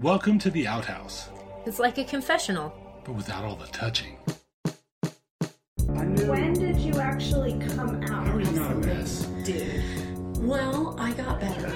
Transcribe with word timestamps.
Welcome 0.00 0.38
to 0.40 0.50
the 0.50 0.66
outhouse, 0.66 1.28
It's 1.66 1.78
like 1.78 1.98
a 1.98 2.04
confessional. 2.04 2.72
but 3.04 3.14
without 3.14 3.44
all 3.44 3.56
the 3.56 3.66
touching. 3.66 4.16
When 5.86 6.52
did 6.52 6.76
you 6.76 6.94
actually 7.00 7.58
come 7.58 8.02
out? 8.04 8.26
Hurry's 8.28 8.52
not 8.52 8.72
a 8.72 8.74
mess. 8.76 9.22
Dude. 9.44 9.82
Well, 10.38 10.94
I 10.98 11.12
got 11.12 11.40
better. 11.40 11.68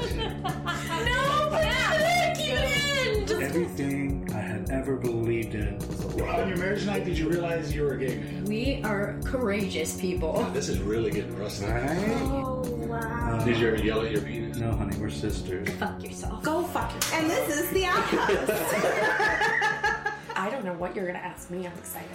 No, 1.04 1.48
but 1.50 2.36
keep 2.36 2.54
it 2.54 3.30
in. 3.30 3.42
Everything 3.42 4.28
I 4.32 4.38
had 4.38 4.70
ever 4.70 4.96
believed 4.96 5.54
in 5.54 5.78
was 5.78 6.04
a 6.04 6.08
lie. 6.18 6.42
On 6.42 6.48
your 6.48 6.56
marriage 6.58 6.86
night, 6.86 7.04
did 7.04 7.18
you 7.18 7.28
realize 7.28 7.74
you 7.74 7.82
were 7.82 7.94
a 7.94 7.98
gay 7.98 8.18
man? 8.18 8.44
We 8.44 8.80
are 8.84 9.18
courageous 9.24 10.00
people. 10.00 10.44
This 10.52 10.68
is 10.68 10.78
really 10.78 11.10
getting 11.10 11.36
rusty. 11.38 11.66
Right? 11.66 11.88
Oh 12.22 12.62
wow. 12.92 13.42
Did 13.44 13.56
you 13.58 13.68
ever 13.68 13.82
yell 13.82 14.02
at 14.02 14.12
your 14.12 14.20
penis? 14.22 14.58
No, 14.58 14.72
honey, 14.72 14.96
we're 14.98 15.10
sisters. 15.10 15.68
Fuck 15.70 16.02
yourself. 16.02 16.42
Go 16.42 16.62
fuck 16.64 16.92
yourself. 16.94 17.14
And 17.14 17.30
this 17.30 17.56
is 17.56 17.70
the 17.70 17.86
outhouse. 17.86 18.28
I 20.36 20.50
don't 20.50 20.64
know 20.64 20.74
what 20.74 20.94
you're 20.94 21.06
gonna 21.06 21.18
ask 21.18 21.50
me. 21.50 21.66
I'm 21.66 21.72
excited. 21.78 22.10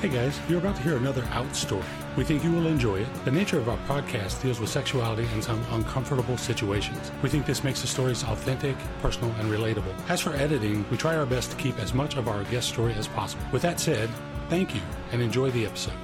Hey 0.00 0.08
guys, 0.10 0.38
you're 0.50 0.58
about 0.58 0.76
to 0.76 0.82
hear 0.82 0.96
another 0.98 1.24
out 1.32 1.54
story. 1.56 1.84
We 2.14 2.24
think 2.24 2.44
you 2.44 2.52
will 2.52 2.66
enjoy 2.66 3.00
it. 3.00 3.08
The 3.24 3.30
nature 3.30 3.56
of 3.58 3.70
our 3.70 3.78
podcast 3.88 4.42
deals 4.42 4.60
with 4.60 4.68
sexuality 4.68 5.26
and 5.32 5.42
some 5.42 5.64
uncomfortable 5.70 6.36
situations. 6.36 7.10
We 7.22 7.30
think 7.30 7.46
this 7.46 7.64
makes 7.64 7.80
the 7.80 7.86
stories 7.86 8.22
authentic, 8.24 8.76
personal, 9.00 9.30
and 9.40 9.50
relatable. 9.50 9.94
As 10.10 10.20
for 10.20 10.34
editing, 10.34 10.84
we 10.90 10.98
try 10.98 11.16
our 11.16 11.24
best 11.24 11.52
to 11.52 11.56
keep 11.56 11.78
as 11.78 11.94
much 11.94 12.16
of 12.16 12.28
our 12.28 12.44
guest 12.44 12.68
story 12.68 12.92
as 12.94 13.08
possible. 13.08 13.44
With 13.50 13.62
that 13.62 13.80
said, 13.80 14.10
thank 14.50 14.74
you 14.74 14.82
and 15.12 15.22
enjoy 15.22 15.50
the 15.52 15.64
episode. 15.64 15.94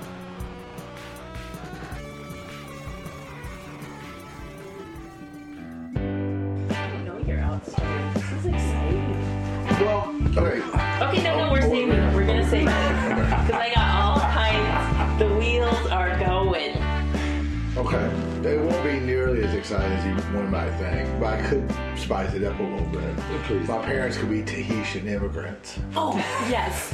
Spice 22.10 22.34
it 22.34 22.42
up 22.42 22.58
a 22.58 22.62
little 22.64 22.86
bit. 22.88 23.16
Please. 23.44 23.68
My 23.68 23.78
parents 23.84 24.16
could 24.16 24.30
be 24.30 24.42
Tahitian 24.42 25.06
immigrants. 25.06 25.78
Oh 25.94 26.16
yes. 26.50 26.92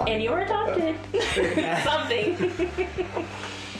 and 0.08 0.20
you 0.20 0.32
were 0.32 0.40
adopted. 0.40 0.96
Something. 1.84 2.34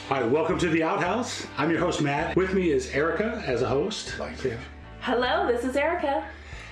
Hi, 0.08 0.22
welcome 0.22 0.56
to 0.61 0.69
the 0.69 0.84
outhouse. 0.84 1.48
I'm 1.56 1.69
your 1.69 1.80
host, 1.80 2.00
Matt. 2.00 2.36
With 2.36 2.55
me 2.55 2.70
is 2.70 2.89
Erica 2.91 3.42
as 3.45 3.62
a 3.62 3.67
host. 3.67 4.17
Like 4.20 4.45
yeah. 4.45 4.55
Hello, 5.00 5.48
this 5.48 5.64
is 5.64 5.75
Erica. 5.75 6.25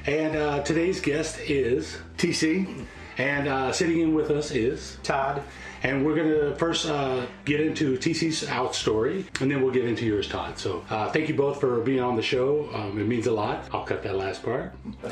And 0.07 0.37
uh, 0.37 0.63
today's 0.63 1.01
guest 1.01 1.41
is, 1.41 1.99
TC. 2.17 2.87
and 3.19 3.49
uh, 3.49 3.73
sitting 3.73 3.99
in 3.99 4.15
with 4.15 4.31
us 4.31 4.53
is 4.53 4.99
Tod. 5.03 5.43
And 5.83 6.05
we're 6.05 6.15
going 6.15 6.29
to 6.29 6.57
first 6.57 6.87
uh, 6.87 7.27
get 7.45 7.61
into 7.61 7.97
TC's 7.99 8.49
out 8.49 8.75
story, 8.75 9.27
and 9.41 9.51
then 9.51 9.63
we'll 9.63 9.73
get 9.73 9.85
into 9.85 10.05
yours, 10.05 10.29
Tod. 10.29 10.59
So 10.59 10.85
uh, 10.91 11.11
thank 11.11 11.29
you 11.29 11.35
both 11.35 11.61
for 11.61 11.81
being 11.81 12.01
on 12.01 12.17
the 12.17 12.23
show. 12.23 12.69
Um, 12.75 12.99
it 12.99 13.07
means 13.07 13.27
a 13.27 13.33
lot. 13.33 13.65
I'll 13.73 13.85
cut 13.85 14.03
that 14.03 14.17
last 14.17 14.43
part. 14.43 14.73
I 15.05 15.09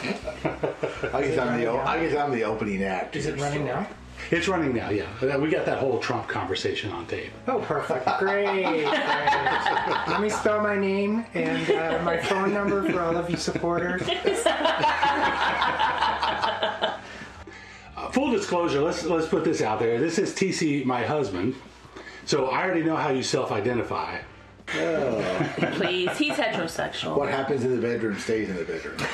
guess 1.23 1.39
I'm 1.39 1.61
the 1.61 1.69
I 1.71 2.07
guess 2.07 2.17
I'm 2.17 2.33
the 2.33 2.45
opening 2.45 2.83
act. 2.83 3.17
Is 3.17 3.27
it 3.27 3.39
running 3.39 3.65
now? 3.65 3.87
It's 4.31 4.49
running 4.49 4.73
now, 4.75 4.89
yeah. 4.91 5.07
Uh, 5.21 5.39
We 5.39 5.51
got 5.51 5.67
that 5.67 5.79
whole 5.79 5.99
Trump 5.99 6.29
conversation 6.29 6.91
on 6.93 7.05
tape. 7.07 7.31
Oh, 7.47 7.59
perfect. 7.61 8.07
Great. 8.19 8.65
Great. 8.65 8.85
Let 8.87 10.21
me 10.21 10.31
spell 10.31 10.63
my 10.63 10.77
name 10.77 11.27
and 11.35 11.71
uh, 11.71 12.01
my 12.05 12.17
phone 12.17 12.55
number 12.55 12.89
for 12.91 13.01
all 13.03 13.17
of 13.17 13.29
you 13.29 13.37
supporters. 13.37 14.03
Full 18.15 18.31
disclosure, 18.31 18.81
let's 18.81 19.05
let's 19.05 19.27
put 19.27 19.45
this 19.45 19.61
out 19.61 19.81
there. 19.81 19.99
This 19.99 20.19
is 20.19 20.33
TC, 20.33 20.85
my 20.85 21.05
husband. 21.05 21.57
So 22.27 22.47
I 22.47 22.65
already 22.65 22.85
know 22.85 22.95
how 22.95 23.11
you 23.11 23.25
self-identify. 23.25 24.19
Please, 24.67 26.17
he's 26.17 26.35
heterosexual. 26.35 27.19
What 27.19 27.29
happens 27.29 27.65
in 27.65 27.75
the 27.75 27.83
bedroom 27.83 28.17
stays 28.19 28.49
in 28.49 28.57
the 28.57 28.65
bedroom. 28.65 28.97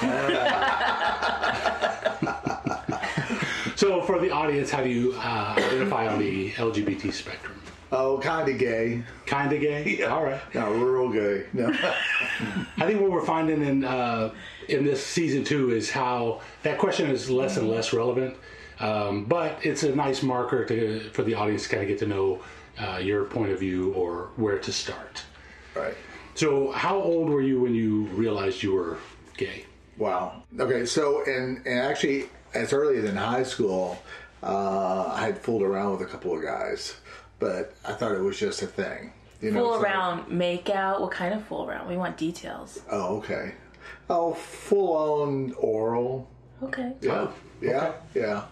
So 3.80 4.02
for 4.02 4.18
the 4.18 4.30
audience, 4.30 4.70
how 4.70 4.82
do 4.82 4.90
you 4.90 5.14
uh, 5.14 5.54
identify 5.56 6.06
on 6.06 6.18
the 6.18 6.50
LGBT 6.50 7.10
spectrum? 7.14 7.58
Oh, 7.90 8.18
kind 8.18 8.46
of 8.46 8.58
gay. 8.58 9.02
Kind 9.24 9.54
of 9.54 9.60
gay. 9.62 10.02
All 10.08 10.22
right. 10.22 10.38
No, 10.54 10.70
real 10.70 11.08
gay. 11.08 11.46
No. 11.54 11.70
I 11.70 12.84
think 12.84 13.00
what 13.00 13.10
we're 13.10 13.24
finding 13.24 13.62
in 13.62 13.84
uh, 13.84 14.34
in 14.68 14.84
this 14.84 15.02
season 15.02 15.44
two 15.44 15.70
is 15.70 15.90
how 15.90 16.42
that 16.62 16.76
question 16.76 17.08
is 17.08 17.30
less 17.30 17.56
and 17.56 17.70
less 17.70 17.94
relevant, 17.94 18.36
um, 18.80 19.24
but 19.26 19.58
it's 19.64 19.82
a 19.82 19.94
nice 19.94 20.22
marker 20.22 20.64
to 20.64 21.00
for 21.10 21.22
the 21.22 21.34
audience 21.34 21.64
to 21.64 21.68
kind 21.68 21.82
of 21.82 21.88
get 21.88 21.98
to 22.00 22.06
know 22.06 22.40
uh, 22.80 22.98
your 22.98 23.24
point 23.24 23.52
of 23.52 23.60
view 23.60 23.92
or 23.92 24.30
where 24.36 24.58
to 24.58 24.72
start. 24.72 25.22
right. 25.74 25.94
So, 26.34 26.70
how 26.70 26.96
old 26.96 27.28
were 27.28 27.42
you 27.42 27.60
when 27.60 27.74
you 27.74 28.04
realized 28.14 28.62
you 28.62 28.72
were 28.72 28.98
gay? 29.36 29.66
Wow. 29.98 30.44
Okay, 30.58 30.86
so 30.86 31.22
and 31.26 31.58
and 31.66 31.78
actually, 31.80 32.30
as 32.54 32.72
early 32.72 32.96
as 32.98 33.04
in 33.04 33.16
high 33.16 33.42
school, 33.42 33.98
uh, 34.42 35.12
I 35.14 35.26
had 35.26 35.38
fooled 35.38 35.62
around 35.62 35.92
with 35.92 36.02
a 36.02 36.10
couple 36.10 36.34
of 36.34 36.42
guys, 36.42 36.94
but 37.38 37.74
I 37.84 37.92
thought 37.92 38.12
it 38.12 38.20
was 38.22 38.38
just 38.38 38.62
a 38.62 38.66
thing. 38.66 39.12
You 39.42 39.50
know, 39.50 39.64
Fool 39.64 39.74
so- 39.74 39.82
around, 39.82 40.30
make 40.30 40.70
out. 40.70 41.00
What 41.02 41.10
kind 41.10 41.34
of 41.34 41.44
fool 41.46 41.66
around? 41.68 41.88
We 41.88 41.96
want 41.96 42.16
details. 42.16 42.80
Oh, 42.90 43.18
okay. 43.18 43.54
Oh, 44.08 44.32
full 44.34 44.96
on 44.96 45.52
oral. 45.58 46.28
Okay. 46.62 46.92
Yeah, 47.02 47.28
yeah, 47.60 47.92
yeah. 48.14 48.44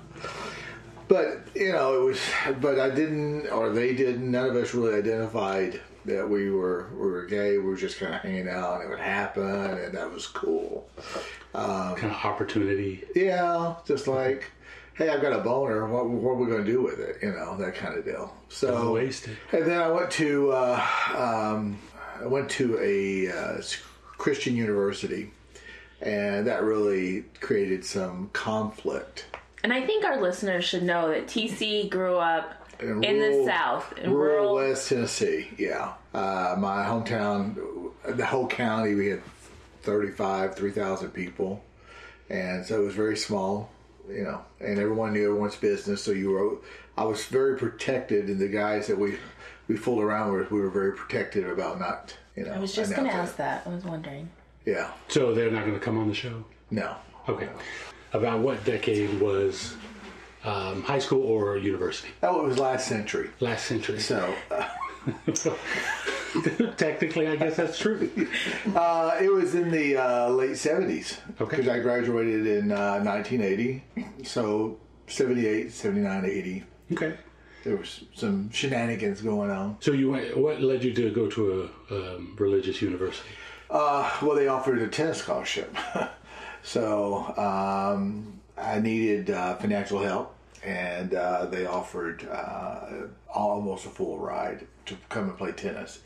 But 1.09 1.49
you 1.55 1.73
know, 1.73 2.01
it 2.01 2.05
was. 2.05 2.21
But 2.61 2.79
I 2.79 2.91
didn't, 2.91 3.49
or 3.49 3.71
they 3.71 3.95
didn't. 3.95 4.31
None 4.31 4.51
of 4.51 4.57
us 4.57 4.75
really 4.75 4.97
identified 4.97 5.81
that 6.05 6.29
we 6.29 6.51
were 6.51 6.89
we 6.93 7.11
were 7.11 7.27
gay. 7.27 7.59
We 7.59 7.65
were 7.65 7.77
just 7.77 7.99
kind 7.99 8.15
of 8.15 8.21
hanging 8.21 8.49
out, 8.49 8.77
and 8.77 8.85
it 8.85 8.91
would 8.91 8.99
happen, 8.99 9.45
and 9.45 9.95
that 9.95 10.13
was 10.13 10.27
cool. 10.27 10.89
Kind 11.55 12.13
of 12.13 12.25
opportunity. 12.25 13.05
Yeah, 13.15 13.75
just 13.87 14.07
like, 14.07 14.51
hey, 14.95 15.09
I've 15.09 15.23
got 15.23 15.33
a 15.33 15.39
boner. 15.39 15.87
What, 15.87 16.09
what 16.09 16.33
are 16.33 16.35
we 16.35 16.47
going 16.47 16.65
to 16.65 16.71
do 16.71 16.83
with 16.83 16.99
it? 17.01 17.19
You 17.23 17.33
know, 17.33 17.57
that 17.57 17.75
kind 17.75 17.97
of 17.99 18.05
deal. 18.05 18.35
So 18.49 18.93
Wasted. 18.93 19.37
And 19.53 19.67
then 19.67 19.81
I 19.81 19.89
went 19.89 20.11
to 20.13 20.53
uh, 20.53 20.87
um, 21.17 21.79
I 22.21 22.27
went 22.27 22.51
to 22.51 22.79
a 22.81 23.31
uh, 23.31 23.63
Christian 24.19 24.57
university, 24.57 25.31
and 26.01 26.47
that 26.47 26.63
really 26.63 27.25
created 27.41 27.85
some 27.85 28.31
conflict. 28.33 29.27
And 29.63 29.73
I 29.73 29.85
think 29.85 30.05
our 30.05 30.21
listeners 30.21 30.65
should 30.65 30.83
know 30.83 31.09
that 31.09 31.27
TC 31.27 31.91
grew 31.91 32.17
up 32.17 32.69
in, 32.81 33.01
the 33.01 33.09
rural- 33.09 33.47
South, 33.47 33.99
in 33.99 34.13
rural, 34.13 34.55
rural. 34.55 34.55
West 34.55 34.89
Tennessee. 34.89 35.49
Yeah, 35.59 35.95
uh, 36.15 36.55
my 36.59 36.85
hometown, 36.85 37.57
the 38.07 38.25
whole 38.25 38.47
county, 38.47 38.95
we 38.95 39.09
had 39.09 39.23
35, 39.83 40.55
3,000 40.55 41.11
people, 41.11 41.63
and 42.31 42.65
so 42.65 42.83
it 42.83 42.85
was 42.85 42.95
very 42.95 43.17
small. 43.17 43.71
You 44.09 44.25
know, 44.25 44.41
and 44.61 44.79
everyone 44.79 45.13
knew 45.13 45.27
everyone's 45.27 45.57
business. 45.57 46.03
So 46.03 46.13
you 46.13 46.31
were, 46.31 46.57
I 46.97 47.05
was 47.05 47.27
very 47.27 47.59
protected, 47.59 48.29
and 48.29 48.39
the 48.39 48.49
guys 48.49 48.87
that 48.87 48.99
we 48.99 49.19
we 49.67 49.77
fooled 49.77 50.03
around 50.03 50.33
with, 50.33 50.51
we 50.51 50.61
were 50.61 50.71
very 50.71 50.93
protective 50.93 51.49
about 51.51 51.79
not. 51.79 52.17
You 52.37 52.45
know, 52.45 52.53
I 52.53 52.59
was 52.59 52.73
just 52.73 52.95
going 52.95 53.09
to 53.09 53.15
ask 53.15 53.37
that. 53.37 53.67
I 53.67 53.69
was 53.71 53.85
wondering. 53.85 54.31
Yeah, 54.69 54.91
So 55.09 55.33
they're 55.35 55.51
not 55.51 55.65
going 55.65 55.79
to 55.79 55.81
come 55.81 55.99
on 55.99 56.09
the 56.09 56.15
show. 56.15 56.45
no. 56.71 56.95
Okay. 57.27 57.49
About 58.13 58.41
what 58.41 58.63
decade 58.65 59.21
was 59.21 59.77
um, 60.45 60.83
high 60.83 60.99
school 60.99 61.23
or 61.23 61.57
university? 61.57 62.09
Oh, 62.23 62.41
it 62.45 62.49
was 62.49 62.59
last 62.59 62.87
century. 62.87 63.31
Last 63.41 63.67
century. 63.67 63.99
So 64.01 64.35
uh, 64.51 64.69
Technically, 66.77 67.29
I 67.29 67.37
guess 67.37 67.57
that's 67.57 67.79
true. 67.79 68.11
uh, 68.75 69.17
it 69.21 69.33
was 69.33 69.55
in 69.55 69.71
the 69.71 69.97
uh, 69.97 70.29
late 70.29 70.57
seventies. 70.59 71.19
Okay. 71.41 71.57
Because 71.57 71.69
I 71.69 71.79
graduated 71.81 72.47
in 72.47 72.73
uh, 72.73 73.01
1980. 73.03 73.85
So 74.25 74.79
78, 75.07 75.73
79, 75.73 76.25
80. 76.25 76.65
Okay. 76.93 77.15
There 77.65 77.77
was 77.77 78.05
some 78.15 78.51
shenanigans 78.51 79.21
going 79.21 79.51
on. 79.51 79.77
So 79.81 79.93
you 79.93 80.11
went. 80.11 80.37
What 80.37 80.61
led 80.61 80.85
you 80.85 80.93
to 80.95 81.11
go 81.11 81.29
to 81.29 81.71
a 81.91 81.95
um, 81.95 82.37
religious 82.39 82.81
university? 82.83 83.31
Uh, 83.71 84.11
well, 84.23 84.35
they 84.35 84.49
offered 84.49 84.79
a 84.81 84.89
tennis 84.89 85.19
scholarship. 85.19 85.77
so 86.63 87.35
um, 87.37 88.41
I 88.57 88.81
needed 88.81 89.31
uh, 89.31 89.57
financial 89.57 90.03
help, 90.03 90.35
and 90.65 91.15
uh, 91.15 91.47
they 91.47 91.67
offered 91.67 92.27
uh, 92.29 93.09
almost 93.33 93.87
a 93.87 93.91
full 93.91 94.19
ride 94.19 94.67
to 94.87 94.97
come 95.09 95.25
and 95.29 95.39
play 95.39 95.53
tennis. 95.53 96.01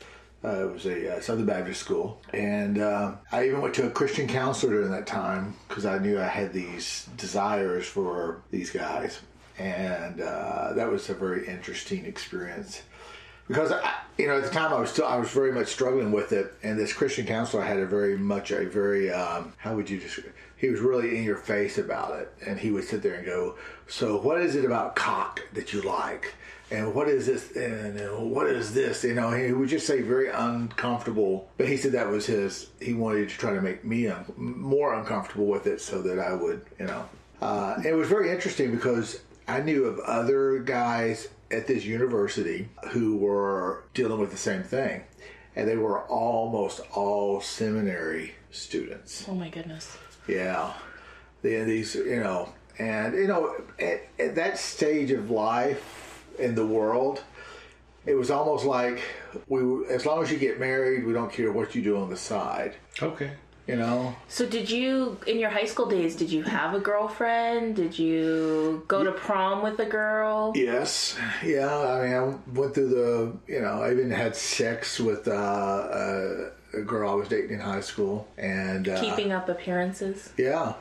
Uh, 0.45 0.67
it 0.67 0.73
was 0.73 0.85
a 0.85 1.15
uh, 1.15 1.21
Southern 1.21 1.45
Baptist 1.45 1.79
school, 1.79 2.19
and 2.33 2.77
uh, 2.77 3.13
I 3.31 3.47
even 3.47 3.61
went 3.61 3.73
to 3.75 3.87
a 3.87 3.89
Christian 3.89 4.27
counselor 4.27 4.73
during 4.73 4.91
that 4.91 5.07
time 5.07 5.55
because 5.69 5.85
I 5.85 5.99
knew 5.99 6.19
I 6.19 6.27
had 6.27 6.51
these 6.51 7.07
desires 7.15 7.87
for 7.87 8.41
these 8.51 8.69
guys, 8.69 9.21
and 9.57 10.19
uh, 10.19 10.73
that 10.73 10.91
was 10.91 11.09
a 11.09 11.13
very 11.13 11.47
interesting 11.47 12.05
experience. 12.05 12.81
Because 13.47 13.71
I, 13.71 13.93
you 14.17 14.27
know 14.27 14.37
at 14.37 14.43
the 14.43 14.49
time 14.49 14.73
I 14.73 14.79
was 14.79 14.89
still 14.89 15.05
I 15.05 15.17
was 15.17 15.29
very 15.29 15.51
much 15.51 15.67
struggling 15.67 16.11
with 16.11 16.31
it, 16.31 16.53
and 16.63 16.77
this 16.77 16.93
Christian 16.93 17.25
counselor 17.25 17.63
had 17.63 17.79
a 17.79 17.85
very 17.85 18.17
much 18.17 18.51
a 18.51 18.65
very 18.65 19.11
um, 19.11 19.53
how 19.57 19.75
would 19.75 19.89
you 19.89 19.99
describe? 19.99 20.33
He 20.57 20.69
was 20.69 20.79
really 20.79 21.17
in 21.17 21.23
your 21.23 21.35
face 21.35 21.77
about 21.77 22.19
it, 22.19 22.33
and 22.47 22.57
he 22.57 22.71
would 22.71 22.85
sit 22.85 23.01
there 23.01 23.15
and 23.15 23.25
go, 23.25 23.55
"So 23.87 24.17
what 24.19 24.39
is 24.41 24.55
it 24.55 24.65
about 24.65 24.95
cock 24.95 25.41
that 25.53 25.73
you 25.73 25.81
like?" 25.81 26.33
And 26.71 26.95
what 26.95 27.07
is 27.07 27.27
this? 27.27 27.51
And 27.55 28.31
what 28.31 28.47
is 28.47 28.73
this? 28.73 29.03
You 29.03 29.13
know, 29.13 29.31
he 29.31 29.51
would 29.51 29.69
just 29.69 29.85
say 29.85 30.01
very 30.01 30.29
uncomfortable. 30.29 31.49
But 31.57 31.67
he 31.67 31.77
said 31.77 31.91
that 31.91 32.07
was 32.07 32.25
his. 32.25 32.69
He 32.81 32.93
wanted 32.93 33.29
to 33.29 33.37
try 33.37 33.53
to 33.53 33.61
make 33.61 33.83
me 33.83 34.07
un- 34.07 34.25
more 34.37 34.93
uncomfortable 34.93 35.45
with 35.45 35.67
it, 35.67 35.81
so 35.81 36.01
that 36.01 36.17
I 36.17 36.33
would, 36.33 36.65
you 36.79 36.85
know. 36.85 37.05
Uh, 37.41 37.75
it 37.85 37.93
was 37.93 38.07
very 38.07 38.31
interesting 38.31 38.71
because 38.71 39.19
I 39.47 39.59
knew 39.59 39.85
of 39.85 39.99
other 39.99 40.59
guys 40.59 41.27
at 41.53 41.67
this 41.67 41.85
university 41.85 42.67
who 42.89 43.17
were 43.17 43.83
dealing 43.93 44.19
with 44.19 44.31
the 44.31 44.37
same 44.37 44.63
thing, 44.63 45.03
and 45.55 45.67
they 45.67 45.77
were 45.77 46.01
almost 46.07 46.81
all 46.93 47.39
seminary 47.41 48.35
students. 48.51 49.25
Oh 49.29 49.35
my 49.35 49.49
goodness. 49.49 49.97
Yeah, 50.27 50.73
the, 51.41 51.63
these 51.63 51.95
you 51.95 52.19
know, 52.19 52.49
and 52.79 53.13
you 53.13 53.27
know, 53.27 53.55
at, 53.79 54.01
at 54.19 54.35
that 54.35 54.57
stage 54.57 55.11
of 55.11 55.29
life 55.29 56.25
in 56.39 56.55
the 56.55 56.65
world, 56.65 57.23
it 58.05 58.15
was 58.15 58.31
almost 58.31 58.65
like 58.65 59.01
we, 59.47 59.85
as 59.87 60.05
long 60.05 60.23
as 60.23 60.31
you 60.31 60.37
get 60.37 60.59
married, 60.59 61.05
we 61.05 61.13
don't 61.13 61.31
care 61.31 61.51
what 61.51 61.75
you 61.75 61.81
do 61.81 61.97
on 61.97 62.09
the 62.09 62.17
side. 62.17 62.75
Okay. 63.01 63.31
You 63.67 63.77
know, 63.77 64.13
So 64.27 64.45
did 64.45 64.69
you 64.69 65.17
in 65.25 65.39
your 65.39 65.49
high 65.49 65.63
school 65.65 65.85
days 65.85 66.17
did 66.17 66.29
you 66.29 66.43
have 66.43 66.73
a 66.73 66.79
girlfriend? 66.81 67.77
Did 67.77 67.97
you 67.97 68.83
go 68.89 69.05
to 69.05 69.11
prom 69.13 69.63
with 69.63 69.79
a 69.79 69.85
girl? 69.85 70.51
Yes, 70.53 71.17
yeah. 71.45 71.69
I 71.73 72.03
mean, 72.05 72.13
I 72.13 72.59
went 72.59 72.73
through 72.73 72.89
the, 72.89 73.33
you 73.53 73.61
know, 73.61 73.81
I 73.81 73.91
even 73.91 74.11
had 74.11 74.35
sex 74.35 74.99
with 74.99 75.29
uh, 75.29 75.31
a, 75.31 76.51
a 76.73 76.81
girl 76.81 77.09
I 77.11 77.13
was 77.13 77.29
dating 77.29 77.51
in 77.51 77.59
high 77.61 77.79
school, 77.79 78.27
and 78.37 78.89
uh, 78.89 78.99
Keeping 78.99 79.31
up 79.31 79.47
appearances? 79.47 80.33
yeah, 80.37 80.73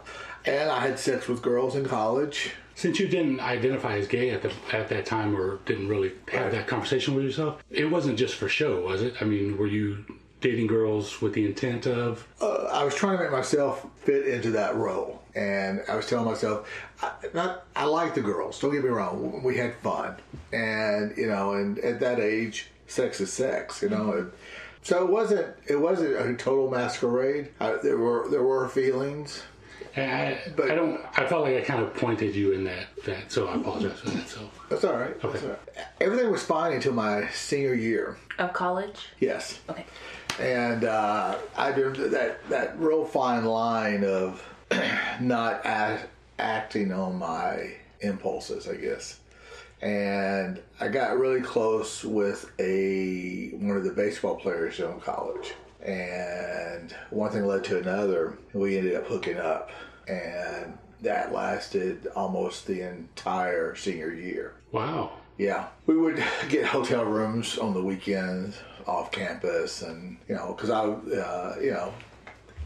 and 0.45 0.69
I 0.69 0.81
had 0.81 0.99
sex 0.99 1.29
with 1.29 1.41
girls 1.41 1.77
in 1.77 1.85
college. 1.87 2.51
Since 2.75 2.99
you 2.99 3.07
didn't 3.07 3.39
identify 3.39 3.97
as 3.99 4.09
gay 4.09 4.31
at 4.31 4.43
the 4.43 4.51
at 4.73 4.89
that 4.89 5.07
time, 5.07 5.37
or 5.37 5.59
didn't 5.67 5.87
really 5.89 6.13
have 6.33 6.51
that 6.51 6.67
conversation 6.67 7.15
with 7.15 7.25
yourself, 7.25 7.63
it 7.71 7.85
wasn't 7.85 8.19
just 8.19 8.35
for 8.35 8.49
show, 8.49 8.81
was 8.81 9.03
it? 9.03 9.15
I 9.21 9.25
mean, 9.25 9.57
were 9.57 9.67
you 9.69 10.05
dating 10.43 10.67
girls 10.67 11.23
with 11.23 11.33
the 11.33 11.47
intent 11.47 11.87
of? 11.87 12.27
Uh, 12.41 12.69
I 12.73 12.85
was 12.85 12.95
trying 12.95 13.17
to 13.17 13.23
make 13.23 13.33
myself 13.33 13.87
fit 14.03 14.27
into 14.27 14.51
that 14.51 14.75
role, 14.77 15.23
and 15.35 15.81
I 15.89 15.97
was 15.97 16.07
telling 16.07 16.27
myself, 16.27 16.69
I, 17.03 17.13
not, 17.33 17.65
I 17.75 17.85
like 17.85 18.15
the 18.15 18.21
girls. 18.21 18.61
Don't 18.61 18.73
get 18.73 18.83
me 18.85 18.91
wrong. 18.91 19.43
We 19.43 19.57
had 19.57 19.75
fun, 19.77 20.17
and 20.53 21.17
you 21.17 21.29
know, 21.29 21.53
and 21.55 21.79
at 21.79 22.01
that 22.01 22.21
age, 22.21 22.69
sex 22.87 23.21
is 23.21 23.33
sex. 23.33 23.81
You 23.83 23.89
know. 23.89 24.13
And, 24.13 24.33
so 24.83 25.05
it 25.05 25.11
wasn't. 25.11 25.55
It 25.67 25.77
wasn't 25.77 26.15
a 26.17 26.35
total 26.37 26.69
masquerade. 26.71 27.51
I, 27.61 27.77
there 27.83 27.97
were 27.99 28.29
there 28.29 28.43
were 28.43 28.69
feelings. 28.69 29.43
I, 29.97 30.39
But- 30.57 30.71
I 30.71 30.75
don't. 30.75 31.01
I 31.17 31.27
felt 31.27 31.43
like 31.43 31.57
I 31.57 31.61
kind 31.61 31.83
of 31.83 31.95
pointed 31.95 32.35
you 32.35 32.53
in 32.53 32.65
that. 32.65 32.87
That 33.05 33.31
so 33.31 33.47
I 33.47 33.57
apologize 33.57 33.99
for 34.01 34.11
that. 34.11 34.29
So 34.29 34.41
That's 34.71 34.85
all 34.85 34.95
right. 34.97 35.21
That's 35.21 35.43
all 35.45 35.51
right. 35.51 35.59
Everything 36.01 36.31
was 36.33 36.43
fine 36.43 36.73
until 36.73 36.95
my 36.95 37.29
senior 37.29 37.75
year. 37.75 38.17
Of 38.39 38.55
college? 38.55 39.09
Yes. 39.21 39.61
Okay. 39.69 39.85
And 40.39 40.85
uh, 40.85 41.37
I 41.57 41.73
did 41.73 41.97
that 41.97 42.49
that 42.49 42.79
real 42.79 43.05
fine 43.05 43.45
line 43.45 44.05
of 44.05 44.43
not 45.21 45.65
act, 45.65 46.09
acting 46.39 46.93
on 46.93 47.19
my 47.19 47.75
impulses, 48.01 48.69
I 48.69 48.77
guess. 48.77 49.19
And 49.81 50.61
I 50.81 50.89
got 50.89 51.19
really 51.19 51.41
close 51.41 52.05
with 52.05 52.51
a 52.59 53.51
one 53.51 53.77
of 53.77 53.85
the 53.85 53.93
baseball 53.93 54.37
players 54.37 54.79
in 54.79 55.01
college, 55.01 55.55
and 55.83 56.95
one 57.11 57.31
thing 57.33 57.47
led 57.47 57.65
to 57.65 57.79
another. 57.79 58.39
We 58.53 58.79
ended 58.79 58.95
up 58.95 59.07
hooking 59.07 59.39
up, 59.39 59.71
and 60.07 60.79
that 61.01 61.33
lasted 61.33 62.07
almost 62.15 62.67
the 62.67 62.83
entire 62.83 63.75
senior 63.75 64.13
year. 64.13 64.55
wow. 64.71 65.13
Yeah, 65.39 65.69
we 65.87 65.97
would 65.97 66.23
get 66.51 66.67
hotel 66.67 67.05
rooms 67.05 67.59
on 67.59 67.73
the 67.75 67.83
weekends 67.83 68.59
off 68.87 69.11
campus, 69.13 69.83
and 69.83 70.17
you 70.29 70.35
know, 70.35 70.55
because 70.55 70.71
I, 70.71 70.85
uh, 70.85 71.57
you 71.61 71.73
know, 71.73 71.93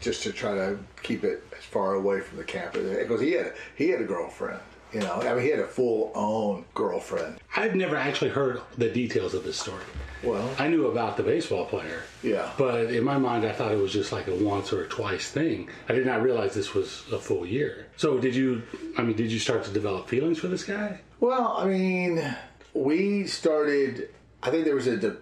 just 0.01 0.23
to 0.25 0.33
try 0.33 0.55
to 0.55 0.79
keep 1.03 1.25
it 1.25 1.45
as 1.57 1.65
far 1.65 1.95
away 1.95 2.21
from 2.21 2.39
the 2.39 2.45
campus. 2.45 2.97
Because 2.97 3.21
he 3.21 3.33
had 3.33 3.55
he 3.77 3.89
had 3.91 4.01
a 4.01 4.05
girlfriend, 4.05 4.61
you 4.93 5.01
know, 5.01 5.15
I 5.23 5.35
mean, 5.35 5.43
he 5.43 5.51
had 5.51 5.61
a 5.61 5.67
full 5.67 6.13
on 6.15 6.65
girlfriend. 6.75 7.39
I've 7.57 7.75
never 7.75 7.97
actually 7.97 8.31
heard 8.31 8.61
the 8.79 8.89
details 8.89 9.35
of 9.35 9.45
this 9.45 9.59
story. 9.59 9.83
Well, 10.23 10.51
I 10.59 10.69
knew 10.69 10.87
about 10.87 11.17
the 11.17 11.23
baseball 11.23 11.67
player. 11.67 12.03
Yeah. 12.23 12.51
But 12.57 12.87
in 12.93 13.05
my 13.05 13.19
mind, 13.19 13.45
I 13.45 13.53
thought 13.53 13.73
it 13.73 13.79
was 13.79 13.93
just 13.93 14.13
like 14.13 14.29
a 14.29 14.35
once 14.35 14.73
or 14.73 14.83
a 14.83 14.89
twice 14.89 15.31
thing. 15.31 15.69
I 15.89 15.93
did 15.93 16.07
not 16.07 16.23
realize 16.23 16.55
this 16.55 16.75
was 16.75 17.05
a 17.13 17.19
full 17.19 17.45
year. 17.47 17.87
So 17.97 18.19
did 18.19 18.35
you? 18.35 18.63
I 18.97 19.03
mean, 19.03 19.17
did 19.17 19.31
you 19.31 19.39
start 19.39 19.65
to 19.65 19.71
develop 19.71 20.09
feelings 20.09 20.39
for 20.39 20.49
this 20.49 20.65
guy? 20.65 21.01
well, 21.21 21.55
I 21.59 21.67
mean, 21.67 22.35
we 22.75 23.27
started. 23.27 24.11
I 24.43 24.51
think 24.51 24.65
there 24.65 24.75
was 24.75 24.87
a 24.87 25.17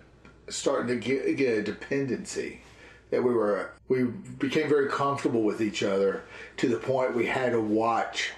starting 0.49 0.89
to 0.89 0.97
get, 0.97 1.37
get 1.37 1.59
a 1.59 1.63
dependency 1.63 2.61
that 3.11 3.23
we 3.23 3.33
were. 3.33 3.73
We 3.89 4.05
became 4.05 4.69
very 4.69 4.89
comfortable 4.89 5.43
with 5.43 5.61
each 5.61 5.83
other 5.83 6.25
to 6.59 6.69
the 6.69 6.79
point 6.79 7.15
we 7.15 7.27
had 7.27 7.53
to 7.53 7.61
watch 7.61 8.33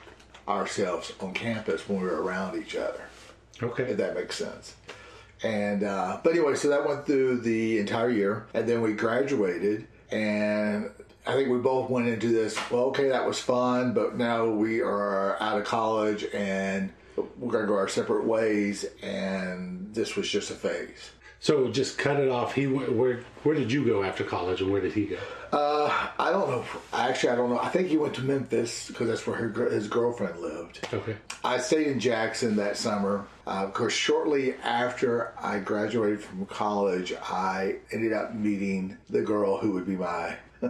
ourselves 0.48 1.12
on 1.20 1.34
campus 1.34 1.88
when 1.88 2.00
we 2.00 2.06
were 2.06 2.22
around 2.22 2.60
each 2.60 2.76
other. 2.76 3.02
Okay. 3.62 3.84
if 3.84 3.96
that 3.96 4.14
makes 4.14 4.36
sense. 4.36 4.74
And 5.42 5.84
uh, 5.84 6.20
but 6.22 6.32
anyway, 6.32 6.54
so 6.54 6.68
that 6.68 6.86
went 6.86 7.06
through 7.06 7.40
the 7.40 7.78
entire 7.78 8.10
year, 8.10 8.46
and 8.54 8.66
then 8.66 8.80
we 8.80 8.94
graduated, 8.94 9.86
and 10.10 10.90
I 11.26 11.34
think 11.34 11.50
we 11.50 11.58
both 11.58 11.90
went 11.90 12.08
into 12.08 12.28
this. 12.28 12.58
Well, 12.70 12.84
okay, 12.84 13.08
that 13.08 13.26
was 13.26 13.38
fun, 13.38 13.92
but 13.92 14.16
now 14.16 14.46
we 14.46 14.80
are 14.80 15.40
out 15.42 15.58
of 15.58 15.64
college, 15.64 16.24
and 16.32 16.90
we're 17.38 17.52
gonna 17.52 17.66
go 17.66 17.76
our 17.76 17.88
separate 17.88 18.24
ways, 18.24 18.86
and 19.02 19.94
this 19.94 20.16
was 20.16 20.28
just 20.28 20.50
a 20.50 20.54
phase. 20.54 21.10
So 21.38 21.68
just 21.68 21.98
cut 21.98 22.18
it 22.18 22.28
off. 22.28 22.54
He 22.54 22.66
where? 22.66 23.20
Where 23.42 23.54
did 23.54 23.70
you 23.70 23.84
go 23.84 24.02
after 24.02 24.24
college, 24.24 24.60
and 24.62 24.70
where 24.72 24.80
did 24.80 24.92
he 24.94 25.04
go? 25.04 25.18
Uh, 25.52 26.08
I 26.18 26.32
don't 26.32 26.48
know. 26.48 26.64
Actually, 26.92 27.30
I 27.30 27.36
don't 27.36 27.50
know. 27.50 27.60
I 27.60 27.68
think 27.68 27.88
he 27.88 27.96
went 27.96 28.14
to 28.14 28.22
Memphis 28.22 28.88
because 28.88 29.06
that's 29.08 29.26
where 29.26 29.36
her, 29.36 29.70
his 29.70 29.86
girlfriend 29.86 30.40
lived. 30.40 30.80
Okay. 30.92 31.16
I 31.44 31.58
stayed 31.58 31.86
in 31.86 32.00
Jackson 32.00 32.56
that 32.56 32.76
summer. 32.76 33.26
Uh, 33.46 33.64
of 33.64 33.74
course, 33.74 33.92
shortly 33.92 34.54
after 34.64 35.32
I 35.40 35.60
graduated 35.60 36.20
from 36.22 36.46
college, 36.46 37.12
I 37.22 37.76
ended 37.92 38.12
up 38.12 38.34
meeting 38.34 38.96
the 39.08 39.22
girl 39.22 39.58
who 39.58 39.70
would 39.72 39.86
be 39.86 39.94
my 39.96 40.36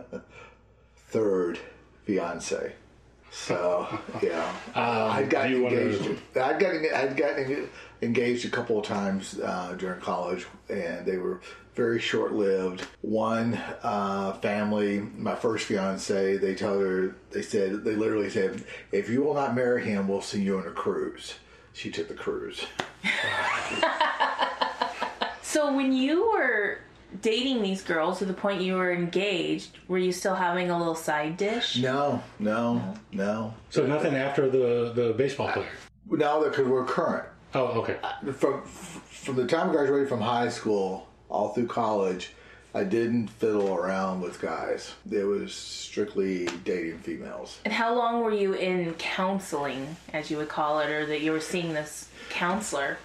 third 1.08 1.58
fiance. 2.04 2.72
So 3.30 3.86
yeah, 4.22 4.52
I'd 4.74 5.30
gotten 5.30 5.50
do 5.52 5.56
you 5.58 5.62
wanna- 5.64 5.76
engaged. 5.76 6.20
I'd 6.36 6.58
gotten 6.60 6.86
I'd 6.94 7.16
gotten 7.16 7.68
engaged 8.02 8.44
a 8.44 8.50
couple 8.50 8.78
of 8.78 8.84
times 8.86 9.38
uh, 9.40 9.74
during 9.78 10.00
college, 10.00 10.46
and 10.68 11.04
they 11.06 11.16
were 11.18 11.40
very 11.74 12.00
short 12.00 12.32
lived. 12.32 12.80
One 13.02 13.54
uh, 13.82 14.32
family, 14.34 15.00
my 15.00 15.34
first 15.34 15.66
fiance, 15.66 16.36
they 16.38 16.54
told 16.54 16.80
her 16.82 17.14
they 17.30 17.42
said 17.42 17.84
they 17.84 17.94
literally 17.96 18.30
said, 18.30 18.64
"If 18.92 19.08
you 19.10 19.22
will 19.22 19.34
not 19.34 19.54
marry 19.54 19.84
him, 19.84 20.08
we'll 20.08 20.20
send 20.22 20.44
you 20.44 20.58
on 20.58 20.66
a 20.66 20.70
cruise." 20.70 21.34
She 21.72 21.90
took 21.90 22.08
the 22.08 22.14
cruise. 22.14 22.64
So 25.42 25.74
when 25.74 25.92
you 25.92 26.30
were 26.32 26.80
dating 27.22 27.62
these 27.62 27.80
girls 27.82 28.18
to 28.18 28.26
the 28.26 28.34
point 28.34 28.60
you 28.60 28.74
were 28.74 28.92
engaged, 28.92 29.78
were 29.88 29.96
you 29.96 30.12
still 30.12 30.34
having 30.34 30.70
a 30.70 30.76
little 30.76 30.94
side 30.94 31.38
dish? 31.38 31.78
No, 31.78 32.22
no, 32.38 32.94
no, 33.12 33.54
So 33.70 33.86
nothing 33.86 34.14
after 34.14 34.50
the 34.50 34.92
the 34.94 35.14
baseball 35.16 35.48
player. 35.50 35.66
no, 36.10 36.44
because 36.44 36.66
we're 36.66 36.84
current. 36.84 37.26
Oh, 37.56 37.80
okay. 37.80 37.96
Uh, 38.02 38.32
from 38.32 38.62
from 38.64 39.36
the 39.36 39.46
time 39.46 39.70
I 39.70 39.72
graduated 39.72 40.10
from 40.10 40.20
high 40.20 40.50
school 40.50 41.08
all 41.30 41.48
through 41.54 41.68
college, 41.68 42.32
I 42.74 42.84
didn't 42.84 43.28
fiddle 43.28 43.74
around 43.74 44.20
with 44.20 44.42
guys. 44.42 44.92
It 45.10 45.24
was 45.24 45.54
strictly 45.54 46.46
dating 46.64 46.98
females. 46.98 47.58
And 47.64 47.72
how 47.72 47.94
long 47.94 48.22
were 48.22 48.34
you 48.34 48.52
in 48.52 48.92
counseling, 48.94 49.96
as 50.12 50.30
you 50.30 50.36
would 50.36 50.50
call 50.50 50.80
it, 50.80 50.90
or 50.90 51.06
that 51.06 51.22
you 51.22 51.32
were 51.32 51.40
seeing 51.40 51.72
this 51.72 52.10
counselor? 52.28 52.98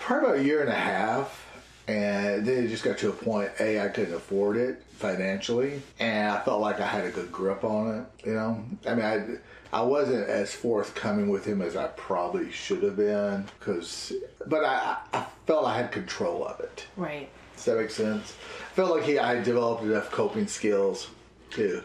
Probably 0.00 0.28
about 0.28 0.40
a 0.40 0.44
year 0.44 0.60
and 0.60 0.70
a 0.70 0.74
half. 0.74 1.44
And 1.88 2.46
then 2.46 2.64
it 2.64 2.68
just 2.68 2.84
got 2.84 2.98
to 2.98 3.08
a 3.08 3.12
point, 3.12 3.50
A, 3.58 3.80
I 3.80 3.88
couldn't 3.88 4.14
afford 4.14 4.56
it 4.56 4.80
financially. 4.92 5.82
And 5.98 6.30
I 6.30 6.40
felt 6.40 6.60
like 6.60 6.78
I 6.78 6.86
had 6.86 7.04
a 7.04 7.10
good 7.10 7.32
grip 7.32 7.64
on 7.64 7.98
it, 7.98 8.26
you 8.28 8.34
know? 8.34 8.64
I 8.86 8.94
mean, 8.94 9.04
I, 9.04 9.24
I 9.72 9.80
wasn't 9.82 10.28
as 10.28 10.52
forthcoming 10.52 11.28
with 11.28 11.44
him 11.46 11.62
as 11.62 11.76
I 11.76 11.86
probably 11.88 12.50
should 12.52 12.82
have 12.82 12.96
been. 12.96 13.46
Cause, 13.60 14.12
but 14.46 14.64
I, 14.64 14.98
I 15.14 15.26
felt 15.46 15.66
I 15.66 15.76
had 15.78 15.90
control 15.92 16.46
of 16.46 16.60
it. 16.60 16.86
Right. 16.96 17.28
Does 17.56 17.64
that 17.66 17.76
make 17.78 17.90
sense? 17.90 18.34
I 18.60 18.74
felt 18.74 18.90
like 18.96 19.04
he, 19.04 19.18
I 19.18 19.40
developed 19.42 19.82
enough 19.82 20.10
coping 20.10 20.46
skills 20.46 21.08
too. 21.50 21.82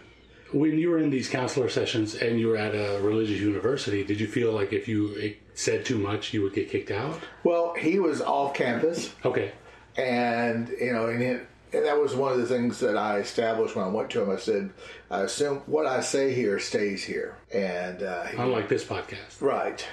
When 0.54 0.78
you 0.78 0.90
were 0.90 0.98
in 1.00 1.10
these 1.10 1.30
counselor 1.30 1.70
sessions 1.70 2.16
and 2.16 2.40
you 2.40 2.48
were 2.48 2.58
at 2.58 2.74
a 2.74 3.00
religious 3.02 3.40
university, 3.40 4.04
did 4.04 4.20
you 4.20 4.28
feel 4.28 4.54
like 4.54 4.72
if 4.74 4.88
you 4.88 5.36
said 5.56 5.86
too 5.86 5.98
much, 5.98 6.34
you 6.34 6.42
would 6.44 6.54
get 6.54 6.70
kicked 6.70 6.90
out? 6.92 7.20
Well, 7.44 7.74
he 7.74 8.00
was 8.00 8.22
off 8.22 8.54
campus, 8.54 9.14
Okay. 9.26 9.52
and 9.98 10.70
you 10.80 10.94
know, 10.94 11.08
and 11.08 11.22
it, 11.22 11.48
and 11.74 11.86
that 11.86 12.00
was 12.00 12.16
one 12.16 12.32
of 12.32 12.38
the 12.40 12.46
things 12.46 12.80
that 12.80 12.98
I 12.98 13.20
established 13.20 13.76
when 13.76 13.86
I 13.86 13.90
went 13.90 14.10
to 14.12 14.22
him. 14.22 14.30
I 14.30 14.38
said, 14.38 14.72
I 15.12 15.22
assume 15.22 15.58
what 15.66 15.86
I 15.86 16.02
say 16.02 16.34
here 16.34 16.60
stays 16.60 17.04
here, 17.04 17.36
and 17.54 18.04
uh, 18.04 18.24
he, 18.26 18.38
Unlike 18.38 18.70
this 18.70 18.84
podcast. 18.84 19.42
right. 19.42 19.86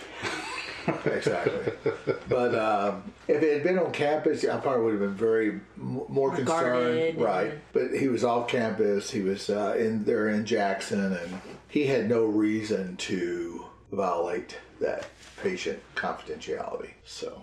exactly. 1.07 1.73
But 2.29 2.55
um, 2.55 3.13
if 3.27 3.43
it 3.43 3.53
had 3.55 3.63
been 3.63 3.79
on 3.79 3.91
campus, 3.93 4.45
I 4.45 4.59
probably 4.61 4.83
would 4.85 4.93
have 4.93 5.01
been 5.01 5.15
very 5.15 5.49
m- 5.79 6.03
more 6.09 6.29
Guarded 6.31 6.47
concerned. 6.47 7.21
Right. 7.21 7.53
But 7.73 7.93
he 7.99 8.09
was 8.09 8.23
off 8.23 8.49
campus. 8.49 9.11
He 9.11 9.23
was 9.23 9.49
uh, 9.49 9.77
in 9.79 10.05
there 10.05 10.29
in 10.29 10.45
Jackson, 10.45 11.15
and 11.15 11.41
he 11.69 11.87
had 11.87 12.09
no 12.09 12.25
reason 12.25 12.97
to 12.99 13.65
violate 13.93 14.59
that 14.81 15.07
patient 15.43 15.81
confidentiality. 15.95 16.91
So. 17.05 17.43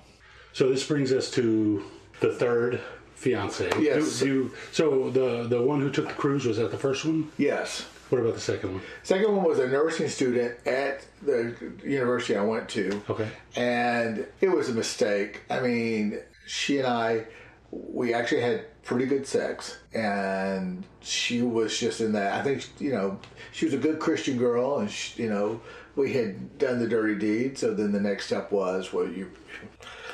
So 0.53 0.69
this 0.69 0.85
brings 0.85 1.11
us 1.13 1.31
to 1.31 1.83
the 2.19 2.33
third 2.33 2.81
fiance. 3.21 3.69
Yes. 3.79 4.19
Do- 4.19 4.25
do- 4.25 4.51
so 4.71 5.09
the 5.11 5.47
the 5.47 5.61
one 5.61 5.79
who 5.81 5.89
took 5.91 6.07
the 6.07 6.13
cruise 6.15 6.45
was 6.45 6.57
that 6.57 6.71
the 6.71 6.77
first 6.77 7.05
one? 7.05 7.31
Yes. 7.37 7.85
What 8.09 8.19
about 8.19 8.33
the 8.33 8.41
second 8.41 8.73
one? 8.73 8.81
Second 9.03 9.35
one 9.37 9.45
was 9.45 9.59
a 9.59 9.67
nursing 9.67 10.09
student 10.09 10.55
at 10.67 11.05
the 11.21 11.55
university 11.85 12.35
I 12.35 12.43
went 12.43 12.67
to. 12.69 13.01
Okay. 13.09 13.29
And 13.55 14.27
it 14.41 14.49
was 14.49 14.67
a 14.67 14.73
mistake. 14.73 15.41
I 15.49 15.61
mean, 15.61 16.19
she 16.45 16.79
and 16.79 16.87
I, 16.87 17.25
we 17.71 18.13
actually 18.13 18.41
had 18.41 18.65
pretty 18.83 19.05
good 19.05 19.25
sex. 19.25 19.77
And 19.93 20.83
she 20.99 21.41
was 21.41 21.79
just 21.79 22.01
in 22.01 22.11
that. 22.11 22.33
I 22.33 22.43
think, 22.43 22.67
you 22.81 22.91
know, 22.91 23.17
she 23.53 23.63
was 23.65 23.73
a 23.73 23.77
good 23.77 23.99
Christian 23.99 24.37
girl. 24.37 24.79
And, 24.79 24.91
she, 24.91 25.23
you 25.23 25.29
know, 25.29 25.61
we 25.95 26.13
had 26.13 26.57
done 26.57 26.79
the 26.79 26.87
dirty 26.87 27.15
deed. 27.15 27.57
So 27.57 27.73
then 27.73 27.91
the 27.91 27.99
next 27.99 28.25
step 28.27 28.51
was, 28.51 28.91
well, 28.93 29.07
you. 29.07 29.31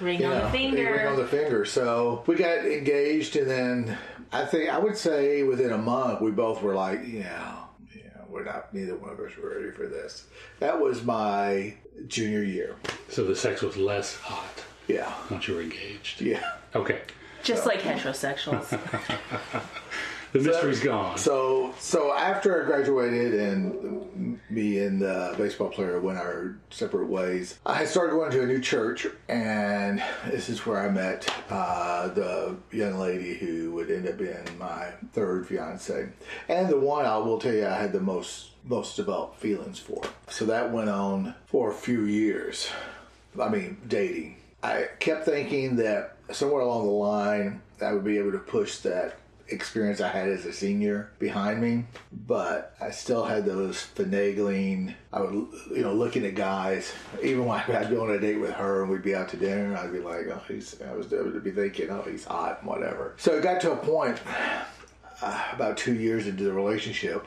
Ring 0.02 0.20
you 0.22 0.28
on 0.28 0.32
know, 0.38 0.46
the 0.52 0.52
they 0.52 0.72
Ring 0.72 1.08
on 1.08 1.16
finger. 1.16 1.22
the 1.24 1.28
finger. 1.28 1.66
So 1.66 2.24
we 2.28 2.36
got 2.36 2.66
engaged. 2.66 3.36
And 3.36 3.50
then 3.50 3.98
I 4.32 4.46
think, 4.46 4.70
I 4.70 4.78
would 4.78 4.98
say 4.98 5.44
within 5.44 5.72
a 5.72 5.78
month, 5.78 6.22
we 6.22 6.32
both 6.32 6.62
were 6.62 6.76
like, 6.76 7.02
yeah. 7.06 7.56
Yeah, 7.96 8.02
we're 8.30 8.44
not. 8.44 8.74
Neither 8.74 8.96
one 8.96 9.10
of 9.12 9.20
us 9.20 9.36
were 9.38 9.56
ready 9.58 9.72
for 9.72 9.88
this. 9.88 10.26
That 10.60 10.80
was 10.80 11.04
my 11.04 11.74
junior 12.08 12.44
year. 12.44 12.76
So 13.10 13.24
the 13.24 13.36
sex 13.36 13.62
was 13.62 13.76
less 13.78 14.16
hot 14.18 14.64
Yeah, 14.88 15.12
once 15.32 15.48
you 15.48 15.56
were 15.56 15.62
engaged. 15.62 16.22
yeah. 16.22 16.44
Okay. 16.76 17.02
Just 17.44 17.66
like 17.66 17.80
heterosexuals. 17.82 18.68
The 20.38 20.50
mystery's 20.50 20.80
gone. 20.80 21.18
So, 21.18 21.74
so 21.80 22.14
after 22.14 22.62
I 22.62 22.66
graduated 22.66 23.34
and 23.34 24.40
me 24.50 24.80
and 24.80 25.02
the 25.02 25.36
baseball 25.38 25.70
player 25.70 26.00
went 26.00 26.18
our 26.18 26.58
separate 26.70 27.08
ways, 27.08 27.60
I 27.66 27.86
started 27.86 28.14
going 28.14 28.32
to 28.32 28.44
a 28.44 28.46
new 28.46 28.60
church, 28.60 29.08
and 29.28 30.02
this 30.28 30.50
is 30.50 30.66
where 30.66 30.80
I 30.80 30.90
met 30.90 31.28
uh, 31.50 32.10
the 32.10 32.56
young 32.72 32.98
lady 33.00 33.36
who 33.36 33.72
would 33.74 33.90
end 33.90 34.08
up 34.08 34.18
being 34.18 34.58
my 34.60 34.92
third 35.14 35.48
fiance, 35.48 36.10
and 36.48 36.70
the 36.70 36.80
one 36.80 37.06
I 37.06 37.18
will 37.18 37.40
tell 37.40 37.54
you 37.54 37.66
I 37.66 37.78
had 37.78 37.94
the 37.94 38.02
most 38.02 38.52
most 38.64 38.98
developed 38.98 39.40
feelings 39.40 39.80
for. 39.80 40.02
So 40.28 40.46
that 40.46 40.74
went 40.74 40.90
on 40.90 41.36
for 41.46 41.72
a 41.72 41.74
few 41.74 42.04
years. 42.04 42.70
I 43.40 43.48
mean, 43.48 43.78
dating. 43.88 44.38
I 44.62 44.88
kept 45.00 45.24
thinking 45.24 45.78
that 45.78 46.18
somewhere 46.32 46.62
along 46.62 46.86
the 46.86 46.92
line 46.92 47.62
I 47.82 47.94
would 47.94 48.04
be 48.04 48.18
able 48.18 48.32
to 48.34 48.40
push 48.40 48.80
that 48.80 49.18
experience 49.50 50.02
I 50.02 50.10
had 50.10 50.30
as 50.30 50.46
a 50.46 50.54
senior 50.54 51.12
behind 51.20 51.62
me, 51.62 51.86
but 52.12 52.76
I 52.82 52.92
still 52.92 53.24
had 53.24 53.46
those 53.46 53.88
finagling. 53.96 54.96
I 55.12 55.22
would, 55.22 55.34
you 55.72 55.82
know, 55.82 55.94
looking 55.94 56.26
at 56.26 56.36
guys. 56.36 56.94
Even 57.24 57.46
when 57.46 57.60
I'd 57.60 57.90
go 57.90 58.04
on 58.04 58.12
a 58.12 58.20
date 58.20 58.40
with 58.40 58.52
her 58.52 58.82
and 58.82 58.92
we'd 58.92 59.04
be 59.04 59.16
out 59.16 59.30
to 59.30 59.38
dinner, 59.38 59.76
I'd 59.76 59.92
be 59.92 60.00
like, 60.00 60.28
oh, 60.28 60.42
he's. 60.48 60.82
I 60.82 60.94
was 60.94 61.12
I 61.14 61.22
would 61.22 61.44
be 61.44 61.52
thinking, 61.52 61.90
oh, 61.90 62.04
he's 62.04 62.26
hot, 62.26 62.60
and 62.60 62.70
whatever. 62.70 63.16
So 63.18 63.38
it 63.38 63.44
got 63.44 63.62
to 63.62 63.72
a 63.72 63.78
point 63.78 64.20
uh, 65.22 65.44
about 65.54 65.78
two 65.78 65.94
years 65.94 66.28
into 66.28 66.44
the 66.44 66.54
relationship. 66.54 67.26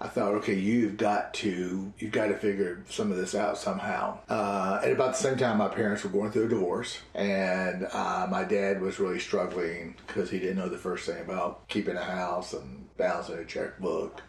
I 0.00 0.08
thought, 0.08 0.34
okay, 0.34 0.54
you've 0.54 0.98
got 0.98 1.32
to 1.34 1.92
you've 1.98 2.12
got 2.12 2.26
to 2.26 2.36
figure 2.36 2.84
some 2.88 3.10
of 3.10 3.16
this 3.16 3.34
out 3.34 3.56
somehow. 3.56 4.18
Uh, 4.28 4.80
at 4.82 4.92
about 4.92 5.12
the 5.12 5.18
same 5.18 5.38
time, 5.38 5.58
my 5.58 5.68
parents 5.68 6.04
were 6.04 6.10
going 6.10 6.30
through 6.30 6.46
a 6.46 6.48
divorce, 6.48 6.98
and 7.14 7.86
uh, 7.92 8.26
my 8.30 8.44
dad 8.44 8.82
was 8.82 8.98
really 8.98 9.18
struggling 9.18 9.96
because 10.06 10.30
he 10.30 10.38
didn't 10.38 10.56
know 10.56 10.68
the 10.68 10.76
first 10.76 11.06
thing 11.06 11.20
about 11.20 11.66
keeping 11.68 11.96
a 11.96 12.02
house 12.02 12.52
and 12.52 12.94
balancing 12.98 13.38
a 13.38 13.44
checkbook 13.44 14.20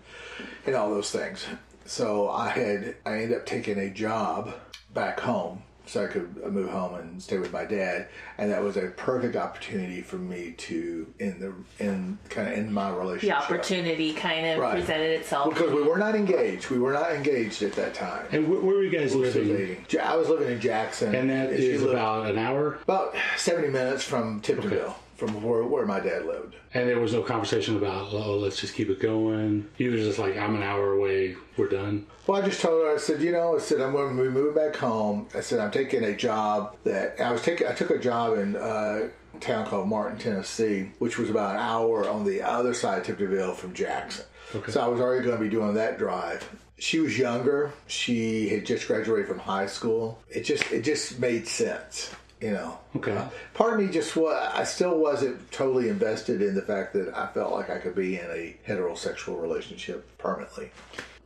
and 0.65 0.75
all 0.75 0.89
those 0.89 1.11
things. 1.11 1.45
So 1.85 2.29
I 2.29 2.49
had 2.49 2.95
I 3.05 3.15
ended 3.15 3.37
up 3.37 3.45
taking 3.45 3.77
a 3.77 3.89
job 3.89 4.53
back 4.93 5.19
home 5.19 5.63
so 5.87 6.03
I 6.03 6.07
could 6.07 6.35
move 6.53 6.69
home 6.69 6.95
and 6.95 7.21
stay 7.21 7.37
with 7.37 7.51
my 7.53 7.65
dad, 7.65 8.07
and 8.37 8.51
that 8.51 8.61
was 8.61 8.77
a 8.77 8.87
perfect 8.89 9.35
opportunity 9.35 10.01
for 10.01 10.17
me 10.17 10.53
to 10.57 11.07
in 11.19 11.39
the 11.39 11.53
in 11.83 12.17
kind 12.29 12.47
of 12.49 12.53
in 12.57 12.71
my 12.71 12.89
relationship. 12.89 13.29
the 13.37 13.43
opportunity 13.43 14.13
kind 14.13 14.45
of 14.47 14.59
Right. 14.59 14.75
presented 14.77 15.11
itself. 15.19 15.53
Because 15.53 15.71
we 15.73 15.83
were 15.83 15.97
not 15.97 16.15
engaged. 16.15 16.69
We 16.69 16.79
were 16.79 16.93
not 16.93 17.11
engaged 17.13 17.63
at 17.63 17.73
that 17.73 17.93
time. 17.93 18.25
and 18.31 18.47
where, 18.49 18.59
where 18.59 18.75
were 18.77 18.83
you 18.83 18.89
guys 18.89 19.15
We 19.15 19.21
were 19.21 19.29
still 19.29 19.43
living? 19.45 19.85
I 20.01 20.15
was 20.15 20.29
living 20.29 20.49
in 20.49 20.59
Jackson. 20.59 21.15
And 21.15 21.29
that 21.29 21.55
she 21.57 21.67
is 21.69 21.83
about 21.83 22.29
an 22.29 22.37
hour. 22.37 22.77
about 22.83 23.15
70 23.37 23.69
minutes 23.69 24.03
from 24.03 24.41
Tiptonville, 24.41 24.93
from 25.17 25.41
where, 25.41 25.63
where 25.63 25.85
my 25.85 25.99
dad 25.99 26.25
lived. 26.25 26.55
And 26.73 26.87
there 26.87 26.99
was 26.99 27.13
no 27.13 27.23
conversation 27.23 27.75
about, 27.75 28.13
oh, 28.13 28.37
let's 28.37 28.61
just 28.61 28.75
keep 28.75 28.89
it 28.89 28.99
going. 28.99 29.67
You 29.77 29.91
was 29.91 30.01
just 30.01 30.19
like, 30.19 30.37
I'm 30.37 30.55
an 30.55 30.63
hour 30.63 30.93
away. 30.93 31.35
We're 31.57 31.69
done. 31.69 32.05
Well, 32.27 32.41
I 32.41 32.45
just 32.45 32.61
told 32.61 32.85
her, 32.85 32.93
I 32.93 32.97
said, 32.97 33.21
you 33.21 33.31
know, 33.31 33.55
I 33.55 33.59
said, 33.59 33.81
I'm 33.81 33.93
going 33.93 34.15
to 34.15 34.23
be 34.23 34.29
moving 34.29 34.53
back 34.53 34.75
home. 34.75 35.27
I 35.33 35.39
said, 35.41 35.59
I'm 35.59 35.71
taking 35.71 36.03
a 36.03 36.15
job 36.15 36.77
that 36.83 37.19
I 37.19 37.31
was 37.31 37.41
taking, 37.41 37.67
I 37.67 37.73
took 37.73 37.89
a 37.89 37.97
job 37.97 38.37
in 38.37 38.55
uh, 38.55 39.09
a 39.33 39.39
town 39.39 39.65
called 39.65 39.87
Martin, 39.87 40.19
Tennessee, 40.19 40.91
which 40.99 41.17
was 41.17 41.29
about 41.29 41.55
an 41.55 41.61
hour 41.61 42.07
on 42.07 42.23
the 42.23 42.43
other 42.43 42.73
side 42.73 42.99
of 42.99 43.17
Tiptonville 43.17 43.55
from 43.55 43.73
Jackson. 43.73 44.25
So 44.67 44.79
I 44.79 44.87
was 44.87 45.01
already 45.01 45.25
going 45.25 45.37
to 45.37 45.43
be 45.43 45.49
doing 45.49 45.73
that 45.73 45.97
drive. 45.97 46.47
She 46.79 46.99
was 46.99 47.17
younger. 47.17 47.71
She 47.87 48.49
had 48.49 48.65
just 48.65 48.87
graduated 48.87 49.27
from 49.27 49.39
high 49.39 49.65
school. 49.65 50.19
It 50.29 50.41
just, 50.41 50.71
it 50.71 50.83
just 50.83 51.19
made 51.19 51.47
sense. 51.47 52.11
You 52.41 52.51
know, 52.51 52.77
Okay. 52.95 53.15
Uh, 53.15 53.29
part 53.53 53.73
of 53.73 53.79
me 53.85 53.91
just 53.91 54.15
was, 54.15 54.35
I 54.53 54.63
still 54.63 54.97
wasn't 54.97 55.51
totally 55.51 55.89
invested 55.89 56.41
in 56.41 56.55
the 56.55 56.61
fact 56.61 56.93
that 56.93 57.15
I 57.15 57.27
felt 57.27 57.51
like 57.51 57.69
I 57.69 57.77
could 57.77 57.95
be 57.95 58.17
in 58.19 58.25
a 58.25 58.55
heterosexual 58.67 59.41
relationship 59.41 60.05
permanently. 60.17 60.71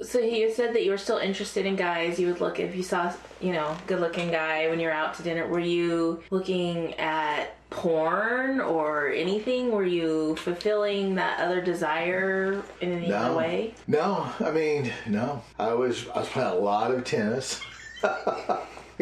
So 0.01 0.19
you 0.19 0.51
said 0.51 0.73
that 0.73 0.83
you 0.83 0.91
were 0.91 0.97
still 0.97 1.17
interested 1.19 1.65
in 1.65 1.75
guys. 1.75 2.19
You 2.19 2.27
would 2.27 2.41
look 2.41 2.59
if 2.59 2.75
you 2.75 2.81
saw, 2.81 3.13
you 3.39 3.53
know, 3.53 3.77
good-looking 3.87 4.31
guy 4.31 4.67
when 4.69 4.79
you're 4.79 4.91
out 4.91 5.13
to 5.15 5.23
dinner. 5.23 5.47
Were 5.47 5.59
you 5.59 6.23
looking 6.31 6.95
at 6.95 7.55
porn 7.69 8.59
or 8.59 9.09
anything? 9.09 9.71
Were 9.71 9.85
you 9.85 10.35
fulfilling 10.37 11.15
that 11.15 11.39
other 11.39 11.61
desire 11.61 12.63
in 12.81 12.93
any 12.93 13.13
other 13.13 13.35
way? 13.35 13.75
No, 13.87 14.29
I 14.39 14.51
mean, 14.51 14.91
no. 15.07 15.43
I 15.59 15.73
was 15.73 16.07
I 16.09 16.19
was 16.19 16.29
playing 16.29 16.49
a 16.51 16.55
lot 16.55 16.91
of 16.91 17.03
tennis. 17.03 17.61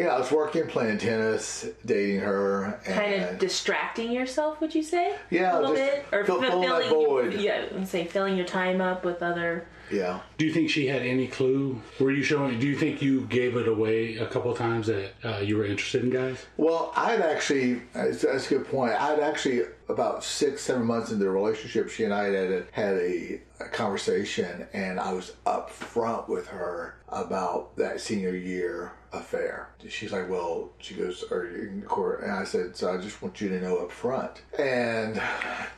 yeah, 0.00 0.14
I 0.14 0.18
was 0.18 0.30
working, 0.32 0.66
playing 0.66 0.96
tennis, 0.98 1.66
dating 1.84 2.20
her, 2.20 2.80
and 2.86 2.94
Kind 2.94 3.22
of 3.22 3.38
distracting 3.38 4.10
yourself, 4.10 4.60
would 4.60 4.74
you 4.74 4.82
say? 4.82 5.14
Yeah, 5.28 5.58
a 5.58 5.60
little 5.60 5.76
just 5.76 5.92
bit, 5.92 6.06
or 6.12 6.24
fill- 6.24 6.40
fill 6.40 6.60
that 6.62 6.84
fulfilling. 6.84 7.30
void. 7.30 7.40
Yeah, 7.40 7.64
and 7.74 7.86
say 7.86 8.06
filling 8.06 8.36
your 8.36 8.46
time 8.46 8.80
up 8.80 9.04
with 9.04 9.22
other. 9.22 9.66
yeah. 9.90 10.20
Do 10.38 10.46
you 10.46 10.52
think 10.54 10.70
she 10.70 10.86
had 10.86 11.02
any 11.02 11.26
clue? 11.26 11.82
Were 11.98 12.10
you 12.10 12.22
showing? 12.22 12.58
Do 12.58 12.66
you 12.66 12.76
think 12.76 13.02
you 13.02 13.26
gave 13.26 13.56
it 13.56 13.68
away 13.68 14.16
a 14.16 14.26
couple 14.26 14.50
of 14.50 14.56
times 14.56 14.86
that 14.86 15.12
uh, 15.22 15.38
you 15.40 15.58
were 15.58 15.66
interested 15.66 16.02
in 16.02 16.08
guys? 16.10 16.46
Well, 16.56 16.92
I'd 16.96 17.20
actually 17.20 17.82
that's, 17.92 18.22
that's 18.22 18.46
a 18.50 18.54
good 18.54 18.68
point. 18.68 18.92
I'd 18.92 19.20
actually 19.20 19.62
about 19.90 20.24
six, 20.24 20.62
seven 20.62 20.86
months 20.86 21.10
into 21.10 21.24
the 21.24 21.30
relationship, 21.30 21.90
she 21.90 22.04
and 22.04 22.14
I 22.14 22.24
had 22.26 22.34
a, 22.52 22.64
had 22.72 22.94
a, 22.94 23.40
a 23.60 23.64
conversation, 23.68 24.66
and 24.72 24.98
I 24.98 25.12
was 25.12 25.34
up 25.44 25.68
front 25.70 26.28
with 26.28 26.46
her 26.48 26.94
about 27.08 27.76
that 27.76 28.00
senior 28.00 28.34
year 28.36 28.92
affair. 29.12 29.68
She's 29.88 30.12
like, 30.12 30.28
"Well," 30.30 30.70
she 30.78 30.94
goes, 30.94 31.24
"Are 31.30 31.44
you 31.44 31.68
in 31.68 31.82
court?" 31.82 32.22
And 32.22 32.30
I 32.32 32.44
said, 32.44 32.76
"So 32.76 32.92
I 32.92 32.98
just 32.98 33.20
want 33.22 33.40
you 33.40 33.48
to 33.48 33.60
know 33.60 33.78
up 33.78 33.90
front." 33.90 34.42
And 34.58 35.20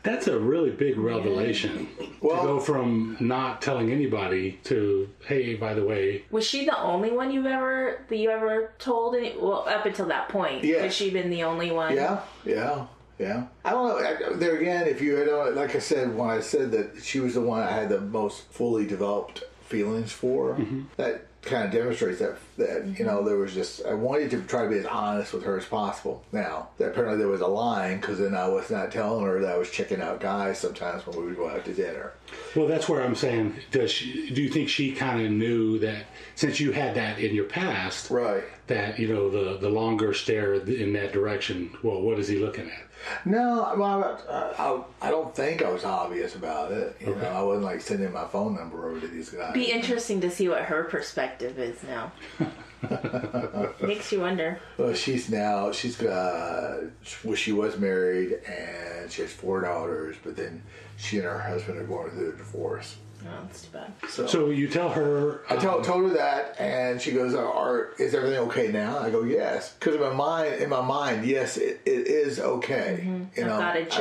That's 0.02 0.26
a 0.26 0.38
really 0.38 0.70
big 0.70 0.98
revelation. 0.98 1.88
Well- 2.20 2.40
to 2.40 2.46
go 2.46 2.60
from 2.60 3.16
not 3.20 3.62
telling 3.62 3.90
anybody 3.92 4.58
to, 4.64 5.08
hey, 5.26 5.54
by 5.54 5.74
the 5.74 5.84
way, 5.84 6.24
Was 6.30 6.46
she 6.46 6.64
the 6.64 6.78
only 6.80 7.10
one 7.12 7.30
you've 7.30 7.46
ever 7.46 8.00
that 8.08 8.16
you 8.16 8.30
ever 8.30 8.72
told? 8.78 9.14
Any, 9.14 9.34
well, 9.38 9.64
up 9.68 9.86
until 9.86 10.06
that 10.06 10.28
point, 10.28 10.64
Yeah. 10.64 10.82
has 10.82 10.94
she 10.94 11.10
been 11.10 11.30
the 11.30 11.44
only 11.44 11.70
one? 11.70 11.94
Yeah, 11.94 12.20
yeah, 12.44 12.86
yeah. 13.18 13.44
I 13.64 13.70
don't 13.70 13.88
know. 14.02 14.36
There 14.36 14.56
again, 14.56 14.88
if 14.88 15.00
you 15.00 15.14
had, 15.16 15.54
like 15.54 15.74
I 15.76 15.78
said, 15.78 16.16
when 16.16 16.28
I 16.30 16.40
said 16.40 16.70
that 16.72 17.02
she 17.02 17.20
was 17.20 17.34
the 17.34 17.40
one 17.40 17.62
I 17.62 17.70
had 17.70 17.88
the 17.88 18.00
most 18.00 18.42
fully 18.52 18.86
developed 18.86 19.44
feelings 19.72 20.12
for, 20.12 20.54
mm-hmm. 20.54 20.82
that 20.96 21.26
kind 21.42 21.64
of 21.64 21.72
demonstrates 21.72 22.20
that 22.20 22.36
that 22.56 22.86
you 22.86 22.92
mm-hmm. 22.92 23.04
know 23.04 23.24
there 23.24 23.36
was 23.36 23.52
just 23.52 23.84
I 23.84 23.94
wanted 23.94 24.30
to 24.30 24.42
try 24.42 24.62
to 24.62 24.70
be 24.70 24.78
as 24.78 24.86
honest 24.86 25.32
with 25.32 25.42
her 25.44 25.58
as 25.58 25.64
possible. 25.64 26.22
Now 26.30 26.68
that 26.78 26.90
apparently 26.90 27.18
there 27.18 27.28
was 27.28 27.40
a 27.40 27.48
line 27.48 28.00
because 28.00 28.18
then 28.20 28.34
I 28.34 28.46
was 28.48 28.70
not 28.70 28.92
telling 28.92 29.24
her 29.24 29.40
that 29.40 29.54
I 29.54 29.58
was 29.58 29.70
checking 29.70 30.00
out 30.00 30.20
guys 30.20 30.58
sometimes 30.58 31.04
when 31.06 31.18
we 31.18 31.26
would 31.26 31.36
go 31.36 31.48
out 31.48 31.64
to 31.64 31.74
dinner. 31.74 32.12
Well, 32.54 32.68
that's 32.68 32.88
where 32.88 33.02
I'm 33.02 33.16
saying, 33.16 33.56
does 33.70 33.90
she, 33.90 34.30
do 34.30 34.42
you 34.42 34.50
think 34.50 34.68
she 34.68 34.92
kind 34.92 35.24
of 35.24 35.32
knew 35.32 35.78
that 35.80 36.04
since 36.36 36.60
you 36.60 36.70
had 36.70 36.94
that 36.94 37.18
in 37.18 37.34
your 37.34 37.46
past, 37.46 38.10
Right. 38.10 38.44
that 38.68 38.98
you 38.98 39.08
know 39.08 39.28
the 39.28 39.58
the 39.58 39.68
longer 39.68 40.14
stare 40.14 40.54
in 40.54 40.92
that 40.92 41.12
direction? 41.12 41.76
Well, 41.82 42.00
what 42.02 42.18
is 42.18 42.28
he 42.28 42.38
looking 42.38 42.70
at? 42.70 42.91
No, 43.24 43.74
well, 43.76 44.20
I, 44.28 44.62
I, 44.62 45.08
I 45.08 45.10
don't 45.10 45.34
think 45.34 45.62
I 45.62 45.70
was 45.70 45.84
obvious 45.84 46.34
about 46.34 46.72
it. 46.72 46.96
You 47.00 47.14
know, 47.14 47.28
I 47.28 47.42
wasn't 47.42 47.64
like 47.64 47.80
sending 47.80 48.12
my 48.12 48.26
phone 48.26 48.54
number 48.54 48.88
over 48.88 49.00
to 49.00 49.08
these 49.08 49.30
guys. 49.30 49.54
Be 49.54 49.70
interesting 49.70 50.20
to 50.20 50.30
see 50.30 50.48
what 50.48 50.62
her 50.62 50.84
perspective 50.84 51.58
is 51.58 51.82
now. 51.82 52.12
Makes 53.80 54.12
you 54.12 54.20
wonder. 54.20 54.60
Well, 54.76 54.94
she's 54.94 55.30
now 55.30 55.70
she's 55.72 56.00
uh, 56.02 56.88
well, 57.24 57.36
she 57.36 57.52
was 57.52 57.78
married 57.78 58.32
and 58.46 59.10
she 59.10 59.22
has 59.22 59.32
four 59.32 59.60
daughters, 59.60 60.16
but 60.22 60.36
then 60.36 60.62
she 60.96 61.18
and 61.18 61.26
her 61.26 61.38
husband 61.38 61.78
are 61.78 61.84
going 61.84 62.10
through 62.10 62.32
a 62.32 62.36
divorce. 62.36 62.96
That's 63.24 63.62
too 63.62 63.68
bad. 63.72 63.92
So, 64.08 64.26
So 64.26 64.50
you 64.50 64.68
tell 64.68 64.90
her, 64.90 65.42
I 65.50 65.56
told, 65.56 65.84
told 65.84 66.10
her 66.10 66.16
that, 66.16 66.56
and 66.60 67.00
she 67.00 67.12
goes, 67.12 67.34
"Are 67.34 67.90
is 67.98 68.14
everything 68.14 68.38
okay 68.48 68.68
now?" 68.72 68.98
I 68.98 69.10
go, 69.10 69.22
"Yes," 69.24 69.74
because 69.78 69.94
in 69.96 70.00
my 70.00 70.12
mind, 70.12 70.54
in 70.56 70.68
my 70.70 70.80
mind, 70.82 71.24
yes, 71.26 71.56
it, 71.56 71.80
it 71.84 72.06
is 72.06 72.40
okay. 72.40 73.02
You 73.04 73.28
I've 73.44 73.48
know, 73.50 73.58
got 73.58 73.76
a 73.76 73.80
I've 73.80 73.88
got- 73.90 73.98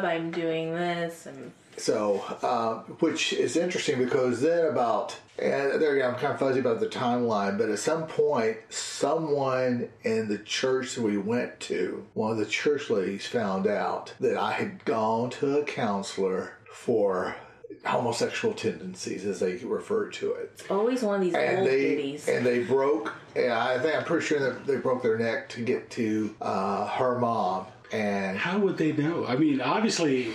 job. 0.00 0.04
I'm 0.04 0.30
doing 0.30 0.74
this. 0.74 1.26
And 1.26 1.52
So, 1.76 2.20
uh, 2.42 2.74
which 3.00 3.32
is 3.32 3.56
interesting 3.56 3.98
because 4.02 4.40
then 4.40 4.66
about, 4.66 5.16
and 5.38 5.80
there 5.80 5.94
again, 5.94 6.10
I'm 6.14 6.18
kind 6.18 6.32
of 6.32 6.40
fuzzy 6.40 6.58
about 6.60 6.80
the 6.80 6.88
timeline, 6.88 7.56
but 7.56 7.68
at 7.70 7.78
some 7.78 8.06
point, 8.08 8.56
someone 8.68 9.88
in 10.02 10.28
the 10.28 10.38
church 10.38 10.96
that 10.96 11.02
we 11.02 11.16
went 11.16 11.60
to, 11.60 12.04
one 12.14 12.32
of 12.32 12.38
the 12.38 12.46
church 12.46 12.90
ladies 12.90 13.26
found 13.26 13.66
out 13.68 14.12
that 14.20 14.36
I 14.36 14.52
had 14.52 14.84
gone 14.84 15.30
to 15.30 15.58
a 15.58 15.64
counselor 15.64 16.54
for 16.72 17.36
homosexual 17.84 18.54
tendencies, 18.54 19.24
as 19.24 19.40
they 19.40 19.56
refer 19.56 20.08
to 20.08 20.32
it. 20.32 20.62
always 20.70 21.02
one 21.02 21.16
of 21.16 21.20
these 21.22 21.34
And 21.34 21.58
old 21.60 21.68
they 21.68 21.94
goodies. 21.96 22.28
and 22.28 22.44
they 22.44 22.60
broke. 22.64 23.14
And 23.36 23.52
I 23.52 23.78
think 23.78 23.94
I'm 23.96 24.04
pretty 24.04 24.26
sure 24.26 24.40
that 24.40 24.66
they 24.66 24.76
broke 24.76 25.02
their 25.02 25.18
neck 25.18 25.48
to 25.50 25.60
get 25.62 25.90
to 25.92 26.34
uh, 26.40 26.86
her 26.88 27.18
mom. 27.18 27.66
And 27.92 28.36
how 28.36 28.58
would 28.58 28.76
they 28.76 28.92
know? 28.92 29.24
I 29.26 29.36
mean, 29.36 29.60
obviously, 29.62 30.34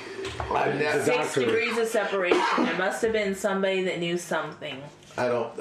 I, 0.51 0.69
the 0.69 0.75
never, 0.79 1.03
Six 1.03 1.17
doctor- 1.17 1.45
degrees 1.45 1.77
of 1.77 1.87
separation. 1.87 2.39
There 2.57 2.77
must 2.77 3.01
have 3.03 3.11
been 3.13 3.35
somebody 3.35 3.83
that 3.83 3.99
knew 3.99 4.17
something. 4.17 4.81
I 5.17 5.27
don't. 5.27 5.51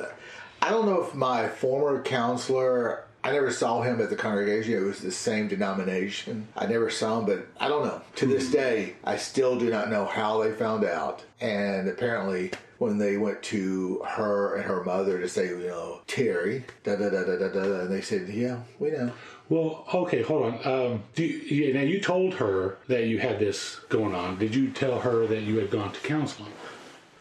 I 0.62 0.70
don't 0.70 0.86
know 0.86 1.02
if 1.02 1.14
my 1.14 1.48
former 1.48 2.00
counselor. 2.02 3.04
I 3.24 3.30
never 3.30 3.52
saw 3.52 3.82
him 3.82 4.00
at 4.00 4.10
the 4.10 4.16
congregation. 4.16 4.74
It 4.74 4.80
was 4.80 5.00
the 5.00 5.12
same 5.12 5.46
denomination. 5.46 6.48
I 6.56 6.66
never 6.66 6.90
saw 6.90 7.20
him, 7.20 7.26
but 7.26 7.46
I 7.60 7.68
don't 7.68 7.84
know. 7.86 8.02
To 8.16 8.26
this 8.26 8.50
day, 8.50 8.94
I 9.04 9.16
still 9.16 9.56
do 9.58 9.70
not 9.70 9.90
know 9.90 10.06
how 10.06 10.42
they 10.42 10.50
found 10.52 10.84
out. 10.84 11.22
And 11.40 11.88
apparently, 11.88 12.50
when 12.78 12.98
they 12.98 13.16
went 13.18 13.40
to 13.44 14.02
her 14.08 14.56
and 14.56 14.64
her 14.64 14.82
mother 14.82 15.20
to 15.20 15.28
say, 15.28 15.48
you 15.48 15.58
know, 15.68 16.00
Terry, 16.08 16.64
da 16.82 16.96
da 16.96 17.10
da 17.10 17.22
da 17.24 17.36
da 17.36 17.48
da, 17.48 17.80
and 17.82 17.92
they 17.92 18.00
said, 18.00 18.28
yeah, 18.28 18.58
we 18.80 18.90
know. 18.90 19.12
Well, 19.48 19.84
okay, 19.94 20.22
hold 20.22 20.42
on. 20.54 20.66
Um, 20.66 21.02
do 21.14 21.24
you, 21.24 21.66
you- 21.66 21.74
now 21.74 21.82
you 21.82 22.00
told 22.00 22.34
her 22.34 22.78
that 22.88 23.04
you 23.06 23.18
had 23.20 23.38
this 23.38 23.76
going 23.88 24.14
on. 24.16 24.36
Did 24.38 24.54
you 24.54 24.70
tell 24.70 24.98
her 25.00 25.28
that 25.28 25.42
you 25.42 25.58
had 25.58 25.70
gone 25.70 25.92
to 25.92 26.00
counseling? 26.00 26.52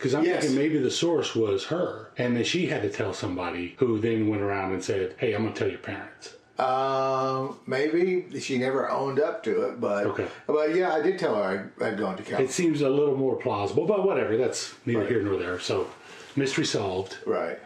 Because 0.02 0.16
I'm 0.16 0.24
Yes. 0.26 0.42
thinking 0.42 0.58
maybe 0.58 0.80
the 0.80 0.90
source 0.90 1.36
was 1.36 1.66
her, 1.66 2.10
and 2.18 2.36
then 2.36 2.44
she 2.44 2.66
had 2.66 2.82
to 2.82 2.90
tell 2.90 3.14
somebody 3.14 3.76
who 3.78 4.00
then 4.00 4.30
went 4.30 4.42
around 4.42 4.74
and 4.74 4.84
said, 4.84 5.14
"Hey, 5.18 5.34
I'm 5.34 5.44
going 5.44 5.54
to 5.54 5.60
tell 5.60 5.70
your 5.70 5.78
parents." 5.78 6.34
Um, 6.58 7.60
maybe 7.68 8.26
she 8.40 8.58
never 8.58 8.90
owned 8.90 9.20
up 9.20 9.44
to 9.44 9.62
it, 9.68 9.80
but 9.80 10.08
Okay. 10.08 10.26
but 10.48 10.74
yeah, 10.76 10.92
I 10.96 11.02
did 11.04 11.20
tell 11.20 11.36
her 11.36 11.72
I, 11.80 11.86
I'd 11.88 12.00
gone 12.00 12.18
to 12.18 12.24
counseling. 12.24 12.46
It 12.46 12.52
seems 12.52 12.82
a 12.82 12.90
little 12.90 13.16
more 13.16 13.36
plausible, 13.36 13.86
but 13.86 14.04
whatever. 14.04 14.36
That's 14.38 14.74
neither 14.88 15.06
here 15.06 15.22
nor 15.22 15.38
there. 15.38 15.60
So, 15.60 15.86
mystery 16.36 16.66
solved. 16.66 17.20
right. 17.28 17.60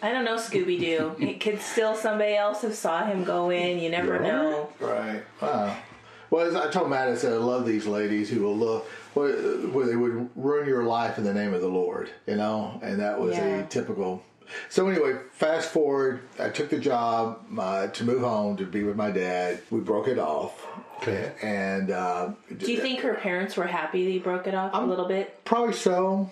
I 0.00 0.12
don't 0.12 0.24
know, 0.24 0.36
Scooby 0.36 0.78
Doo. 0.80 1.14
It 1.18 1.40
could 1.40 1.60
still 1.60 1.94
somebody 1.94 2.36
else 2.36 2.62
have 2.62 2.74
saw 2.74 3.04
him 3.04 3.22
go 3.24 3.50
in. 3.50 3.78
You 3.80 3.90
never 3.90 4.18
know. 4.18 4.70
Right. 4.80 5.22
Wow. 5.42 5.76
Well, 6.30 6.46
as 6.46 6.54
I 6.54 6.70
told 6.70 6.90
Matt, 6.90 7.08
I 7.08 7.14
said 7.14 7.32
I 7.32 7.36
love 7.36 7.64
these 7.66 7.86
ladies 7.86 8.28
who 8.30 8.42
will 8.42 8.56
love 8.56 8.82
where, 9.14 9.32
where 9.68 9.86
they 9.86 9.96
would 9.96 10.28
ruin 10.36 10.68
your 10.68 10.84
life 10.84 11.18
in 11.18 11.24
the 11.24 11.32
name 11.34 11.54
of 11.54 11.60
the 11.60 11.68
Lord, 11.68 12.10
you 12.26 12.36
know, 12.36 12.78
and 12.82 13.00
that 13.00 13.18
was 13.20 13.36
Yeah. 13.36 13.60
a 13.60 13.66
typical. 13.66 14.22
So 14.70 14.88
anyway, 14.88 15.18
fast 15.32 15.70
forward, 15.70 16.20
I 16.38 16.48
took 16.48 16.70
the 16.70 16.78
job 16.78 17.40
uh, 17.58 17.88
to 17.88 18.04
move 18.04 18.20
home 18.22 18.56
to 18.58 18.64
be 18.64 18.82
with 18.82 18.96
my 18.96 19.10
dad. 19.10 19.60
We 19.70 19.80
broke 19.80 20.08
it 20.08 20.18
off, 20.18 20.66
Okay. 20.98 21.32
and 21.42 21.90
uh, 21.90 22.30
Do 22.56 22.70
you 22.72 22.80
think 22.80 23.00
her 23.00 23.14
parents 23.14 23.56
were 23.56 23.66
happy 23.66 24.04
that 24.04 24.10
you 24.10 24.20
broke 24.20 24.46
it 24.46 24.54
off 24.54 24.70
a 24.74 24.80
little 24.84 25.06
bit? 25.06 25.44
Probably 25.44 25.74
so. 25.74 26.30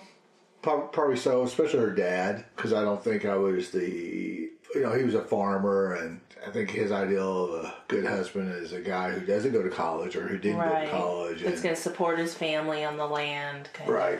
Probably 0.63 1.15
so, 1.15 1.43
especially 1.43 1.79
her 1.79 1.91
dad, 1.93 2.43
because 2.55 2.73
I 2.73 2.81
don't 2.81 3.01
think 3.01 3.23
I 3.25 3.35
was 3.35 3.69
the. 3.71 4.49
You 4.75 4.81
know, 4.81 4.91
he 4.93 5.03
was 5.03 5.13
a 5.15 5.21
farmer, 5.23 5.93
and 5.93 6.19
I 6.45 6.51
think 6.51 6.69
his 6.71 6.91
ideal 6.91 7.45
of 7.45 7.65
a 7.65 7.73
good 7.87 8.05
husband 8.05 8.51
is 8.53 8.73
a 8.73 8.79
guy 8.81 9.11
who 9.11 9.25
doesn't 9.25 9.51
go 9.51 9.63
to 9.63 9.69
college 9.69 10.15
or 10.15 10.27
who 10.27 10.37
didn't 10.37 10.59
go 10.59 10.81
to 10.81 10.89
college. 10.89 11.41
That's 11.41 11.61
going 11.61 11.75
to 11.75 11.81
support 11.81 12.19
his 12.19 12.33
family 12.33 12.83
on 12.83 12.97
the 12.97 13.05
land. 13.05 13.69
kind 13.73 13.89
of. 13.89 13.95
right. 13.95 14.19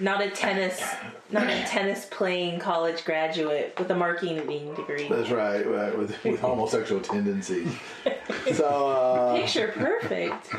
Not 0.00 0.22
a 0.22 0.30
tennis, 0.30 0.80
not 1.32 1.48
a 1.48 1.64
tennis 1.64 2.06
playing 2.08 2.60
college 2.60 3.04
graduate 3.04 3.74
with 3.78 3.90
a 3.90 3.96
marketing 3.96 4.36
degree. 4.74 5.08
That's 5.08 5.30
right, 5.30 5.66
right 5.66 5.96
with, 5.98 6.22
with 6.22 6.38
homosexual 6.40 7.00
tendencies. 7.00 7.72
So, 8.54 8.88
uh, 8.88 9.36
Picture 9.36 9.68
perfect. 9.68 10.50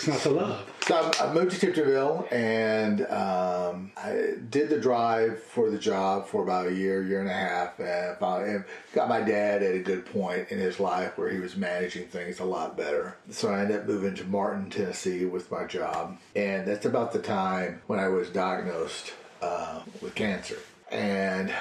It's 0.00 0.08
not 0.08 0.20
the 0.20 0.30
love. 0.30 0.72
so 0.86 1.12
I, 1.20 1.26
I 1.26 1.34
moved 1.34 1.60
to 1.60 1.66
Tiptonville 1.66 2.32
and 2.32 3.02
um, 3.08 3.92
I 3.98 4.36
did 4.48 4.70
the 4.70 4.80
drive 4.80 5.42
for 5.42 5.68
the 5.68 5.76
job 5.76 6.26
for 6.26 6.42
about 6.42 6.68
a 6.68 6.74
year, 6.74 7.04
year 7.04 7.20
and 7.20 7.28
a 7.28 7.34
half, 7.34 7.78
and, 7.78 8.16
and 8.18 8.64
got 8.94 9.10
my 9.10 9.20
dad 9.20 9.62
at 9.62 9.74
a 9.74 9.80
good 9.80 10.06
point 10.06 10.48
in 10.48 10.58
his 10.58 10.80
life 10.80 11.18
where 11.18 11.28
he 11.28 11.38
was 11.38 11.54
managing 11.54 12.06
things 12.06 12.40
a 12.40 12.44
lot 12.46 12.78
better. 12.78 13.18
So 13.28 13.50
I 13.52 13.60
ended 13.60 13.80
up 13.80 13.86
moving 13.86 14.14
to 14.14 14.24
Martin, 14.24 14.70
Tennessee 14.70 15.26
with 15.26 15.50
my 15.50 15.66
job, 15.66 16.16
and 16.34 16.66
that's 16.66 16.86
about 16.86 17.12
the 17.12 17.18
time 17.18 17.82
when 17.86 17.98
I 17.98 18.08
was 18.08 18.30
diagnosed 18.30 19.12
uh, 19.42 19.82
with 20.00 20.14
cancer. 20.14 20.56
And 20.90 21.52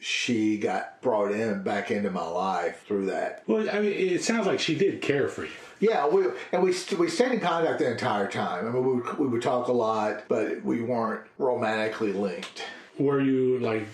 she 0.00 0.58
got 0.58 1.00
brought 1.00 1.32
in 1.32 1.62
back 1.62 1.90
into 1.90 2.10
my 2.10 2.26
life 2.26 2.84
through 2.86 3.06
that. 3.06 3.42
Well, 3.46 3.70
I 3.70 3.80
mean, 3.80 3.92
it 3.92 4.22
sounds 4.22 4.46
like 4.46 4.60
she 4.60 4.74
did 4.74 5.00
care 5.00 5.28
for 5.28 5.44
you. 5.44 5.50
Yeah, 5.82 6.06
we 6.06 6.26
and 6.52 6.62
we 6.62 6.72
we 6.96 7.08
stayed 7.08 7.32
in 7.32 7.40
contact 7.40 7.80
the 7.80 7.90
entire 7.90 8.28
time. 8.28 8.68
I 8.68 8.70
mean, 8.70 8.84
we 8.86 9.00
would, 9.00 9.18
we 9.18 9.26
would 9.26 9.42
talk 9.42 9.66
a 9.66 9.72
lot, 9.72 10.28
but 10.28 10.62
we 10.62 10.80
weren't 10.80 11.22
romantically 11.38 12.12
linked. 12.12 12.62
Were 13.00 13.20
you 13.20 13.58
like 13.58 13.88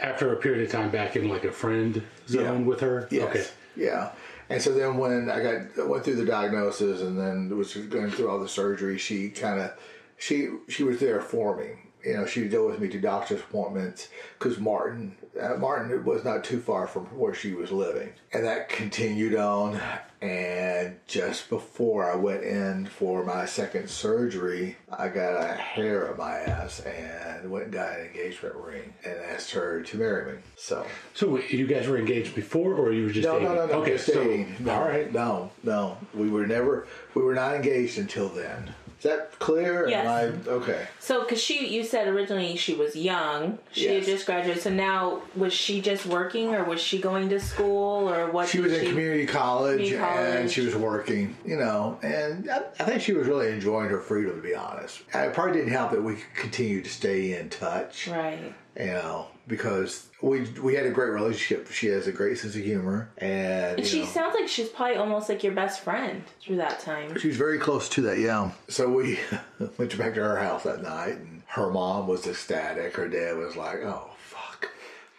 after 0.00 0.32
a 0.32 0.36
period 0.36 0.64
of 0.64 0.72
time 0.72 0.90
back 0.90 1.16
in 1.16 1.28
like 1.28 1.44
a 1.44 1.52
friend 1.52 2.02
zone 2.28 2.60
Yeah. 2.60 2.66
with 2.66 2.80
her? 2.80 3.06
Yes. 3.10 3.28
Okay. 3.28 3.46
Yeah. 3.76 4.12
And 4.48 4.62
so 4.62 4.72
then 4.72 4.96
when 4.96 5.28
I 5.28 5.42
got 5.42 5.86
went 5.86 6.02
through 6.04 6.16
the 6.16 6.24
diagnosis 6.24 7.02
and 7.02 7.18
then 7.18 7.54
was 7.56 7.74
going 7.74 8.10
through 8.10 8.30
all 8.30 8.40
the 8.40 8.48
surgery, 8.48 8.96
she 8.96 9.28
kind 9.28 9.60
of 9.60 9.72
she 10.16 10.48
she 10.68 10.82
was 10.82 10.98
there 10.98 11.20
for 11.20 11.58
me. 11.58 11.72
You 12.04 12.14
know, 12.14 12.26
she 12.26 12.42
would 12.42 12.50
go 12.50 12.66
with 12.66 12.80
me 12.80 12.88
to 12.88 13.00
doctor's 13.00 13.40
appointments 13.40 14.08
because 14.38 14.58
Martin 14.58 15.16
uh, 15.40 15.56
Martin 15.56 16.04
was 16.04 16.24
not 16.24 16.44
too 16.44 16.60
far 16.60 16.86
from 16.86 17.04
where 17.18 17.34
she 17.34 17.54
was 17.54 17.72
living, 17.72 18.10
and 18.32 18.44
that 18.44 18.68
continued 18.68 19.34
on. 19.34 19.80
And 20.20 20.96
just 21.06 21.50
before 21.50 22.10
I 22.10 22.16
went 22.16 22.44
in 22.44 22.86
for 22.86 23.24
my 23.24 23.44
second 23.44 23.90
surgery, 23.90 24.76
I 24.90 25.08
got 25.08 25.36
a 25.38 25.52
hair 25.54 26.10
on 26.10 26.16
my 26.16 26.38
ass 26.38 26.80
and 26.80 27.50
went 27.50 27.64
and 27.64 27.74
got 27.74 27.98
an 27.98 28.06
engagement 28.06 28.54
ring 28.54 28.94
and 29.04 29.18
asked 29.18 29.50
her 29.50 29.82
to 29.82 29.98
marry 29.98 30.32
me. 30.32 30.38
So 30.56 30.86
So 31.12 31.38
you 31.38 31.66
guys 31.66 31.88
were 31.88 31.98
engaged 31.98 32.34
before, 32.34 32.74
or 32.74 32.92
you 32.92 33.04
were 33.04 33.10
just 33.12 33.26
no, 33.26 33.38
dating? 33.38 33.54
no, 33.54 33.54
no, 33.54 33.66
no. 33.66 33.82
Okay, 33.82 33.98
so 33.98 34.14
dating. 34.24 34.56
No, 34.60 34.72
all 34.72 34.88
right. 34.88 35.12
No, 35.12 35.50
no. 35.62 35.98
We 36.14 36.30
were 36.30 36.46
never. 36.46 36.86
We 37.14 37.22
were 37.22 37.34
not 37.34 37.54
engaged 37.54 37.98
until 37.98 38.28
then. 38.30 38.72
Is 38.98 39.04
that 39.04 39.38
clear? 39.38 39.88
Yes. 39.88 40.06
I, 40.06 40.50
okay. 40.50 40.86
So, 40.98 41.20
because 41.20 41.40
she, 41.42 41.66
you 41.68 41.84
said 41.84 42.08
originally 42.08 42.56
she 42.56 42.74
was 42.74 42.96
young. 42.96 43.58
She 43.72 43.86
had 43.86 44.04
just 44.04 44.26
graduated. 44.26 44.62
So 44.62 44.70
now, 44.70 45.22
was 45.36 45.52
she 45.52 45.80
just 45.80 46.06
working, 46.06 46.54
or 46.54 46.64
was 46.64 46.80
she 46.80 47.00
going 47.00 47.28
to 47.30 47.40
school, 47.40 48.08
or 48.08 48.30
what? 48.30 48.48
She 48.48 48.60
was 48.60 48.72
in 48.72 48.86
community 48.86 49.26
college, 49.26 49.90
Community 49.90 50.38
and 50.40 50.50
she 50.50 50.62
was 50.62 50.74
working. 50.74 51.36
You 51.44 51.56
know, 51.56 51.98
and 52.02 52.50
I, 52.50 52.62
I 52.80 52.84
think 52.84 53.02
she 53.02 53.12
was 53.12 53.26
really 53.26 53.52
enjoying 53.52 53.88
her 53.90 54.00
freedom. 54.00 54.36
To 54.36 54.42
be 54.42 54.54
honest, 54.54 55.02
and 55.12 55.26
it 55.26 55.34
probably 55.34 55.54
didn't 55.54 55.72
help 55.72 55.90
that 55.90 56.02
we 56.02 56.14
could 56.14 56.34
continue 56.34 56.82
to 56.82 56.90
stay 56.90 57.38
in 57.38 57.50
touch. 57.50 58.08
Right. 58.08 58.54
You 58.78 58.86
know, 58.86 59.26
because 59.46 60.08
we 60.20 60.42
we 60.62 60.74
had 60.74 60.86
a 60.86 60.90
great 60.90 61.10
relationship. 61.10 61.70
She 61.70 61.88
has 61.88 62.06
a 62.06 62.12
great 62.12 62.38
sense 62.38 62.54
of 62.56 62.62
humor, 62.62 63.10
and 63.18 63.84
She 63.84 64.00
know, 64.00 64.06
sounds 64.06 64.34
like 64.34 64.48
she's 64.48 64.68
probably 64.68 64.96
almost 64.96 65.28
like 65.28 65.42
your 65.44 65.52
best 65.52 65.80
friend 65.80 66.24
through 66.40 66.56
that 66.56 66.80
time. 66.80 67.18
She's 67.18 67.36
very 67.36 67.58
close 67.58 67.88
to 67.90 68.02
that, 68.02 68.18
yeah. 68.18 68.50
So 68.68 68.88
we 68.88 69.18
went 69.78 69.96
back 69.98 70.14
to 70.14 70.22
her 70.22 70.38
house 70.38 70.62
that 70.64 70.82
night, 70.82 71.16
and 71.16 71.42
her 71.48 71.70
mom 71.70 72.06
was 72.06 72.26
ecstatic. 72.26 72.96
Her 72.96 73.08
dad 73.08 73.36
was 73.36 73.56
like, 73.56 73.80
"Oh 73.82 74.10
fuck," 74.18 74.70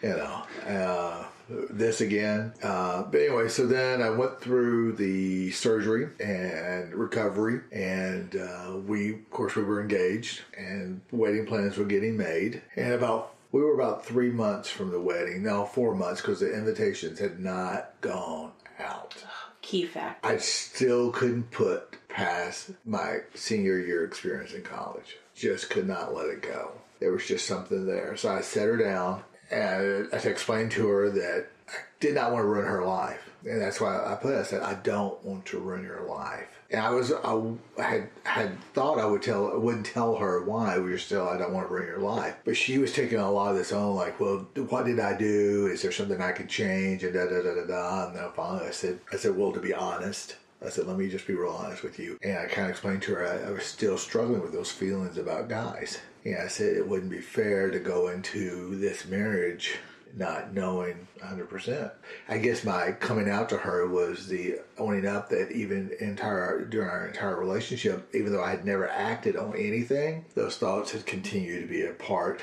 you 0.02 0.10
know. 0.10 0.44
Uh, 0.68 1.26
this 1.48 2.02
again. 2.02 2.54
Uh, 2.64 3.04
but 3.04 3.22
anyway, 3.22 3.48
so 3.48 3.68
then 3.68 4.02
I 4.02 4.10
went 4.10 4.42
through 4.42 4.94
the 4.94 5.52
surgery 5.52 6.10
and 6.20 6.94
recovery, 6.94 7.62
and 7.72 8.36
uh, 8.36 8.78
we, 8.86 9.14
of 9.14 9.30
course, 9.30 9.56
we 9.56 9.64
were 9.64 9.82
engaged, 9.82 10.42
and 10.58 11.02
wedding 11.12 11.46
plans 11.46 11.78
were 11.78 11.86
getting 11.86 12.18
made, 12.18 12.62
and 12.76 12.94
about. 12.94 13.35
We 13.56 13.62
were 13.62 13.74
about 13.74 14.06
three 14.06 14.32
months 14.32 14.70
from 14.70 14.91
the 14.91 15.00
wedding. 15.00 15.41
No, 15.41 15.63
four 15.63 15.96
months 15.96 16.20
because 16.20 16.41
the 16.41 16.54
invitations 16.54 17.20
had 17.20 17.39
not 17.39 17.94
gone 18.02 18.52
out. 18.80 19.15
Key 19.62 19.86
fact. 19.86 20.26
I 20.26 20.39
still 20.39 21.10
couldn't 21.10 21.52
put 21.52 21.96
past 22.10 22.72
my 22.84 23.20
senior 23.34 23.80
year 23.80 24.04
experience 24.04 24.52
in 24.52 24.63
college. 24.63 25.15
Just 25.36 25.70
could 25.70 25.88
not 25.88 26.13
let 26.13 26.28
it 26.28 26.41
go. 26.41 26.74
There 27.00 27.13
was 27.13 27.26
just 27.26 27.48
something 27.48 27.86
there. 27.86 28.18
So 28.18 28.28
I 28.28 28.41
set 28.41 28.68
her 28.68 28.76
down 28.76 29.24
and 29.50 30.10
I 30.12 30.18
explained 30.18 30.72
to 30.72 30.89
her 30.89 31.10
that 31.12 31.48
I 31.70 31.78
did 32.02 32.13
not 32.13 32.34
want 32.34 32.44
to 32.44 32.48
ruin 32.50 32.65
her 32.65 32.84
life. 32.84 33.32
And 33.46 33.62
that's 33.62 33.80
why 33.80 33.96
I 33.96 34.15
put 34.15 34.34
it, 34.34 34.39
I 34.39 34.44
said, 34.44 34.63
I 34.63 34.74
don't 34.74 35.24
want 35.24 35.46
to 35.46 35.60
ruin 35.60 35.86
your 35.86 36.06
life. 36.06 36.55
And 36.71 36.82
I 36.82 36.89
was, 36.89 37.13
I 37.13 37.82
had, 37.82 38.10
had 38.23 38.60
thought 38.73 38.99
I 38.99 39.06
would 39.06 39.21
tell, 39.21 39.51
I 39.51 39.56
wouldn't 39.56 39.86
tell 39.86 40.15
her 40.15 40.43
why 40.43 40.78
we 40.80 40.89
were 40.89 40.97
still, 40.97 41.28
I 41.28 41.38
don't 41.38 41.54
want 41.54 41.67
to 41.67 41.73
ruin 41.73 41.88
your 41.88 41.99
life. 41.99 42.36
But 42.43 42.58
she 42.58 42.80
was 42.80 42.91
taking 42.91 43.19
a 43.19 43.32
lot 43.32 43.51
of 43.51 43.58
this 43.58 43.71
on, 43.71 43.95
like, 43.95 44.19
well, 44.19 44.47
what 44.69 44.86
did 44.86 44.99
I 44.99 45.15
do? 45.15 45.67
Is 45.67 45.82
there 45.82 45.91
something 45.91 46.19
I 46.19 46.32
could 46.32 46.49
change? 46.49 47.04
And 47.04 47.13
da 47.13 47.25
da 47.25 47.43
da 47.43 47.56
da 47.56 47.65
da. 47.65 48.08
And 48.08 48.15
then 48.15 48.30
finally 48.36 48.67
I 48.67 48.71
said, 48.71 48.99
I 49.13 49.17
said, 49.17 49.38
well, 49.38 49.51
to 49.51 49.60
be 49.60 49.73
honest, 49.73 50.38
I 50.65 50.69
said, 50.69 50.88
let 50.88 50.97
me 50.97 51.10
just 51.10 51.28
be 51.28 51.36
real 51.36 51.51
honest 51.51 51.84
with 51.84 51.99
you. 51.99 52.17
And 52.23 52.38
I 52.38 52.45
kind 52.45 52.65
of 52.65 52.71
explained 52.71 53.04
to 53.04 53.15
her 53.15 53.28
I, 53.28 53.49
I 53.49 53.51
was 53.51 53.63
still 53.63 53.97
struggling 53.97 54.41
with 54.41 54.54
those 54.54 54.71
feelings 54.71 55.17
about 55.17 55.49
guys. 55.49 55.99
And 56.23 56.38
I 56.38 56.47
said 56.47 56.75
it 56.75 56.88
wouldn't 56.88 57.12
be 57.12 57.21
fair 57.21 57.69
to 57.69 57.80
go 57.80 58.08
into 58.08 58.75
this 58.78 59.06
marriage 59.06 59.78
not 60.15 60.54
knowing 60.54 61.08
100%. 61.19 61.91
I 62.30 62.38
guess 62.38 62.63
my 62.63 62.91
coming 62.93 63.30
out 63.30 63.49
to 63.49 63.58
her 63.58 63.88
was 63.88 64.28
the 64.28 64.60
owning 64.78 65.06
up 65.06 65.30
that 65.30 65.51
even 65.51 65.91
entire 65.99 66.63
during 66.65 66.89
our 66.89 67.08
entire 67.08 67.38
relationship, 67.38 68.08
even 68.13 68.32
though 68.32 68.43
I 68.43 68.51
had 68.51 68.65
never 68.65 68.88
acted 68.88 69.36
on 69.36 69.56
anything, 69.56 70.25
those 70.36 70.58
thoughts 70.58 70.91
had 70.91 71.06
continued 71.06 71.62
to 71.62 71.67
be 71.67 71.84
a 71.86 71.93
part 71.93 72.41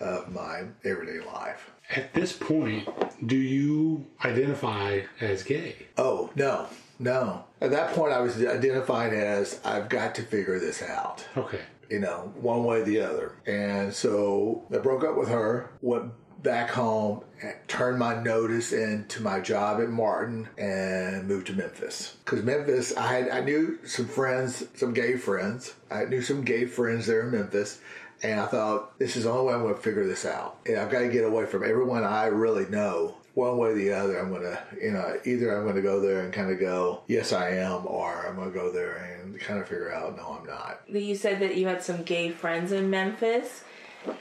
of 0.00 0.32
my 0.32 0.64
everyday 0.84 1.24
life. 1.24 1.70
At 1.94 2.14
this 2.14 2.32
point, 2.32 2.88
do 3.26 3.36
you 3.36 4.06
identify 4.24 5.02
as 5.20 5.42
gay? 5.42 5.86
Oh, 5.96 6.30
no, 6.34 6.66
no. 6.98 7.44
At 7.60 7.70
that 7.70 7.94
point, 7.94 8.12
I 8.12 8.20
was 8.20 8.42
identified 8.44 9.12
as 9.12 9.60
I've 9.64 9.88
got 9.88 10.14
to 10.16 10.22
figure 10.22 10.58
this 10.58 10.82
out. 10.82 11.24
Okay. 11.36 11.60
you 11.90 12.00
know, 12.00 12.32
one 12.40 12.64
way 12.64 12.80
or 12.80 12.84
the 12.84 13.00
other. 13.00 13.32
And 13.46 13.92
so 13.92 14.64
I 14.72 14.78
broke 14.78 15.04
up 15.04 15.16
with 15.16 15.28
her, 15.28 15.70
went 15.80 16.12
back 16.44 16.70
home, 16.70 17.24
turned 17.66 17.98
my 17.98 18.22
notice 18.22 18.72
into 18.72 19.20
my 19.20 19.40
job 19.40 19.80
at 19.80 19.88
Martin, 19.88 20.48
and 20.56 21.26
moved 21.26 21.48
to 21.48 21.54
Memphis. 21.54 22.16
Because 22.24 22.44
Memphis, 22.44 22.96
I 22.96 23.12
had 23.12 23.28
I 23.30 23.40
knew 23.40 23.80
some 23.84 24.06
friends, 24.06 24.64
some 24.74 24.94
gay 24.94 25.16
friends. 25.16 25.74
I 25.90 26.04
knew 26.04 26.22
some 26.22 26.44
gay 26.44 26.66
friends 26.66 27.06
there 27.06 27.22
in 27.22 27.32
Memphis. 27.32 27.80
And 28.22 28.40
I 28.40 28.46
thought, 28.46 28.96
this 28.98 29.16
is 29.16 29.24
the 29.24 29.30
only 29.30 29.48
way 29.48 29.54
I'm 29.54 29.62
going 29.62 29.74
to 29.74 29.80
figure 29.80 30.06
this 30.06 30.24
out. 30.24 30.58
And 30.64 30.78
I've 30.78 30.90
got 30.90 31.00
to 31.00 31.08
get 31.08 31.24
away 31.24 31.44
from 31.46 31.64
everyone 31.64 32.04
I 32.04 32.26
really 32.26 32.64
know 32.70 33.16
one 33.34 33.58
way 33.58 33.70
or 33.70 33.74
the 33.74 33.92
other, 33.92 34.18
I'm 34.18 34.32
gonna, 34.32 34.60
you 34.80 34.92
know, 34.92 35.18
either 35.24 35.56
I'm 35.56 35.66
gonna 35.66 35.82
go 35.82 36.00
there 36.00 36.20
and 36.20 36.32
kind 36.32 36.52
of 36.52 36.60
go, 36.60 37.02
yes, 37.08 37.32
I 37.32 37.50
am, 37.50 37.84
or 37.84 38.26
I'm 38.26 38.36
gonna 38.36 38.52
go 38.52 38.72
there 38.72 38.94
and 38.94 39.38
kind 39.40 39.58
of 39.60 39.68
figure 39.68 39.92
out, 39.92 40.16
no, 40.16 40.38
I'm 40.38 40.46
not. 40.46 40.82
You 40.88 41.16
said 41.16 41.40
that 41.40 41.56
you 41.56 41.66
had 41.66 41.82
some 41.82 42.04
gay 42.04 42.30
friends 42.30 42.70
in 42.70 42.90
Memphis. 42.90 43.64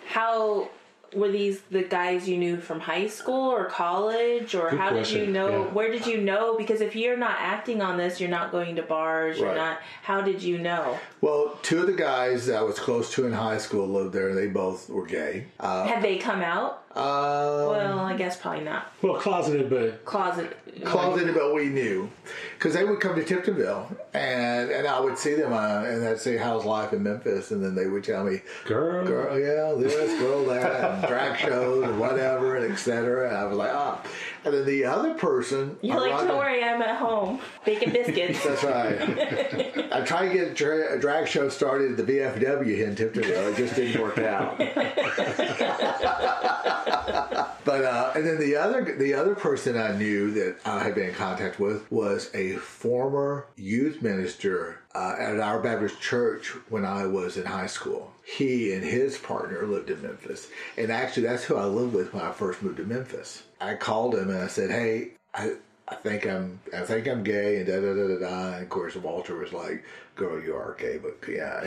How 0.08 0.70
were 1.16 1.30
these 1.30 1.62
the 1.72 1.84
guys 1.84 2.28
you 2.28 2.38
knew 2.38 2.58
from 2.58 2.80
high 2.80 3.08
school 3.08 3.50
or 3.52 3.66
college, 3.66 4.56
or 4.56 4.70
Good 4.70 4.80
how 4.80 4.90
did 4.92 5.10
you 5.10 5.28
know? 5.28 5.50
yeah. 5.50 5.74
Where 5.74 5.92
did 5.92 6.06
you 6.06 6.22
know? 6.22 6.58
Because 6.58 6.82
if 6.82 6.96
you're 6.96 7.18
not 7.18 7.36
acting 7.40 7.82
on 7.82 7.98
this, 7.98 8.20
you're 8.20 8.30
not 8.30 8.52
going 8.52 8.76
to 8.76 8.84
bars. 8.84 9.38
You're 9.40 9.56
not. 9.56 9.80
How 10.02 10.22
did 10.22 10.42
you 10.42 10.58
know? 10.58 11.00
Well, 11.22 11.58
two 11.62 11.82
of 11.82 11.88
the 11.88 11.94
guys 11.94 12.48
that 12.48 12.58
I 12.58 12.62
was 12.62 12.80
close 12.80 13.12
to 13.14 13.26
in 13.26 13.34
high 13.34 13.58
school 13.58 13.88
lived 13.88 14.14
there. 14.14 14.34
They 14.36 14.48
both 14.48 14.90
were 14.90 15.06
gay. 15.06 15.46
Uh, 15.60 15.86
Had 15.88 16.04
they 16.04 16.18
come 16.18 16.42
out? 16.42 16.83
Um, 16.96 17.04
Well, 17.04 18.00
I 18.00 18.16
guess 18.16 18.38
probably 18.38 18.64
not. 18.64 18.92
Well, 19.02 19.16
closeted, 19.16 19.70
but 19.70 20.06
Closet. 20.06 20.56
closeted, 20.86 21.34
but 21.34 21.54
we 21.54 21.66
knew 21.66 22.10
because 22.58 22.74
they 22.74 22.84
would 22.84 23.00
come 23.00 23.16
to 23.16 23.24
Tiptonville, 23.24 23.96
and 24.14 24.70
and 24.72 24.88
I 24.88 25.00
would 25.00 25.18
see 25.18 25.34
them, 25.34 25.54
uh, 25.54 25.84
and 25.84 26.08
I'd 26.08 26.20
say, 26.20 26.38
"How's 26.38 26.66
life 26.66 26.94
in 26.94 27.04
Memphis?" 27.04 27.52
And 27.52 27.64
then 27.64 27.76
they 27.76 27.88
would 27.88 28.04
tell 28.04 28.24
me, 28.24 28.42
girl, 28.66 29.06
girl, 29.06 29.40
yeah, 29.40 29.74
this, 29.78 30.20
girl, 30.20 30.46
that, 30.46 31.00
and 31.00 31.08
drag 31.08 31.40
shows 31.40 31.84
and 31.84 32.00
whatever, 32.00 32.58
and 32.58 32.72
etc. 32.72 33.28
And 33.30 33.38
I 33.38 33.46
was 33.46 33.58
like, 33.58 33.72
ah. 33.74 34.02
And 34.46 34.54
then 34.54 34.66
the 34.66 34.86
other 34.86 35.14
person, 35.14 35.78
You're 35.82 36.00
like, 36.00 36.28
don't 36.28 36.38
worry, 36.38 36.64
I'm 36.64 36.82
at 36.82 36.98
home 36.98 37.40
baking 37.66 37.94
biscuits. 37.94 38.44
That's 38.46 38.64
right. 38.64 39.94
I 39.94 40.02
tried 40.02 40.30
to 40.30 40.34
get 40.34 40.48
a, 40.50 40.54
dra- 40.54 40.96
a 40.96 41.00
drag 41.00 41.28
show 41.28 41.50
started 41.50 41.92
at 41.92 41.98
the 41.98 42.04
VFW 42.04 42.66
here 42.66 42.88
in. 42.88 42.94
It 42.94 43.58
just 43.58 43.76
didn't 43.76 44.02
work 44.02 44.18
out. 44.18 44.58
but 47.66 47.86
uh, 47.86 48.12
and 48.16 48.26
then 48.26 48.40
the 48.40 48.56
other 48.56 48.96
the 48.98 49.14
other 49.14 49.36
person 49.36 49.78
I 49.78 49.96
knew 49.96 50.32
that 50.32 50.58
I 50.66 50.84
had 50.84 50.96
been 50.96 51.10
in 51.10 51.16
contact 51.16 51.60
with 51.60 51.90
was 51.92 52.30
a 52.34 52.54
former 52.58 53.48
youth 53.56 54.02
minister 54.02 54.80
uh, 54.94 55.16
at 55.18 55.40
our 55.40 55.60
Baptist 55.60 56.02
church 56.02 56.50
when 56.70 56.86
I 56.86 57.06
was 57.06 57.38
in 57.38 57.46
high 57.46 57.68
school. 57.68 58.12
He 58.24 58.74
and 58.74 58.84
his 58.84 59.18
partner 59.18 59.66
lived 59.66 59.90
in 59.90 60.02
Memphis, 60.02 60.48
and 60.78 60.92
actually 60.92 61.24
that's 61.24 61.44
who 61.44 61.56
I 61.56 61.66
lived 61.66 61.94
with 61.94 62.14
when 62.14 62.24
I 62.24 62.32
first 62.32 62.62
moved 62.62 62.78
to 62.78 62.86
Memphis. 62.86 63.44
I 63.64 63.76
called 63.76 64.16
him 64.16 64.30
and 64.30 64.40
I 64.40 64.48
said, 64.48 64.70
"Hey, 64.70 65.12
I." 65.34 65.54
I 65.86 65.96
think 65.96 66.26
I'm 66.26 66.62
I 66.74 66.80
think 66.84 67.10
I'm 67.10 67.24
gay 67.24 67.58
and 67.58 67.68
da 67.68 67.76
da 67.76 67.94
da 67.94 68.08
da 68.08 68.18
da. 68.18 68.54
And 68.54 68.64
of 68.64 68.70
course, 68.70 68.96
Walter 68.96 69.36
was 69.36 69.52
like, 69.52 69.84
"Girl, 70.16 70.42
you 70.42 70.56
are 70.56 70.78
gay, 70.80 70.98
but 70.98 71.18
yeah, 71.28 71.62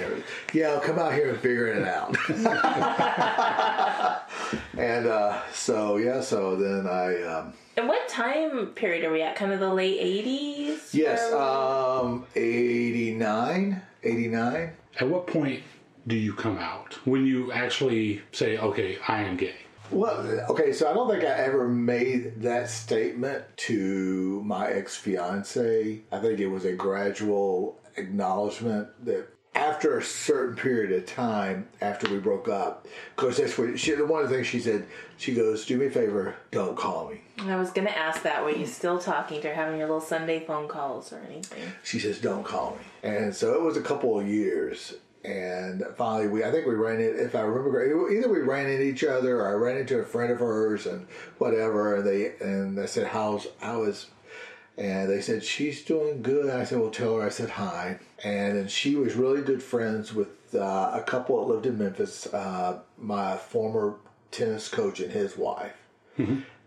yeah, 0.54 0.68
I'll 0.68 0.80
come 0.80 0.98
out 0.98 1.12
here 1.12 1.28
and 1.28 1.38
figure 1.38 1.66
it 1.66 1.86
out." 1.86 2.16
and 4.78 5.06
uh, 5.06 5.38
so 5.52 5.98
yeah, 5.98 6.22
so 6.22 6.56
then 6.56 6.86
I 6.86 7.22
um, 7.24 7.52
and 7.76 7.86
what 7.88 8.08
time 8.08 8.68
period 8.68 9.04
are 9.04 9.12
we 9.12 9.20
at? 9.20 9.36
Kind 9.36 9.52
of 9.52 9.60
the 9.60 9.72
late 9.72 10.00
80s? 10.00 10.94
yes, 10.94 11.30
Where- 11.30 11.38
um, 11.40 12.24
89, 12.34 13.82
89. 14.02 14.72
at 14.98 15.08
what 15.08 15.26
point 15.26 15.62
do 16.06 16.16
you 16.16 16.32
come 16.32 16.56
out? 16.56 16.94
When 17.04 17.26
you 17.26 17.52
actually 17.52 18.22
say, 18.32 18.56
okay, 18.56 18.96
I 19.06 19.24
am 19.24 19.36
gay? 19.36 19.56
Well, 19.90 20.18
okay, 20.50 20.72
so 20.72 20.90
I 20.90 20.94
don't 20.94 21.08
think 21.10 21.24
I 21.24 21.28
ever 21.28 21.68
made 21.68 22.42
that 22.42 22.68
statement 22.68 23.44
to 23.56 24.42
my 24.44 24.68
ex 24.68 24.96
fiance. 24.96 26.02
I 26.10 26.18
think 26.18 26.40
it 26.40 26.48
was 26.48 26.64
a 26.64 26.72
gradual 26.72 27.78
acknowledgement 27.96 28.88
that 29.04 29.28
after 29.54 29.96
a 29.96 30.02
certain 30.02 30.54
period 30.54 30.92
of 30.92 31.06
time 31.06 31.66
after 31.80 32.10
we 32.10 32.18
broke 32.18 32.48
up, 32.48 32.86
because 33.14 33.38
that's 33.38 33.56
what 33.56 33.78
she, 33.78 33.94
one 33.94 34.22
of 34.22 34.28
the 34.28 34.34
things 34.34 34.46
she 34.46 34.60
said, 34.60 34.86
she 35.16 35.34
goes, 35.34 35.64
Do 35.64 35.78
me 35.78 35.86
a 35.86 35.90
favor, 35.90 36.36
don't 36.50 36.76
call 36.76 37.08
me. 37.08 37.22
I 37.38 37.56
was 37.56 37.70
going 37.70 37.86
to 37.86 37.96
ask 37.96 38.22
that. 38.22 38.44
Were 38.44 38.50
you 38.50 38.66
still 38.66 38.98
talking 38.98 39.40
to 39.40 39.48
her, 39.48 39.54
having 39.54 39.78
your 39.78 39.88
little 39.88 40.00
Sunday 40.00 40.44
phone 40.44 40.68
calls 40.68 41.12
or 41.12 41.20
anything? 41.20 41.62
She 41.82 41.98
says, 41.98 42.20
"Don't 42.20 42.44
call 42.44 42.76
me." 42.76 43.10
And 43.10 43.34
so 43.34 43.54
it 43.54 43.62
was 43.62 43.76
a 43.76 43.82
couple 43.82 44.18
of 44.18 44.26
years, 44.26 44.94
and 45.26 45.84
finally, 45.96 46.28
we 46.28 46.44
I 46.44 46.52
think 46.52 46.66
we 46.66 46.74
ran 46.74 47.00
it. 47.00 47.16
If 47.16 47.34
I 47.34 47.40
remember, 47.40 47.70
correctly, 47.70 48.16
either 48.16 48.28
we 48.28 48.40
ran 48.40 48.68
into 48.68 48.84
each 48.84 49.02
other, 49.02 49.40
or 49.40 49.48
I 49.48 49.52
ran 49.52 49.78
into 49.78 49.98
a 49.98 50.04
friend 50.04 50.32
of 50.32 50.38
hers, 50.38 50.86
and 50.86 51.06
whatever. 51.38 51.96
And 51.96 52.06
they 52.06 52.34
and 52.40 52.78
I 52.78 52.86
said, 52.86 53.08
"How's 53.08 53.48
how 53.60 53.82
is?" 53.84 54.06
And 54.78 55.10
they 55.10 55.20
said 55.20 55.42
she's 55.42 55.84
doing 55.84 56.22
good. 56.22 56.48
I 56.48 56.64
said, 56.64 56.78
"Well, 56.78 56.90
tell 56.90 57.16
her 57.16 57.26
I 57.26 57.30
said 57.30 57.50
hi." 57.50 57.98
And 58.22 58.56
then 58.56 58.68
she 58.68 58.94
was 58.94 59.14
really 59.14 59.42
good 59.42 59.62
friends 59.62 60.14
with 60.14 60.54
uh, 60.54 60.92
a 60.94 61.02
couple 61.04 61.40
that 61.40 61.52
lived 61.52 61.66
in 61.66 61.78
Memphis. 61.78 62.26
Uh, 62.32 62.80
my 62.96 63.36
former 63.36 63.96
tennis 64.30 64.68
coach 64.68 65.00
and 65.00 65.12
his 65.12 65.36
wife. 65.36 65.74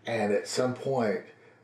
And 0.06 0.32
at 0.32 0.48
some 0.48 0.74
point, 0.74 1.20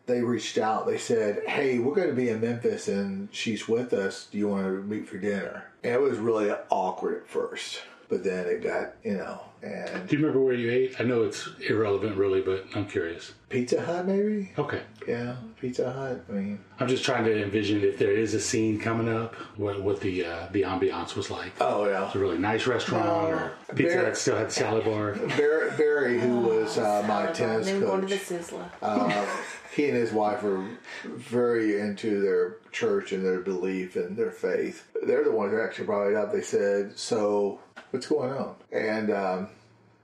they 0.07 0.23
reached 0.23 0.57
out. 0.57 0.87
They 0.87 0.99
said, 0.99 1.43
"Hey, 1.47 1.79
we're 1.79 1.95
going 1.95 2.09
to 2.09 2.15
be 2.15 2.31
in 2.31 2.41
Memphis, 2.41 2.89
and 2.89 3.29
she's 3.33 3.69
with 3.69 3.93
us. 3.93 4.29
Do 4.31 4.39
you 4.39 4.49
want 4.49 4.65
to 4.65 4.83
meet 4.83 5.09
for 5.09 5.19
dinner?" 5.19 5.66
It 5.87 6.01
was 6.01 6.19
really 6.19 6.51
awkward 6.71 7.23
at 7.23 7.29
first 7.29 7.83
but 8.09 8.25
then 8.25 8.47
it 8.47 8.63
got 8.63 8.95
you 9.05 9.15
know 9.15 9.41
and 9.67 10.09
Do 10.09 10.17
you 10.17 10.23
remember 10.23 10.45
where 10.45 10.55
you 10.55 10.71
ate? 10.71 11.01
I 11.01 11.05
know 11.05 11.23
it's 11.23 11.49
irrelevant, 11.69 12.17
really, 12.17 12.41
but 12.41 12.65
I'm 12.75 12.87
curious. 12.87 13.33
Pizza 13.49 13.81
Hut 13.81 14.07
maybe. 14.07 14.51
Okay. 14.59 14.83
Yeah, 15.07 15.37
Pizza 15.61 15.93
Hut. 15.93 16.25
I 16.29 16.33
mean, 16.33 16.59
I'm 16.81 16.89
just 16.89 17.05
trying 17.05 17.25
to 17.27 17.43
envision 17.43 17.83
if 17.83 17.97
there 17.99 18.11
is 18.13 18.35
a 18.35 18.41
scene 18.41 18.79
coming 18.81 19.09
up, 19.09 19.35
what 19.57 19.81
what 19.83 20.01
the 20.01 20.25
uh, 20.25 20.49
the 20.53 20.63
ambiance 20.63 21.15
was 21.15 21.31
like. 21.31 21.53
oh 21.61 21.89
yeah. 21.89 22.07
It's 22.07 22.15
a 22.15 22.19
really 22.19 22.39
nice 22.39 22.67
restaurant, 22.67 23.07
or 23.07 23.53
pizza 23.75 23.95
Bear- 23.95 24.03
that 24.05 24.17
still 24.17 24.37
had 24.37 24.51
salad 24.51 24.85
bar. 24.85 25.13
Barry, 25.15 25.71
Barry 25.77 26.21
who 26.21 26.41
was 26.41 26.77
uh, 26.79 27.05
my 27.07 27.27
tennis 27.33 27.67
Then 27.67 27.81
going 27.81 28.01
to 28.03 28.07
the 28.09 28.17
coach, 28.17 28.27
Sizzler. 28.29 28.69
uh, 28.83 29.27
he 29.75 29.87
and 29.89 29.97
his 29.97 30.11
wife 30.13 30.43
are 30.43 30.67
very 31.05 31.79
into 31.81 32.21
their 32.23 32.57
church 32.73 33.13
and 33.13 33.25
their 33.25 33.41
belief 33.41 33.95
and 33.95 34.17
their 34.17 34.31
faith. 34.33 34.89
They're 35.07 35.23
the 35.25 35.31
ones 35.31 35.53
who 35.53 35.61
actually 35.61 35.87
brought 35.87 36.09
it 36.11 36.17
up. 36.17 36.33
They 36.33 36.43
said, 36.43 36.99
"So 36.99 37.61
what's 37.91 38.09
going 38.09 38.33
on?" 38.33 38.57
And 38.73 39.11
um, 39.13 39.49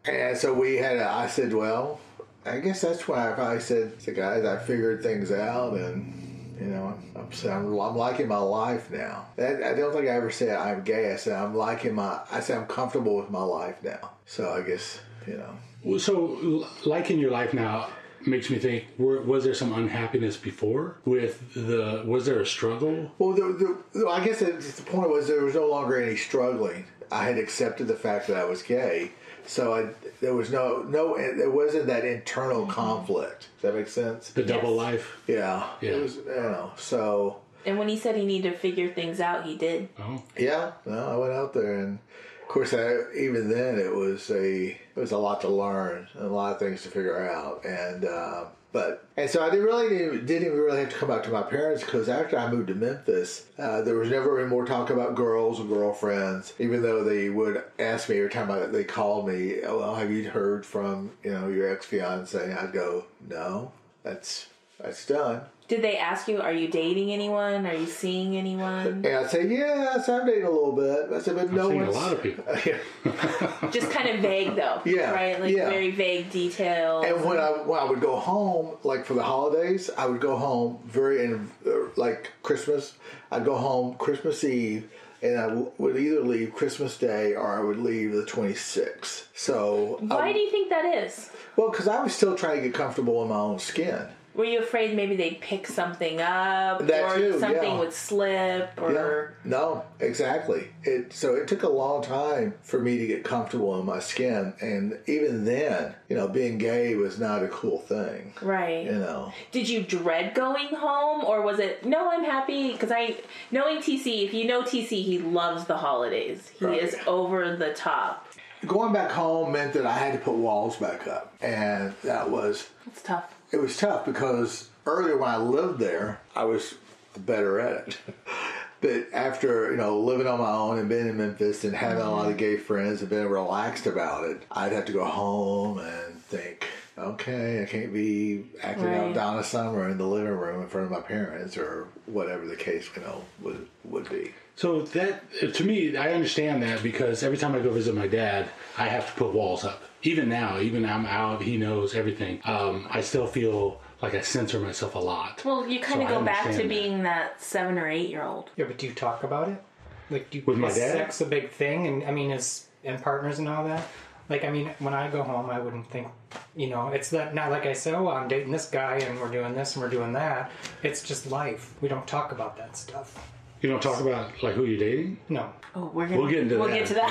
and 0.04 0.36
so 0.36 0.52
we 0.52 0.76
had. 0.76 0.96
A, 0.96 1.08
I 1.08 1.26
said, 1.26 1.52
"Well, 1.52 2.00
I 2.44 2.58
guess 2.58 2.80
that's 2.80 3.06
why 3.06 3.30
I 3.30 3.32
probably 3.32 3.60
said 3.60 3.98
to 4.00 4.12
guys, 4.12 4.44
I 4.44 4.58
figured 4.58 5.02
things 5.02 5.30
out 5.32 5.74
and." 5.74 6.18
You 6.60 6.68
know, 6.68 6.96
I'm, 7.16 7.28
I'm, 7.50 7.80
I'm 7.80 7.96
liking 7.96 8.28
my 8.28 8.36
life 8.36 8.88
now. 8.88 9.26
That, 9.34 9.64
I 9.64 9.74
don't 9.74 9.92
think 9.92 10.06
I 10.06 10.10
ever 10.10 10.30
said 10.30 10.54
I'm 10.54 10.84
gay. 10.84 11.12
I 11.12 11.16
said 11.16 11.32
I'm 11.32 11.56
liking 11.56 11.92
my. 11.92 12.20
I 12.30 12.38
said 12.38 12.56
I'm 12.56 12.66
comfortable 12.66 13.16
with 13.16 13.30
my 13.30 13.42
life 13.42 13.82
now. 13.82 14.12
So 14.26 14.52
I 14.52 14.60
guess 14.60 15.00
you 15.26 15.38
know. 15.38 15.98
So, 15.98 16.68
liking 16.84 17.18
your 17.18 17.32
life 17.32 17.52
now 17.52 17.88
makes 18.26 18.50
me 18.50 18.58
think: 18.58 18.84
were, 18.98 19.20
was 19.22 19.44
there 19.44 19.54
some 19.54 19.72
unhappiness 19.72 20.36
before 20.36 20.98
with 21.04 21.54
the? 21.54 22.04
Was 22.06 22.26
there 22.26 22.40
a 22.40 22.46
struggle? 22.46 23.10
Well, 23.18 23.32
the, 23.32 23.82
the, 23.92 24.08
I 24.08 24.24
guess 24.24 24.38
the, 24.38 24.52
the 24.52 24.82
point 24.82 25.10
was 25.10 25.26
there 25.26 25.42
was 25.42 25.54
no 25.54 25.66
longer 25.66 26.00
any 26.00 26.16
struggling. 26.16 26.86
I 27.10 27.24
had 27.24 27.38
accepted 27.38 27.88
the 27.88 27.96
fact 27.96 28.28
that 28.28 28.36
I 28.36 28.44
was 28.44 28.62
gay, 28.62 29.12
so 29.46 29.74
I 29.74 29.88
there 30.20 30.34
was 30.34 30.50
no 30.50 30.82
no 30.82 31.16
there 31.16 31.50
wasn't 31.50 31.86
that 31.86 32.04
internal 32.04 32.66
conflict. 32.66 33.48
Does 33.60 33.62
that 33.62 33.74
make 33.74 33.88
sense? 33.88 34.30
The 34.30 34.42
double 34.42 34.70
Yes. 34.70 34.76
life. 34.78 35.16
Yeah, 35.26 35.68
Yeah. 35.80 35.90
It 35.92 36.02
was 36.02 36.16
you 36.16 36.24
know 36.26 36.72
so 36.76 37.38
And 37.64 37.78
when 37.78 37.88
he 37.88 37.96
said 37.96 38.16
he 38.16 38.24
needed 38.24 38.52
to 38.52 38.58
figure 38.58 38.92
things 38.92 39.20
out, 39.20 39.44
he 39.44 39.56
did. 39.56 39.88
Oh, 40.00 40.22
yeah. 40.36 40.72
No, 40.86 40.98
I 41.08 41.16
went 41.16 41.32
out 41.32 41.52
there 41.54 41.78
and. 41.80 41.98
Of 42.42 42.48
course, 42.48 42.74
I, 42.74 42.96
even 43.16 43.48
then 43.48 43.78
it 43.78 43.94
was 43.94 44.30
a 44.30 44.66
it 44.66 44.96
was 44.96 45.12
a 45.12 45.16
lot 45.16 45.40
to 45.40 45.48
learn 45.48 46.06
and 46.12 46.26
a 46.26 46.28
lot 46.28 46.52
of 46.52 46.58
things 46.58 46.82
to 46.82 46.90
figure 46.90 47.26
out, 47.30 47.64
and 47.64 48.04
uh, 48.04 48.44
but 48.72 49.04
and 49.16 49.28
so 49.28 49.42
I 49.42 49.50
didn't 49.50 49.66
really 49.66 50.18
didn't, 50.20 50.46
even 50.46 50.58
really 50.58 50.80
have 50.80 50.90
to 50.90 50.96
come 50.96 51.10
out 51.10 51.24
to 51.24 51.30
my 51.30 51.42
parents 51.42 51.84
because 51.84 52.08
after 52.08 52.38
I 52.38 52.50
moved 52.50 52.68
to 52.68 52.74
Memphis, 52.74 53.44
uh, 53.58 53.82
there 53.82 53.96
was 53.96 54.08
never 54.08 54.40
any 54.40 54.48
more 54.48 54.64
talk 54.64 54.90
about 54.90 55.14
girls 55.14 55.60
or 55.60 55.64
girlfriends. 55.64 56.54
Even 56.58 56.82
though 56.82 57.04
they 57.04 57.28
would 57.28 57.62
ask 57.78 58.08
me 58.08 58.16
every 58.16 58.30
time 58.30 58.50
I, 58.50 58.60
they 58.66 58.84
called 58.84 59.28
me, 59.28 59.62
oh, 59.62 59.78
"Well, 59.78 59.94
have 59.94 60.10
you 60.10 60.30
heard 60.30 60.64
from 60.64 61.12
you 61.22 61.32
know 61.32 61.48
your 61.48 61.70
ex 61.72 61.84
fiance?" 61.86 62.52
I'd 62.52 62.72
go, 62.72 63.04
"No, 63.28 63.72
that's 64.02 64.46
that's 64.78 65.04
done." 65.06 65.42
Did 65.72 65.80
they 65.80 65.96
ask 65.96 66.28
you, 66.28 66.38
are 66.42 66.52
you 66.52 66.68
dating 66.68 67.12
anyone? 67.12 67.66
Are 67.66 67.72
you 67.74 67.86
seeing 67.86 68.36
anyone? 68.36 68.86
And 68.86 69.06
I'd 69.06 69.30
say, 69.30 69.46
"Yeah, 69.46 70.02
so 70.02 70.20
I'm 70.20 70.26
dating 70.26 70.44
a 70.44 70.50
little 70.50 70.72
bit." 70.72 71.10
I 71.10 71.18
said, 71.18 71.34
"But 71.34 71.50
no 71.50 71.70
seeing 71.70 71.80
a 71.80 71.90
lot 71.90 72.12
of 72.12 72.22
people. 72.22 72.44
Just 73.70 73.90
kind 73.90 74.10
of 74.10 74.20
vague, 74.20 74.54
though. 74.54 74.82
Yeah, 74.84 75.12
Right? 75.12 75.40
Like 75.40 75.56
yeah. 75.56 75.70
very 75.70 75.90
vague 75.90 76.30
details. 76.30 77.06
And 77.06 77.24
when 77.24 77.38
I 77.38 77.48
when 77.64 77.80
I 77.80 77.84
would 77.84 78.02
go 78.02 78.16
home, 78.16 78.76
like 78.82 79.06
for 79.06 79.14
the 79.14 79.22
holidays, 79.22 79.88
I 79.96 80.04
would 80.04 80.20
go 80.20 80.36
home 80.36 80.78
very 80.84 81.24
in 81.24 81.50
uh, 81.66 81.70
like 81.96 82.30
Christmas. 82.42 82.92
I'd 83.30 83.46
go 83.46 83.56
home 83.56 83.94
Christmas 83.94 84.44
Eve, 84.44 84.90
and 85.22 85.38
I 85.38 85.46
w- 85.48 85.70
would 85.78 85.96
either 85.96 86.20
leave 86.20 86.52
Christmas 86.54 86.98
Day 86.98 87.34
or 87.34 87.46
I 87.58 87.60
would 87.64 87.78
leave 87.78 88.12
the 88.12 88.26
twenty 88.26 88.54
sixth. 88.54 89.30
So 89.34 89.96
Why 90.00 90.28
I, 90.28 90.32
do 90.34 90.38
you 90.38 90.50
think 90.50 90.68
that 90.68 90.84
is? 90.84 91.30
well, 91.56 91.70
because 91.70 91.88
I 91.88 92.02
was 92.02 92.12
still 92.14 92.36
trying 92.36 92.56
to 92.60 92.62
get 92.68 92.74
comfortable 92.74 93.22
in 93.22 93.30
my 93.30 93.36
own 93.36 93.58
skin. 93.58 94.06
Were 94.34 94.44
you 94.46 94.60
afraid 94.60 94.96
maybe 94.96 95.14
they'd 95.14 95.40
pick 95.40 95.66
something 95.66 96.20
up, 96.20 96.86
That 96.86 97.04
or 97.04 97.16
too, 97.16 97.38
something 97.38 97.62
yeah. 97.62 97.78
would 97.78 97.92
slip, 97.92 98.70
Yeah. 98.78 98.82
or 98.82 99.34
No, 99.44 99.84
exactly. 100.00 100.68
It 100.84 101.12
so 101.12 101.34
it 101.34 101.46
took 101.48 101.62
a 101.64 101.68
long 101.68 102.02
time 102.02 102.54
for 102.62 102.78
me 102.78 102.96
to 102.98 103.06
get 103.06 103.24
comfortable 103.24 103.78
in 103.78 103.84
my 103.84 103.98
skin, 103.98 104.54
and 104.60 104.98
even 105.06 105.44
then, 105.44 105.94
you 106.08 106.16
know, 106.16 106.28
being 106.28 106.56
gay 106.58 106.94
was 106.94 107.18
not 107.18 107.42
a 107.42 107.48
cool 107.48 107.78
thing. 107.80 108.32
right? 108.40 108.84
You 108.86 108.92
know. 108.92 109.32
Did 109.50 109.68
you 109.68 109.82
dread 109.82 110.34
going 110.34 110.68
home, 110.68 111.24
or 111.24 111.42
was 111.42 111.58
it 111.58 111.84
no? 111.84 112.10
I'm 112.10 112.24
happy 112.24 112.72
because 112.72 112.90
I 112.90 113.16
knowing 113.50 113.78
TC. 113.78 114.24
If 114.24 114.32
you 114.34 114.46
know 114.46 114.62
TC, 114.62 115.02
he 115.02 115.18
loves 115.18 115.64
the 115.66 115.76
holidays. 115.76 116.50
He 116.58 116.64
Right. 116.64 116.82
is 116.82 116.96
over 117.06 117.54
the 117.56 117.74
top. 117.74 118.26
Going 118.66 118.92
back 118.92 119.10
home 119.10 119.52
meant 119.52 119.72
that 119.74 119.84
I 119.86 119.92
had 119.98 120.12
to 120.12 120.18
put 120.20 120.34
walls 120.36 120.76
back 120.76 121.06
up, 121.06 121.34
and 121.42 121.94
that 122.04 122.30
was 122.30 122.68
It's 122.86 123.02
tough. 123.02 123.34
It 123.52 123.60
was 123.60 123.76
tough 123.76 124.04
because 124.06 124.68
earlier 124.86 125.16
when 125.16 125.30
I 125.30 125.36
lived 125.36 125.78
there, 125.78 126.20
I 126.34 126.44
was 126.44 126.74
better 127.16 127.60
at 127.60 127.88
it. 127.88 127.98
but 128.80 129.06
after 129.12 129.70
you 129.70 129.76
know 129.76 129.98
living 130.00 130.26
on 130.26 130.38
my 130.40 130.50
own 130.50 130.78
and 130.78 130.88
being 130.88 131.06
in 131.08 131.16
Memphis 131.16 131.64
and 131.64 131.74
having 131.74 132.02
a 132.02 132.10
lot 132.10 132.30
of 132.30 132.36
gay 132.36 132.56
friends 132.56 133.00
and 133.00 133.10
being 133.10 133.26
relaxed 133.28 133.86
about 133.86 134.24
it, 134.24 134.42
I'd 134.50 134.72
have 134.72 134.86
to 134.86 134.92
go 134.92 135.04
home 135.04 135.78
and 135.78 136.20
think, 136.22 136.66
okay, 136.98 137.62
I 137.62 137.66
can't 137.66 137.92
be 137.92 138.44
acting 138.62 138.86
Right. 138.86 138.96
out 138.96 139.14
Donna 139.14 139.44
Summer 139.44 139.88
in 139.88 139.98
the 139.98 140.06
living 140.06 140.32
room 140.32 140.62
in 140.62 140.68
front 140.68 140.86
of 140.86 140.90
my 140.92 141.00
parents 141.00 141.56
or 141.56 141.88
whatever 142.06 142.46
the 142.46 142.56
case 142.56 142.88
you 142.96 143.02
know 143.02 143.22
would 143.40 143.68
would 143.84 144.08
be. 144.08 144.32
So 144.56 144.82
that 144.82 145.22
to 145.54 145.64
me, 145.64 145.96
I 145.96 146.12
understand 146.12 146.62
that 146.62 146.82
because 146.82 147.22
every 147.22 147.38
time 147.38 147.54
I 147.54 147.60
go 147.60 147.70
visit 147.70 147.94
my 147.94 148.06
dad, 148.06 148.48
I 148.78 148.86
have 148.88 149.06
to 149.06 149.12
put 149.18 149.32
walls 149.32 149.64
up. 149.64 149.82
Even 150.04 150.28
now, 150.28 150.58
even 150.60 150.84
I'm 150.84 151.06
out, 151.06 151.42
he 151.42 151.56
knows 151.56 151.94
everything. 151.94 152.40
Um, 152.44 152.86
I 152.90 153.00
still 153.00 153.26
feel 153.26 153.80
like 154.00 154.14
I 154.14 154.20
censor 154.20 154.58
myself 154.58 154.94
a 154.96 154.98
lot. 154.98 155.44
Well, 155.44 155.66
you 155.68 155.78
kind 155.80 156.00
So 156.00 156.06
of 156.06 156.08
go 156.08 156.24
back 156.24 156.50
to 156.50 156.56
that. 156.58 156.68
being 156.68 157.04
that 157.04 157.40
seven 157.40 157.78
or 157.78 157.88
eight 157.88 158.08
year 158.10 158.22
old. 158.24 158.50
Yeah, 158.56 158.64
but 158.64 158.78
do 158.78 158.86
you 158.88 158.94
talk 158.94 159.22
about 159.22 159.48
it? 159.48 159.62
Like, 160.10 160.28
do 160.30 160.38
you, 160.38 160.44
With 160.44 160.58
my 160.58 160.68
is 160.68 160.76
dad? 160.76 160.92
sex 160.92 161.20
a 161.20 161.26
big 161.26 161.50
thing? 161.50 161.86
And 161.86 162.04
I 162.04 162.10
mean, 162.10 162.30
is 162.32 162.66
and 162.84 163.00
partners 163.00 163.38
and 163.38 163.48
all 163.48 163.64
that. 163.64 163.86
Like, 164.28 164.44
I 164.44 164.50
mean, 164.50 164.70
when 164.78 164.94
I 164.94 165.08
go 165.10 165.22
home, 165.22 165.50
I 165.50 165.60
wouldn't 165.60 165.86
think, 165.90 166.08
you 166.56 166.68
know, 166.68 166.88
it's 166.88 167.10
that 167.10 167.34
not 167.34 167.50
like 167.50 167.66
I 167.66 167.72
say, 167.72 167.92
oh, 167.92 168.08
I'm 168.08 168.28
dating 168.28 168.50
this 168.50 168.66
guy 168.68 168.96
and 168.96 169.20
we're 169.20 169.30
doing 169.30 169.54
this 169.54 169.74
and 169.76 169.82
we're 169.84 169.90
doing 169.90 170.12
that. 170.14 170.50
It's 170.82 171.02
just 171.02 171.30
life. 171.30 171.74
We 171.80 171.88
don't 171.88 172.06
talk 172.06 172.32
about 172.32 172.56
that 172.56 172.76
stuff. 172.76 173.28
You 173.60 173.68
don't 173.68 173.82
talk 173.82 174.00
about 174.00 174.42
like 174.42 174.54
who 174.54 174.64
you're 174.64 174.78
dating. 174.78 175.18
No. 175.28 175.52
Oh, 175.74 175.90
we're 175.94 176.06
gonna 176.06 176.18
We'll 176.20 176.28
get 176.30 176.40
into 176.40 176.58
we'll 176.58 176.68
that. 176.68 176.74
get 176.74 176.86
to 176.88 176.94
that. 176.94 177.08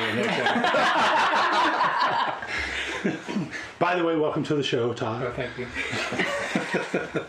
By 3.79 3.95
the 3.95 4.03
way, 4.03 4.15
welcome 4.15 4.43
to 4.43 4.53
the 4.55 4.61
show, 4.61 4.91
Oh, 4.91 4.93
Tod. 4.93 5.33
thank 5.33 5.57
you. 5.57 5.65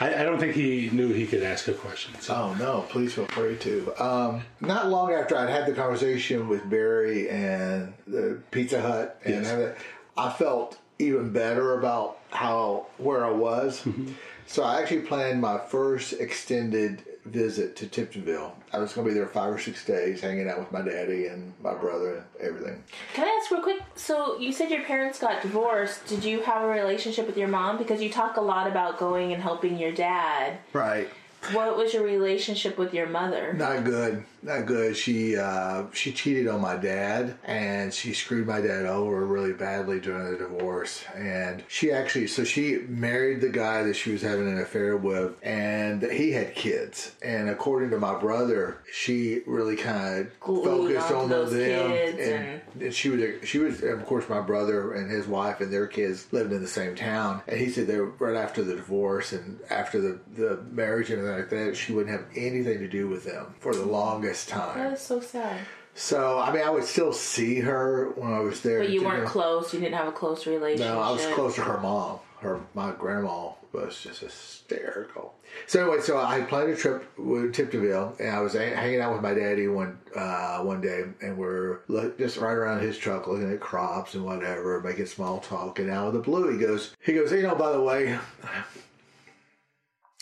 I, 0.00 0.12
I 0.20 0.22
don't 0.24 0.40
think 0.40 0.54
he 0.56 0.90
knew 0.90 1.12
he 1.12 1.24
could 1.26 1.44
ask 1.44 1.68
a 1.68 1.72
question. 1.72 2.14
So 2.20 2.34
Oh 2.34 2.54
no, 2.54 2.80
please 2.88 3.14
feel 3.14 3.26
free 3.26 3.56
to. 3.58 3.94
Um, 4.04 4.42
not 4.60 4.88
long 4.88 5.12
after 5.12 5.36
I'd 5.36 5.48
had 5.48 5.66
the 5.66 5.72
conversation 5.72 6.48
with 6.48 6.68
Barry 6.68 7.30
and 7.30 7.94
the 8.08 8.40
Pizza 8.50 8.80
Hut, 8.80 9.20
and 9.24 9.44
Yes. 9.44 9.52
it, 9.52 9.76
I 10.16 10.30
felt 10.30 10.78
even 10.98 11.30
better 11.32 11.78
about 11.78 12.18
how 12.30 12.86
where 12.98 13.24
I 13.24 13.30
was. 13.30 13.82
Mm-hmm. 13.82 14.08
So 14.46 14.64
I 14.64 14.80
actually 14.82 15.02
planned 15.02 15.40
my 15.40 15.58
first 15.58 16.14
extended 16.14 17.04
visit 17.24 17.76
to 17.76 17.86
Tiptonville. 17.86 18.52
I 18.72 18.78
was 18.78 18.92
going 18.92 19.06
to 19.06 19.12
be 19.12 19.18
there 19.18 19.26
five 19.26 19.52
or 19.52 19.58
six 19.58 19.84
days, 19.84 20.20
hanging 20.20 20.48
out 20.48 20.58
with 20.58 20.72
my 20.72 20.82
daddy 20.82 21.26
and 21.26 21.52
my 21.62 21.74
brother 21.74 22.16
and 22.16 22.24
everything. 22.40 22.82
Can 23.14 23.26
I 23.26 23.40
ask 23.40 23.50
real 23.50 23.62
quick? 23.62 23.80
So 23.94 24.38
you 24.38 24.52
said 24.52 24.70
your 24.70 24.82
parents 24.82 25.18
got 25.18 25.42
divorced. 25.42 26.06
Did 26.06 26.24
you 26.24 26.40
have 26.42 26.62
a 26.62 26.66
relationship 26.66 27.26
with 27.26 27.38
your 27.38 27.48
mom? 27.48 27.78
Because 27.78 28.02
you 28.02 28.10
talk 28.10 28.36
a 28.36 28.42
lot 28.42 28.66
about 28.66 28.98
going 28.98 29.32
and 29.32 29.42
helping 29.42 29.78
your 29.78 29.92
dad. 29.92 30.58
Right. 30.72 31.08
What 31.52 31.76
was 31.76 31.92
your 31.92 32.04
relationship 32.04 32.78
with 32.78 32.94
your 32.94 33.06
mother? 33.06 33.52
Not 33.52 33.84
good. 33.84 34.24
Not 34.44 34.66
good. 34.66 34.94
She 34.94 35.38
uh, 35.38 35.84
she 35.94 36.12
cheated 36.12 36.48
on 36.48 36.60
my 36.60 36.76
dad, 36.76 37.38
and 37.44 37.92
she 37.94 38.12
screwed 38.12 38.46
my 38.46 38.60
dad 38.60 38.84
over 38.84 39.24
really 39.24 39.54
badly 39.54 40.00
during 40.00 40.30
the 40.30 40.36
divorce. 40.36 41.02
And 41.16 41.64
she 41.66 41.90
actually, 41.90 42.26
so 42.26 42.44
she 42.44 42.80
married 42.86 43.40
the 43.40 43.48
guy 43.48 43.82
that 43.84 43.94
she 43.94 44.12
was 44.12 44.20
having 44.20 44.46
an 44.46 44.60
affair 44.60 44.98
with, 44.98 45.32
and 45.42 46.02
he 46.02 46.32
had 46.32 46.54
kids. 46.54 47.12
And 47.22 47.48
according 47.48 47.88
to 47.90 47.98
my 47.98 48.18
brother, 48.18 48.82
she 48.92 49.40
really 49.46 49.76
kind 49.76 50.26
of 50.26 50.32
focused 50.64 51.10
on 51.10 51.30
those 51.30 51.52
them, 51.52 51.90
kids 51.90 52.18
and, 52.18 52.82
and 52.82 52.94
she 52.94 53.08
was 53.08 53.48
she 53.48 53.58
was 53.58 53.80
and 53.80 53.98
of 53.98 54.04
course 54.04 54.28
my 54.28 54.42
brother 54.42 54.92
and 54.92 55.10
his 55.10 55.26
wife 55.26 55.62
and 55.62 55.72
their 55.72 55.86
kids 55.86 56.30
lived 56.32 56.52
in 56.52 56.60
the 56.60 56.68
same 56.68 56.94
town. 56.94 57.40
And 57.48 57.58
he 57.58 57.70
said 57.70 57.86
they 57.86 57.96
were 57.96 58.10
right 58.18 58.36
after 58.36 58.62
the 58.62 58.76
divorce 58.76 59.32
and 59.32 59.58
after 59.70 60.02
the 60.02 60.20
the 60.36 60.62
marriage 60.70 61.08
and 61.08 61.20
everything 61.20 61.40
like 61.40 61.50
that, 61.70 61.76
she 61.78 61.94
wouldn't 61.94 62.14
have 62.14 62.28
anything 62.36 62.80
to 62.80 62.88
do 62.88 63.08
with 63.08 63.24
them 63.24 63.54
for 63.58 63.74
the 63.74 63.86
longest 63.86 64.33
That 64.44 64.74
time. 64.76 64.96
so 64.96 65.20
sad. 65.20 65.60
So 65.94 66.38
I 66.38 66.52
mean, 66.52 66.62
I 66.62 66.70
would 66.70 66.84
still 66.84 67.12
see 67.12 67.60
her 67.60 68.10
when 68.16 68.32
I 68.32 68.40
was 68.40 68.60
there. 68.62 68.80
But 68.80 68.90
you 68.90 69.04
weren't 69.04 69.26
close. 69.26 69.72
You 69.72 69.80
didn't 69.80 69.94
have 69.94 70.08
a 70.08 70.12
close 70.12 70.46
relationship. 70.46 70.92
No, 70.92 71.00
I 71.00 71.10
was 71.10 71.24
close 71.26 71.54
to 71.54 71.62
her 71.62 71.78
mom, 71.78 72.18
her 72.40 72.60
my 72.74 72.92
grandma. 72.92 73.52
was 73.72 74.00
just 74.02 74.20
hysterical. 74.20 75.34
So 75.66 75.82
anyway, 75.82 76.02
so 76.02 76.18
I 76.18 76.40
planned 76.42 76.70
a 76.70 76.76
trip 76.76 77.06
with 77.18 77.54
Tip 77.54 77.70
to 77.72 78.14
and 78.18 78.30
I 78.30 78.40
was 78.40 78.54
a- 78.54 78.74
hanging 78.74 79.00
out 79.00 79.12
with 79.12 79.22
my 79.22 79.34
daddy 79.34 79.68
one 79.68 79.98
uh, 80.16 80.58
one 80.60 80.80
day, 80.80 81.04
and 81.22 81.38
we're 81.38 81.80
look, 81.88 82.18
just 82.18 82.38
right 82.38 82.52
around 82.52 82.80
his 82.80 82.98
truck, 82.98 83.26
looking 83.28 83.52
at 83.52 83.60
crops 83.60 84.14
and 84.14 84.24
whatever, 84.24 84.80
making 84.80 85.06
small 85.06 85.38
talk. 85.38 85.78
And 85.78 85.90
out 85.90 86.08
of 86.08 86.14
the 86.14 86.20
blue, 86.20 86.52
he 86.52 86.58
goes, 86.58 86.94
he 87.00 87.12
goes, 87.12 87.30
you 87.32 87.42
know, 87.42 87.54
by 87.54 87.70
the 87.72 87.80
way, 87.80 88.18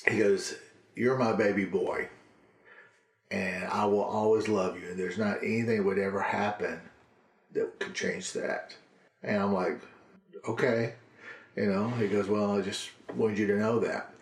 he 0.06 0.18
goes, 0.18 0.54
you're 0.94 1.16
my 1.16 1.32
baby 1.32 1.64
boy, 1.64 2.08
and 3.32 3.64
I 3.64 3.86
will 3.86 4.02
always 4.02 4.46
love 4.46 4.78
you, 4.78 4.90
and 4.90 4.98
there's 4.98 5.16
not 5.16 5.38
anything 5.38 5.78
that 5.78 5.84
would 5.84 5.98
ever 5.98 6.20
happen 6.20 6.80
that 7.54 7.80
could 7.80 7.94
change 7.94 8.32
that. 8.34 8.76
And 9.22 9.42
I'm 9.42 9.54
like, 9.54 9.80
okay. 10.46 10.94
You 11.56 11.66
know, 11.66 11.88
he 11.90 12.08
goes, 12.08 12.28
well, 12.28 12.58
I 12.58 12.60
just 12.60 12.90
wanted 13.14 13.38
you 13.38 13.46
to 13.48 13.58
know 13.58 13.78
that. 13.80 14.12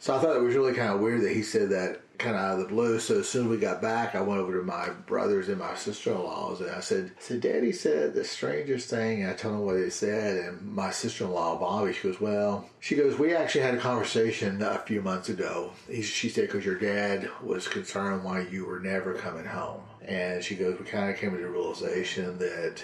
So 0.00 0.16
I 0.16 0.18
thought 0.18 0.34
it 0.34 0.42
was 0.42 0.54
really 0.54 0.72
kind 0.72 0.94
of 0.94 1.00
weird 1.00 1.20
that 1.22 1.34
he 1.34 1.42
said 1.42 1.68
that 1.70 2.00
kind 2.16 2.34
of 2.34 2.40
out 2.40 2.54
of 2.54 2.60
the 2.60 2.74
blue. 2.74 2.98
So 2.98 3.20
as 3.20 3.28
soon 3.28 3.44
as 3.44 3.50
we 3.50 3.58
got 3.58 3.82
back, 3.82 4.14
I 4.14 4.22
went 4.22 4.40
over 4.40 4.58
to 4.58 4.64
my 4.64 4.88
brothers 4.88 5.50
and 5.50 5.58
my 5.58 5.74
sister-in-laws, 5.74 6.62
and 6.62 6.70
I 6.70 6.80
said, 6.80 7.12
I 7.18 7.20
said, 7.20 7.42
Daddy 7.42 7.70
said 7.70 8.14
the 8.14 8.24
strangest 8.24 8.88
thing. 8.88 9.20
And 9.20 9.30
I 9.30 9.34
told 9.34 9.56
him 9.56 9.60
what 9.66 9.76
he 9.76 9.90
said, 9.90 10.38
and 10.38 10.74
my 10.74 10.90
sister-in-law, 10.90 11.58
Bobby, 11.58 11.92
she 11.92 12.08
goes, 12.08 12.18
well, 12.18 12.68
she 12.80 12.96
goes, 12.96 13.18
we 13.18 13.34
actually 13.34 13.60
had 13.60 13.74
a 13.74 13.78
conversation 13.78 14.62
a 14.62 14.78
few 14.78 15.02
months 15.02 15.28
ago. 15.28 15.72
He, 15.86 16.00
she 16.00 16.30
said, 16.30 16.46
because 16.46 16.64
your 16.64 16.78
dad 16.78 17.28
was 17.42 17.68
concerned 17.68 18.24
why 18.24 18.40
you 18.50 18.64
were 18.64 18.80
never 18.80 19.12
coming 19.12 19.44
home. 19.44 19.82
And 20.02 20.42
she 20.42 20.54
goes, 20.54 20.78
we 20.78 20.86
kind 20.86 21.10
of 21.10 21.18
came 21.18 21.32
to 21.32 21.36
the 21.36 21.46
realization 21.46 22.38
that 22.38 22.82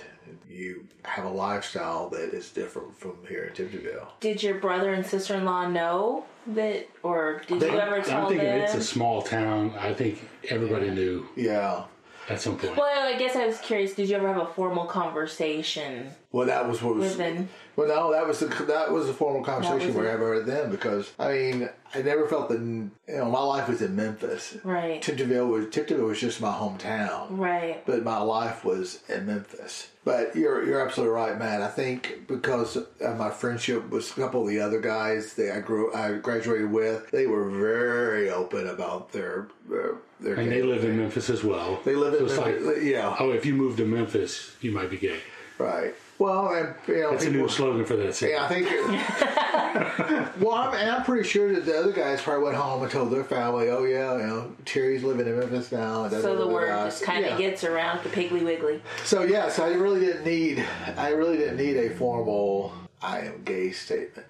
you 0.49 0.87
have 1.05 1.25
a 1.25 1.29
lifestyle 1.31 2.09
that 2.11 2.33
is 2.35 2.51
different 2.51 2.99
from 2.99 3.17
here 3.29 3.45
in 3.45 3.53
Tiptonville. 3.55 4.09
Did 4.21 4.43
your 4.43 4.55
brother 4.55 4.93
and 4.95 5.05
sister 5.05 5.35
in 5.35 5.45
law 5.45 5.67
know 5.69 6.25
that, 6.49 6.89
or 7.03 7.43
did 7.47 7.61
you 7.63 7.69
ever 7.79 8.01
tell 8.01 8.05
them? 8.05 8.23
I'm 8.23 8.29
thinking 8.29 8.47
them? 8.47 8.61
it's 8.63 8.75
a 8.75 8.83
small 8.83 9.23
town. 9.23 9.75
I 9.79 9.93
think 9.95 10.27
everybody 10.49 10.91
knew 10.91 11.27
Yeah. 11.37 11.85
at 12.29 12.41
some 12.41 12.57
point. 12.59 12.77
well, 12.77 13.15
I 13.15 13.19
guess 13.19 13.37
I 13.37 13.47
was 13.47 13.59
curious. 13.61 13.95
Did 13.95 14.09
you 14.09 14.17
ever 14.17 14.33
have 14.33 14.43
a 14.43 14.47
formal 14.55 14.87
conversation 14.87 16.11
Well, 16.37 16.47
that 16.49 16.69
was 16.69 16.83
what 16.83 16.97
was. 16.97 17.17
with? 17.17 17.49
Well, 17.77 17.89
no, 17.89 18.13
that 18.13 18.27
was 18.27 18.41
the 18.41 18.47
that 18.65 18.93
was 18.93 19.09
a 19.09 19.15
formal 19.15 19.43
conversation 19.43 19.89
was 19.89 19.97
we 19.97 20.07
it. 20.07 20.11
had 20.11 20.21
with 20.21 20.45
them 20.47 20.71
because 20.71 21.11
I 21.19 21.33
mean 21.33 21.69
I 21.95 22.03
never 22.03 22.27
felt 22.29 22.51
that 22.51 22.59
you 22.61 22.91
know 23.09 23.31
my 23.31 23.41
life 23.41 23.69
was 23.69 23.81
in 23.81 23.97
Memphis. 23.97 24.59
Right. 24.63 25.01
Tiptonville 25.03 25.49
was 25.49 25.67
Tiptonville 25.67 26.09
was 26.09 26.21
just 26.21 26.43
my 26.43 26.53
hometown. 26.53 27.27
Right. 27.31 27.85
But 27.87 28.03
my 28.05 28.19
life 28.19 28.67
was 28.67 29.01
in 29.09 29.25
Memphis. 29.25 29.89
But 30.05 30.37
you're 30.37 30.63
you're 30.67 30.81
absolutely 30.87 31.15
right, 31.15 31.39
Matt. 31.39 31.63
I 31.63 31.69
think 31.69 32.27
because 32.29 32.77
of 32.77 33.17
my 33.19 33.31
friendship 33.31 33.89
with 33.89 34.11
a 34.15 34.21
couple 34.21 34.43
of 34.43 34.49
the 34.49 34.61
other 34.61 34.81
guys 34.81 35.33
that 35.35 35.57
I 35.57 35.61
grew 35.61 35.93
I 35.95 36.13
graduated 36.19 36.71
with, 36.71 37.11
they 37.13 37.27
were 37.27 37.49
very 37.49 38.31
open 38.31 38.69
about 38.69 39.13
their 39.13 39.49
their. 39.71 39.95
their 40.21 40.35
and 40.35 40.53
they 40.53 40.63
live 40.63 40.85
in 40.85 40.99
Memphis 40.99 41.31
as 41.31 41.43
well. 41.43 41.81
They 41.85 41.95
live 41.95 42.13
in 42.13 42.29
So 42.29 42.45
it's 42.45 42.63
Memphis. 42.63 42.67
like, 42.67 42.85
yeah, 42.85 43.17
oh, 43.19 43.31
if 43.33 43.47
you 43.47 43.55
move 43.55 43.77
to 43.79 43.87
Memphis, 43.87 44.55
you 44.61 44.71
might 44.73 44.91
be 44.91 44.99
gay. 44.99 45.21
right. 45.59 45.95
Well, 46.19 46.49
and 46.55 46.75
you 46.89 47.03
know, 47.03 47.11
That's 47.11 47.25
a 47.27 47.31
new 47.31 47.47
slogan 47.49 47.85
for 47.85 47.97
that 47.97 48.15
city. 48.15 48.33
Yeah, 48.33 48.45
I 48.45 48.49
think. 48.49 50.41
well, 50.41 50.55
I'm, 50.55 50.75
and 50.75 50.91
I'm 50.91 51.05
pretty 51.05 51.29
sure 51.29 51.53
that 51.53 51.67
the 51.67 51.79
other 51.79 51.93
guys 51.93 52.23
probably 52.23 52.45
went 52.45 52.57
home 52.57 52.83
and 52.83 52.91
told 52.91 53.11
their 53.13 53.25
family, 53.25 53.69
"Oh 53.69 53.85
yeah, 53.85 54.17
you 54.17 54.27
know, 54.27 54.53
Terry's 54.65 55.03
living 55.03 55.27
in 55.27 55.39
Memphis 55.39 55.73
now." 55.73 56.05
and 56.05 56.13
So 56.13 56.37
the 56.37 56.47
word 56.47 56.69
just 56.69 57.03
kind 57.03 57.25
of 57.25 57.33
Yeah. 57.33 57.51
gets 57.51 57.65
around 57.65 58.03
the 58.03 58.09
Piggly 58.09 58.43
Wiggly. 58.45 58.83
So 59.05 59.23
yeah, 59.23 59.49
so 59.51 59.65
I 59.65 59.75
really 59.75 60.01
didn't 60.01 60.25
need, 60.25 60.65
I 60.97 61.11
really 61.11 61.37
didn't 61.37 61.57
need 61.59 61.77
a 61.77 61.91
formal 61.91 62.73
"I 63.03 63.21
am 63.21 63.43
gay" 63.45 63.73
statement. 63.73 64.27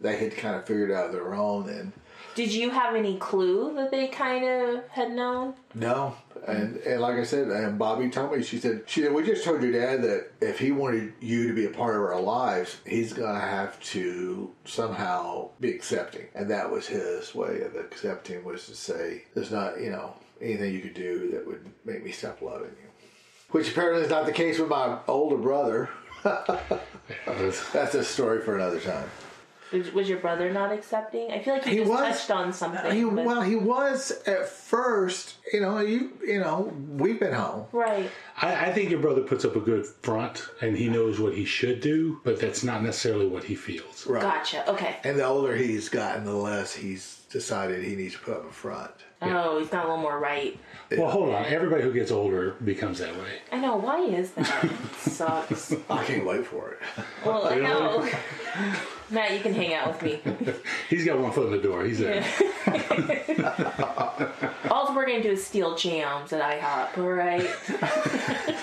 They 0.00 0.16
had 0.16 0.36
kind 0.36 0.56
of 0.56 0.66
figured 0.66 0.90
out 0.90 1.12
their 1.12 1.34
own, 1.34 1.68
and 1.68 1.92
Did 2.34 2.52
you 2.52 2.70
have 2.70 2.94
any 2.94 3.16
clue 3.18 3.74
that 3.76 3.90
they 3.90 4.08
kind 4.08 4.44
of 4.44 4.88
had 4.88 5.10
known? 5.12 5.54
no, 5.74 6.16
and 6.46 6.76
and 6.78 7.00
like 7.00 7.16
I 7.16 7.24
said, 7.24 7.48
and 7.48 7.78
Bobby 7.78 8.08
told 8.10 8.36
me, 8.36 8.42
she 8.42 8.58
said, 8.58 8.82
she 8.86 9.02
said, 9.02 9.12
we 9.12 9.24
just 9.24 9.44
told 9.44 9.62
your 9.62 9.72
dad 9.72 10.02
that 10.02 10.32
if 10.40 10.58
he 10.58 10.72
wanted 10.72 11.12
you 11.20 11.48
to 11.48 11.54
be 11.54 11.66
a 11.66 11.70
part 11.70 11.96
of 11.96 12.02
our 12.02 12.20
lives, 12.20 12.78
he's 12.86 13.12
gonna 13.12 13.40
have 13.40 13.80
to 13.80 14.50
somehow 14.64 15.50
be 15.60 15.70
accepting, 15.70 16.26
and 16.34 16.50
that 16.50 16.70
was 16.70 16.86
his 16.86 17.34
way 17.34 17.60
of 17.62 17.76
accepting 17.76 18.44
was 18.44 18.66
to 18.66 18.74
say, 18.74 19.24
there's 19.34 19.50
not, 19.50 19.80
you 19.80 19.90
know, 19.90 20.14
anything 20.40 20.72
you 20.72 20.80
could 20.80 20.94
do 20.94 21.30
that 21.32 21.46
would 21.46 21.64
make 21.84 22.04
me 22.04 22.10
stop 22.10 22.40
loving 22.42 22.70
you. 22.70 22.88
Which 23.50 23.70
apparently 23.72 24.02
is 24.04 24.10
not 24.10 24.26
the 24.26 24.32
case 24.32 24.58
with 24.58 24.68
my 24.68 24.98
older 25.08 25.36
brother. 25.36 25.90
That's 26.22 27.94
a 27.94 28.04
story 28.04 28.42
for 28.42 28.54
another 28.54 28.80
time. 28.80 29.08
Was, 29.72 29.92
was 29.92 30.08
your 30.08 30.18
brother 30.18 30.50
not 30.52 30.72
accepting? 30.72 31.30
I 31.30 31.40
feel 31.42 31.54
like 31.54 31.64
you 31.66 31.72
He 31.72 31.78
just 31.78 31.90
was- 31.90 32.00
touched 32.00 32.30
on 32.30 32.52
something. 32.52 32.92
He, 32.94 33.04
but- 33.04 33.24
well, 33.24 33.40
he 33.42 33.56
was 33.56 34.10
at 34.26 34.48
first. 34.48 35.36
You 35.52 35.60
know, 35.60 35.78
you 35.80 36.12
you 36.24 36.38
know, 36.40 36.72
we've 36.90 37.18
been 37.20 37.32
home. 37.34 37.66
right. 37.72 38.10
I, 38.40 38.66
I 38.66 38.72
think 38.72 38.90
your 38.90 39.00
brother 39.00 39.22
puts 39.22 39.44
up 39.44 39.56
a 39.56 39.60
good 39.60 39.84
front, 40.02 40.46
and 40.60 40.76
he 40.76 40.88
knows 40.88 41.18
what 41.20 41.34
he 41.34 41.44
should 41.44 41.80
do, 41.80 42.20
but 42.24 42.40
that's 42.40 42.62
not 42.64 42.82
necessarily 42.82 43.26
what 43.26 43.44
he 43.44 43.54
feels. 43.54 44.06
Right. 44.06 44.22
Gotcha. 44.22 44.68
Okay. 44.70 44.96
And 45.04 45.18
the 45.18 45.24
older 45.24 45.54
he's 45.56 45.88
gotten, 45.88 46.24
the 46.24 46.32
less 46.34 46.72
he's 46.74 47.22
decided 47.30 47.84
he 47.84 47.96
needs 47.96 48.14
to 48.14 48.20
put 48.20 48.34
up 48.34 48.48
a 48.48 48.52
front. 48.52 48.90
Oh, 49.22 49.58
he's 49.58 49.68
got 49.68 49.84
a 49.84 49.88
little 49.88 50.00
more 50.02 50.18
right. 50.18 50.58
Well, 50.96 51.10
hold 51.10 51.34
on. 51.34 51.44
Everybody 51.44 51.82
who 51.82 51.92
gets 51.92 52.10
older 52.10 52.52
becomes 52.64 52.98
that 53.00 53.14
way. 53.14 53.40
I 53.52 53.58
know. 53.58 53.76
Why 53.76 54.00
is 54.00 54.30
that? 54.32 54.64
It 54.64 54.70
sucks. 54.98 55.74
I 55.90 56.04
can't 56.04 56.24
wait 56.24 56.46
for 56.46 56.70
it. 56.72 56.78
Well, 57.24 57.46
I 57.46 57.56
know. 57.56 58.08
Matt, 59.10 59.32
you 59.32 59.40
can 59.40 59.54
hang 59.54 59.74
out 59.74 59.88
with 59.88 60.02
me. 60.02 60.20
He's 60.88 61.04
got 61.04 61.18
one 61.18 61.32
foot 61.32 61.46
in 61.46 61.52
the 61.52 61.58
door. 61.62 61.84
He's 61.84 61.98
there. 61.98 62.24
All 64.70 64.94
we're 64.94 65.06
gonna 65.06 65.22
do 65.22 65.32
is 65.32 65.44
steal 65.44 65.76
jams 65.76 66.32
at 66.32 66.40
IHOP. 66.40 66.98
All 66.98 67.10
right. 67.10 67.48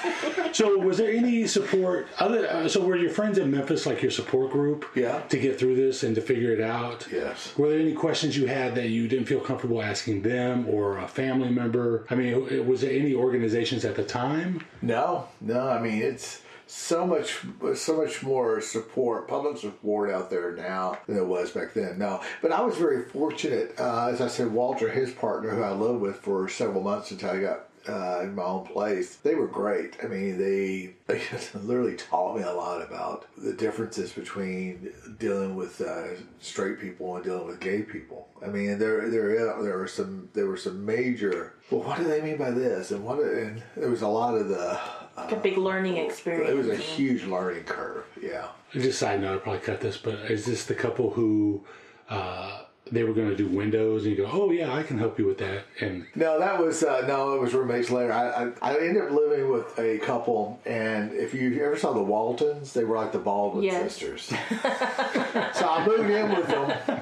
So, 0.54 0.78
was 0.78 0.98
there 0.98 1.12
any 1.12 1.46
support? 1.46 2.08
Other 2.18 2.48
uh, 2.48 2.68
so, 2.68 2.84
were 2.84 2.96
your 2.96 3.12
friends 3.12 3.38
in 3.38 3.52
Memphis 3.52 3.86
like 3.86 4.02
your 4.02 4.10
support 4.10 4.52
group? 4.52 4.88
Yeah. 4.96 5.20
To 5.20 5.38
get 5.38 5.60
through 5.60 5.76
this 5.76 6.02
and 6.02 6.16
to 6.16 6.22
figure 6.22 6.52
it 6.52 6.62
out. 6.62 7.08
Yes. 7.12 7.56
Were 7.58 7.70
there 7.70 7.80
any 7.80 7.94
questions 7.94 8.36
you 8.36 8.48
had 8.48 8.74
that 8.76 8.90
you 8.90 9.08
didn't 9.08 9.26
feel 9.26 9.40
comfortable 9.40 9.84
asking 9.84 10.24
them 10.24 10.68
or 10.68 10.98
a 10.98 11.08
family 11.08 11.50
member? 11.50 12.08
I 12.10 12.16
mean, 12.16 12.68
was 12.68 12.82
there 12.82 12.92
any 12.92 13.14
organizations 13.14 13.86
at 13.86 13.96
the 13.96 14.04
time? 14.04 14.66
No, 14.82 15.28
no. 15.42 15.70
I 15.70 15.80
mean, 15.80 16.02
it's 16.02 16.42
so 16.68 17.08
much, 17.08 17.40
so 17.76 17.98
much 17.98 18.22
more 18.22 18.62
support, 18.62 19.28
public 19.28 19.58
support 19.58 20.12
out 20.12 20.30
there 20.30 20.52
now 20.52 20.98
than 21.08 21.18
it 21.18 21.26
was 21.26 21.52
back 21.52 21.74
then. 21.74 21.98
No, 21.98 22.22
but 22.42 22.52
I 22.52 22.62
was 22.62 22.78
very 22.78 23.04
fortunate. 23.06 23.76
Uh, 23.80 24.08
as 24.08 24.22
I 24.22 24.28
said, 24.28 24.52
Walter, 24.52 24.90
his 24.90 25.12
partner, 25.12 25.52
who 25.52 25.64
I 25.64 25.72
lived 25.72 26.02
with 26.02 26.18
for 26.18 26.48
several 26.50 26.84
months 26.84 27.12
until 27.12 27.32
I 27.32 27.40
got. 27.40 27.64
Uh, 27.88 28.20
in 28.24 28.36
my 28.36 28.44
own 28.44 28.68
place, 28.68 29.16
they 29.16 29.34
were 29.34 29.48
great. 29.48 29.96
I 30.04 30.08
mean, 30.08 30.38
they, 30.38 30.96
they 31.08 31.22
literally 31.54 31.96
taught 31.96 32.36
me 32.36 32.44
a 32.44 32.52
lot 32.52 32.82
about 32.82 33.28
the 33.38 33.54
differences 33.54 34.12
between 34.12 34.92
dealing 35.18 35.56
with 35.56 35.80
uh, 35.80 36.08
straight 36.42 36.82
people 36.82 37.16
and 37.16 37.24
dealing 37.24 37.48
with 37.48 37.62
gay 37.62 37.84
people. 37.84 38.28
I 38.44 38.48
mean, 38.48 38.78
there 38.78 39.10
there 39.10 39.38
there 39.64 39.78
were 39.78 39.88
some 39.88 40.28
there 40.34 40.48
were 40.48 40.58
some 40.58 40.86
major. 40.86 41.54
Well, 41.72 41.84
what 41.84 41.98
do 41.98 42.04
they 42.04 42.22
mean 42.22 42.36
by 42.36 42.52
this? 42.52 42.92
And 42.92 43.06
what 43.06 43.20
and 43.20 43.64
there 43.78 43.90
was 43.90 44.02
a 44.02 44.08
lot 44.10 44.36
of 44.36 44.50
the 44.50 44.78
Like 45.18 45.32
a 45.32 45.36
big 45.38 45.58
learning 45.58 45.98
experience. 45.98 46.50
it 46.50 46.56
was 46.56 46.70
a 46.70 46.76
huge 46.76 47.24
learning 47.26 47.64
curve. 47.64 48.06
Yeah. 48.22 48.48
Just 48.74 49.00
side 49.00 49.22
note, 49.22 49.36
I 49.36 49.38
probably 49.40 49.62
cut 49.62 49.82
this, 49.82 49.98
but 49.98 50.16
is 50.32 50.46
this 50.46 50.66
the 50.66 50.76
couple 50.76 51.10
who 51.12 51.64
uh, 52.10 52.62
they 52.92 53.04
were 53.04 53.14
going 53.14 53.30
to 53.30 53.36
do 53.36 53.48
windows 53.48 54.06
and 54.06 54.16
you 54.16 54.24
go, 54.24 54.30
oh 54.32 54.52
yeah, 54.52 54.72
I 54.74 54.84
can 54.84 54.98
help 55.00 55.18
you 55.20 55.26
with 55.26 55.40
that, 55.40 55.64
and 55.82 56.06
No, 56.16 56.40
that 56.40 56.62
was 56.64 56.84
uh, 56.84 57.06
no, 57.08 57.34
it 57.36 57.42
was 57.42 57.54
roommates 57.54 57.90
later. 57.90 58.14
I, 58.14 58.52
I 58.62 58.72
I 58.74 58.78
ended 58.80 59.04
up 59.04 59.12
living 59.12 59.50
with 59.52 59.78
a 59.80 59.98
couple, 60.00 60.60
and 60.66 61.12
if 61.14 61.34
you 61.34 61.62
ever 61.64 61.78
saw 61.78 61.94
the 61.94 62.02
Waltons, 62.04 62.74
they 62.74 62.84
were 62.86 62.96
like 62.96 63.12
the 63.12 63.20
Baldwin 63.20 63.64
Yes. 63.64 63.94
sisters. 63.96 64.24
so 64.30 65.68
I 65.68 65.84
moved 65.86 66.10
in 66.10 66.30
with 66.36 66.48
them. 66.48 66.97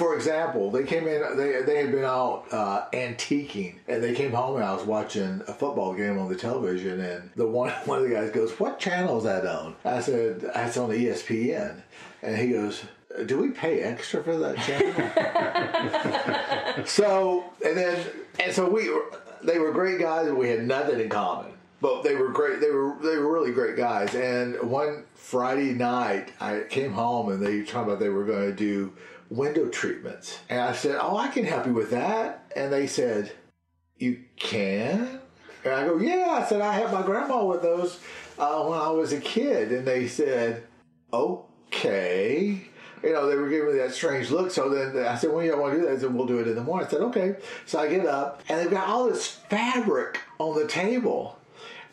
For 0.00 0.14
example, 0.14 0.70
they 0.70 0.84
came 0.84 1.06
in. 1.06 1.36
They 1.36 1.60
they 1.60 1.82
had 1.82 1.92
been 1.92 2.06
out 2.06 2.46
uh, 2.50 2.86
antiquing, 2.94 3.74
and 3.86 4.02
they 4.02 4.14
came 4.14 4.32
home, 4.32 4.56
and 4.56 4.64
I 4.64 4.72
was 4.72 4.86
watching 4.86 5.42
a 5.46 5.52
football 5.52 5.92
game 5.92 6.18
on 6.18 6.30
the 6.30 6.36
television, 6.36 7.00
and 7.00 7.30
the 7.36 7.46
one 7.46 7.70
one 7.84 7.98
of 7.98 8.04
the 8.08 8.14
guys 8.14 8.30
goes, 8.30 8.58
"What 8.58 8.78
channel 8.78 9.18
is 9.18 9.24
that 9.24 9.44
on?" 9.44 9.76
I 9.84 10.00
said, 10.00 10.40
"That's 10.40 10.78
on 10.78 10.88
ESPN," 10.88 11.82
and 12.22 12.36
he 12.38 12.48
goes. 12.48 12.82
Do 13.26 13.38
we 13.38 13.50
pay 13.50 13.80
extra 13.80 14.22
for 14.22 14.38
that 14.38 14.56
channel? 14.58 14.94
So 16.86 17.44
and 17.62 17.76
then 17.76 18.06
and 18.38 18.54
so 18.54 18.70
we 18.70 18.88
were, 18.88 19.04
they 19.42 19.58
were 19.58 19.72
great 19.72 19.98
guys, 19.98 20.28
but 20.28 20.36
we 20.36 20.48
had 20.48 20.64
nothing 20.64 21.00
in 21.00 21.08
common. 21.08 21.52
But 21.80 22.04
they 22.04 22.14
were 22.14 22.28
great. 22.28 22.60
They 22.60 22.70
were 22.70 22.96
they 23.02 23.18
were 23.18 23.32
really 23.32 23.52
great 23.52 23.76
guys. 23.76 24.14
And 24.14 24.70
one 24.70 25.04
Friday 25.14 25.72
night, 25.72 26.32
I 26.40 26.62
came 26.70 26.92
home 26.92 27.30
and 27.30 27.44
they 27.44 27.62
talking 27.64 27.88
about 27.88 27.98
they 27.98 28.08
were 28.08 28.24
going 28.24 28.48
to 28.48 28.56
do 28.56 28.92
window 29.30 29.68
treatments, 29.68 30.40
and 30.48 30.60
I 30.60 30.72
said, 30.72 30.98
"Oh, 31.00 31.16
I 31.16 31.28
can 31.28 31.44
help 31.44 31.66
you 31.66 31.72
with 31.72 31.90
that." 31.90 32.52
And 32.54 32.72
they 32.72 32.86
said, 32.86 33.32
"You 33.96 34.22
can?" 34.36 35.20
And 35.64 35.74
I 35.74 35.86
go, 35.86 35.98
"Yeah." 35.98 36.40
I 36.42 36.46
said, 36.46 36.60
"I 36.60 36.74
had 36.74 36.92
my 36.92 37.02
grandma 37.02 37.44
with 37.44 37.62
those 37.62 37.98
uh, 38.38 38.62
when 38.64 38.78
I 38.78 38.90
was 38.90 39.12
a 39.12 39.20
kid," 39.20 39.72
and 39.72 39.86
they 39.86 40.08
said, 40.08 40.64
"Okay." 41.12 42.70
you 43.02 43.12
know, 43.12 43.28
they 43.28 43.36
were 43.36 43.48
giving 43.48 43.72
me 43.72 43.78
that 43.78 43.94
strange 43.94 44.30
look. 44.30 44.50
So 44.50 44.68
then 44.68 45.04
I 45.06 45.16
said, 45.16 45.32
"When 45.32 45.46
you 45.46 45.58
want 45.58 45.74
to 45.74 45.80
do 45.80 45.86
that?" 45.86 45.94
They 45.94 46.00
said, 46.02 46.14
"We'll 46.14 46.26
do 46.26 46.38
it 46.38 46.48
in 46.48 46.54
the 46.54 46.62
morning." 46.62 46.86
I 46.86 46.90
said, 46.90 47.00
"Okay." 47.00 47.36
So 47.66 47.78
I 47.78 47.88
get 47.88 48.06
up, 48.06 48.42
and 48.48 48.60
they've 48.60 48.70
got 48.70 48.88
all 48.88 49.08
this 49.08 49.26
fabric 49.26 50.20
on 50.38 50.58
the 50.58 50.66
table. 50.66 51.38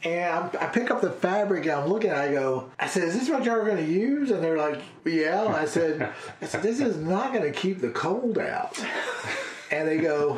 And 0.03 0.31
I'm, 0.31 0.49
I 0.59 0.67
pick 0.67 0.91
up 0.91 1.01
the 1.01 1.09
fabric 1.09 1.63
and 1.63 1.71
I'm 1.71 1.87
looking. 1.87 2.11
At 2.11 2.17
I 2.17 2.31
go, 2.31 2.69
I 2.79 2.87
said, 2.87 3.03
"Is 3.03 3.19
this 3.19 3.29
what 3.29 3.43
y'all 3.43 3.55
are 3.55 3.65
going 3.65 3.83
to 3.83 3.91
use?" 3.91 4.29
And 4.31 4.43
they're 4.43 4.57
like, 4.57 4.79
"Yeah." 5.05 5.45
I 5.47 5.65
said, 5.65 6.13
"I 6.41 6.45
said 6.45 6.61
this 6.61 6.79
is 6.79 6.97
not 6.97 7.33
going 7.33 7.51
to 7.51 7.57
keep 7.57 7.81
the 7.81 7.89
cold 7.89 8.37
out." 8.37 8.79
And 9.71 9.87
they 9.87 9.97
go, 9.97 10.35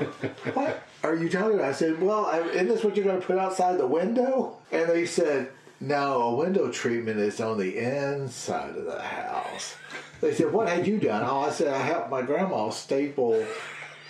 "What 0.54 0.82
are 1.04 1.16
you 1.16 1.30
talking 1.30 1.56
about?" 1.56 1.70
I 1.70 1.74
said, 1.74 2.02
"Well, 2.02 2.30
isn't 2.52 2.68
this 2.68 2.84
what 2.84 2.96
you're 2.96 3.06
going 3.06 3.20
to 3.20 3.26
put 3.26 3.38
outside 3.38 3.78
the 3.78 3.88
window?" 3.88 4.58
And 4.72 4.90
they 4.90 5.06
said, 5.06 5.50
"No, 5.80 6.22
a 6.22 6.36
window 6.36 6.72
treatment 6.72 7.20
is 7.20 7.42
on 7.42 7.58
the 7.58 7.78
inside 7.78 8.76
of 8.76 8.86
the 8.86 9.02
house." 9.02 9.76
They 10.22 10.34
said, 10.34 10.54
"What 10.54 10.70
had 10.70 10.88
you 10.88 11.00
done?" 11.00 11.24
Oh, 11.26 11.42
I 11.42 11.52
said, 11.52 11.68
"I 11.68 11.80
helped 11.80 12.10
my 12.10 12.22
grandma 12.22 12.70
staple." 12.70 13.46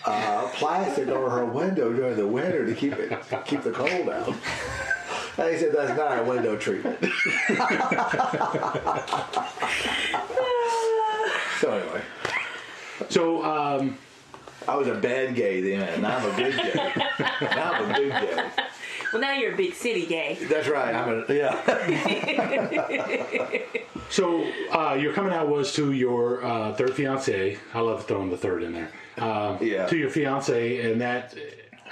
Uh, 0.06 0.48
plastic 0.54 1.10
over 1.10 1.30
her 1.30 1.44
window 1.44 1.92
during 1.92 2.16
the 2.16 2.26
winter 2.26 2.66
to 2.66 2.74
keep 2.74 2.94
it 2.94 3.12
keep 3.46 3.62
the 3.64 3.72
cold 3.72 4.10
out. 4.10 4.34
And 5.40 5.52
he 5.54 5.58
said, 5.58 5.72
"That's 5.74 5.98
not 5.98 6.20
a 6.20 6.24
window 6.24 6.58
treatment." 6.58 7.00
so 11.60 11.72
anyway, 11.74 12.02
So, 13.10 13.44
um, 13.44 13.98
I 14.68 14.76
was 14.76 14.88
a 14.88 14.96
bad 14.96 15.36
gay 15.36 15.62
then. 15.62 16.02
Now 16.02 16.18
I'm 16.18 16.32
a 16.32 16.36
good 16.36 16.56
gay. 16.56 16.74
Now 17.42 17.72
I'm 17.74 17.90
a 17.90 17.94
good 17.94 18.12
gay. 18.12 18.50
Well, 19.12 19.22
now 19.22 19.34
you're 19.34 19.54
a 19.54 19.58
big 19.58 19.74
city 19.74 20.06
gay. 20.06 20.38
That's 20.44 20.68
right. 20.68 20.94
I'm 20.94 21.24
a 21.28 21.34
yeah. 21.34 21.56
so 24.10 24.46
uh, 24.72 24.94
your 25.00 25.14
coming 25.14 25.34
out 25.34 25.48
was 25.48 25.74
to 25.74 25.92
your 25.94 26.44
uh, 26.46 26.74
third 26.76 26.94
fiance. 26.94 27.58
I 27.74 27.80
love 27.80 28.06
throwing 28.06 28.30
the 28.30 28.38
third 28.38 28.62
in 28.64 28.74
there. 28.74 28.92
Um, 29.18 29.58
Yeah. 29.62 29.88
To 29.88 29.98
your 29.98 30.10
fiance, 30.12 30.92
and 30.92 31.02
that. 31.02 31.34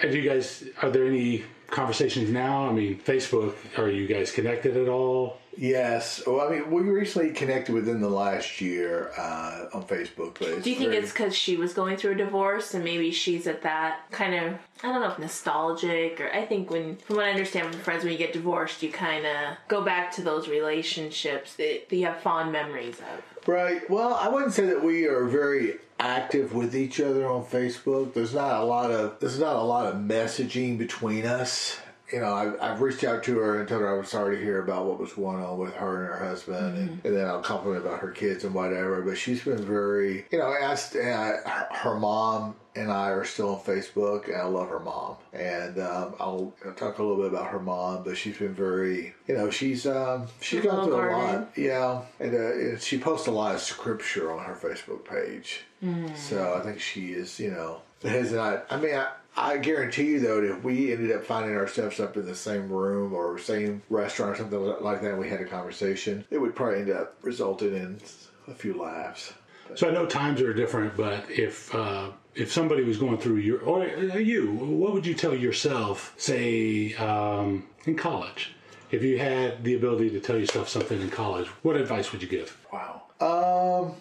uh, 0.03 0.07
Do 0.07 0.17
you 0.19 0.29
guys? 0.29 0.65
Are 0.83 0.91
there 0.91 1.07
any 1.07 1.43
conversations 1.69 2.29
now? 2.29 2.67
I 2.67 2.71
mean, 2.73 2.99
Facebook. 2.99 3.55
Are 3.77 3.89
you 3.89 4.07
guys 4.07 4.31
connected 4.31 4.77
at 4.77 4.87
all? 4.87 5.37
Yes. 5.59 6.21
Well, 6.27 6.41
I 6.47 6.51
mean, 6.51 6.69
we 6.69 6.81
recently 6.83 7.31
connected 7.31 7.73
within 7.73 7.99
the 7.99 8.09
last 8.09 8.61
year 8.61 9.11
uh, 9.17 9.65
on 9.73 9.83
Facebook. 9.85 10.37
But 10.37 10.49
it's 10.49 10.63
Do 10.63 10.69
you 10.69 10.75
think 10.75 10.91
very- 10.91 11.01
it's 11.01 11.11
because 11.11 11.35
she 11.35 11.57
was 11.57 11.73
going 11.73 11.97
through 11.97 12.11
a 12.11 12.15
divorce 12.15 12.75
and 12.75 12.83
maybe 12.83 13.09
she's 13.09 13.47
at 13.47 13.63
that 13.63 14.01
kind 14.11 14.35
of, 14.35 14.53
I 14.83 14.89
don't 14.91 15.01
know 15.01 15.09
if 15.11 15.17
nostalgic 15.17 16.21
or 16.21 16.31
I 16.31 16.45
think 16.45 16.69
when, 16.69 16.97
from 16.97 17.15
what 17.15 17.25
I 17.25 17.31
understand 17.31 17.71
from 17.73 17.81
friends, 17.81 18.03
when 18.03 18.11
you 18.11 18.19
get 18.19 18.33
divorced, 18.33 18.83
you 18.83 18.91
kind 18.91 19.25
of 19.25 19.57
go 19.67 19.81
back 19.83 20.11
to 20.17 20.21
those 20.21 20.47
relationships 20.47 21.55
that, 21.55 21.89
that 21.89 21.95
you 21.95 22.05
have 22.05 22.21
fond 22.21 22.51
memories 22.51 22.99
of. 22.99 23.47
Right. 23.47 23.89
Well, 23.89 24.13
I 24.13 24.27
wouldn't 24.29 24.53
say 24.53 24.67
that 24.67 24.83
we 24.83 25.05
are 25.07 25.25
very 25.25 25.77
active 25.99 26.53
with 26.53 26.75
each 26.75 26.99
other 26.99 27.27
on 27.27 27.43
Facebook. 27.45 28.13
There's 28.13 28.33
not 28.33 28.61
a 28.61 28.63
lot 28.63 28.91
of 28.91 29.19
there's 29.19 29.39
not 29.39 29.55
a 29.55 29.61
lot 29.61 29.87
of 29.87 29.95
messaging 29.95 30.77
between 30.77 31.25
us. 31.25 31.79
You 32.11 32.21
know, 32.21 32.33
I've, 32.33 32.61
I've 32.61 32.81
reached 32.81 33.03
out 33.03 33.23
to 33.23 33.37
her 33.39 33.59
and 33.59 33.67
told 33.67 33.81
her 33.81 33.93
I 33.93 33.97
was 33.97 34.07
sorry 34.07 34.37
to 34.37 34.41
hear 34.41 34.61
about 34.61 34.85
what 34.85 34.99
was 34.99 35.13
going 35.13 35.43
on 35.43 35.57
with 35.57 35.73
her 35.73 36.05
and 36.05 36.13
her 36.13 36.25
husband, 36.25 36.77
and, 36.77 37.01
and 37.03 37.15
then 37.15 37.25
I'll 37.25 37.41
compliment 37.41 37.85
about 37.85 37.99
her 37.99 38.11
kids 38.11 38.45
and 38.45 38.53
whatever. 38.53 39.01
But 39.01 39.17
she's 39.17 39.43
been 39.43 39.63
very, 39.63 40.25
you 40.31 40.37
know, 40.37 40.53
asked 40.53 40.95
uh, 40.95 41.33
her, 41.71 41.99
mom 41.99 42.55
and 42.75 42.91
I 42.91 43.09
are 43.09 43.25
still 43.25 43.55
on 43.55 43.61
Facebook, 43.61 44.27
and 44.27 44.37
I 44.37 44.45
love 44.45 44.69
her 44.69 44.79
mom. 44.79 45.17
And 45.33 45.79
um, 45.79 46.15
I'll, 46.19 46.53
I'll 46.65 46.73
talk 46.73 46.99
a 46.99 47.03
little 47.03 47.17
bit 47.17 47.33
about 47.33 47.47
her 47.47 47.59
mom, 47.59 48.03
but 48.03 48.15
she's 48.15 48.37
been 48.37 48.53
very, 48.53 49.13
you 49.27 49.35
know, 49.35 49.49
she's 49.49 49.85
um, 49.85 50.27
she's 50.39 50.63
gone 50.63 50.85
through 50.85 50.95
a 50.95 51.11
lot. 51.11 51.49
Yeah, 51.57 52.03
and, 52.19 52.33
uh, 52.33 52.53
and 52.53 52.81
she 52.81 52.99
posts 52.99 53.27
a 53.27 53.31
lot 53.31 53.55
of 53.55 53.61
scripture 53.61 54.31
on 54.31 54.45
her 54.45 54.55
Facebook 54.55 55.03
page. 55.05 55.65
Mm. 55.83 56.15
So 56.15 56.55
I 56.55 56.61
think 56.61 56.79
she 56.79 57.13
is, 57.13 57.39
you 57.39 57.51
know, 57.51 57.81
has 58.03 58.31
not. 58.31 58.65
I 58.69 58.77
mean, 58.77 58.95
I, 58.95 59.07
I 59.37 59.57
guarantee 59.57 60.05
you 60.05 60.19
though, 60.19 60.43
if 60.43 60.63
we 60.63 60.91
ended 60.91 61.15
up 61.15 61.23
finding 61.23 61.55
ourselves 61.55 61.99
up 61.99 62.17
in 62.17 62.25
the 62.25 62.35
same 62.35 62.69
room 62.69 63.13
or 63.13 63.37
same 63.37 63.83
restaurant 63.89 64.33
or 64.33 64.35
something 64.37 64.83
like 64.83 65.01
that, 65.01 65.11
and 65.11 65.19
we 65.19 65.29
had 65.29 65.41
a 65.41 65.45
conversation, 65.45 66.25
it 66.31 66.39
would 66.39 66.55
probably 66.55 66.81
end 66.81 66.89
up 66.89 67.15
resulting 67.21 67.75
in 67.75 67.99
a 68.47 68.55
few 68.55 68.73
laughs. 68.81 69.33
So 69.75 69.89
I 69.89 69.91
know 69.91 70.05
times 70.05 70.41
are 70.41 70.53
different, 70.53 70.97
but 70.97 71.29
if 71.29 71.73
uh, 71.75 72.09
if 72.33 72.51
somebody 72.51 72.83
was 72.83 72.97
going 72.97 73.17
through 73.17 73.37
your 73.37 73.59
or 73.61 73.83
uh, 73.83 74.17
you, 74.17 74.53
what 74.53 74.93
would 74.93 75.05
you 75.05 75.13
tell 75.13 75.35
yourself, 75.35 76.13
say 76.17 76.95
um, 76.95 77.67
in 77.85 77.95
college? 77.95 78.55
If 78.89 79.03
you 79.03 79.19
had 79.19 79.65
the 79.65 79.75
ability 79.75 80.09
to 80.11 80.21
tell 80.21 80.37
yourself 80.37 80.69
something 80.69 80.99
in 81.01 81.09
college, 81.09 81.47
what 81.61 81.75
advice 81.75 82.11
would 82.13 82.21
you 82.21 82.27
give? 82.27 82.57
Wow. 82.71 83.03
Um. 83.19 83.95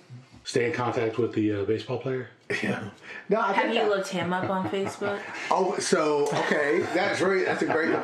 Stay 0.47 0.67
in 0.67 0.73
contact 0.73 1.19
with 1.19 1.33
the 1.35 1.53
uh, 1.53 1.65
baseball 1.65 1.99
player. 1.99 2.29
Yeah. 2.63 2.91
No, 3.29 3.41
I 3.41 3.53
Have 3.53 3.75
you 3.75 3.81
I- 3.81 3.89
looked 3.89 4.07
him 4.09 4.33
up 4.33 4.49
on 4.49 4.71
Facebook? 4.71 5.19
Oh, 5.51 5.77
so 5.79 6.29
okay, 6.45 6.81
that's 6.95 7.19
very 7.19 7.43
that's 7.45 7.63
a 7.63 7.67
great. 7.67 7.95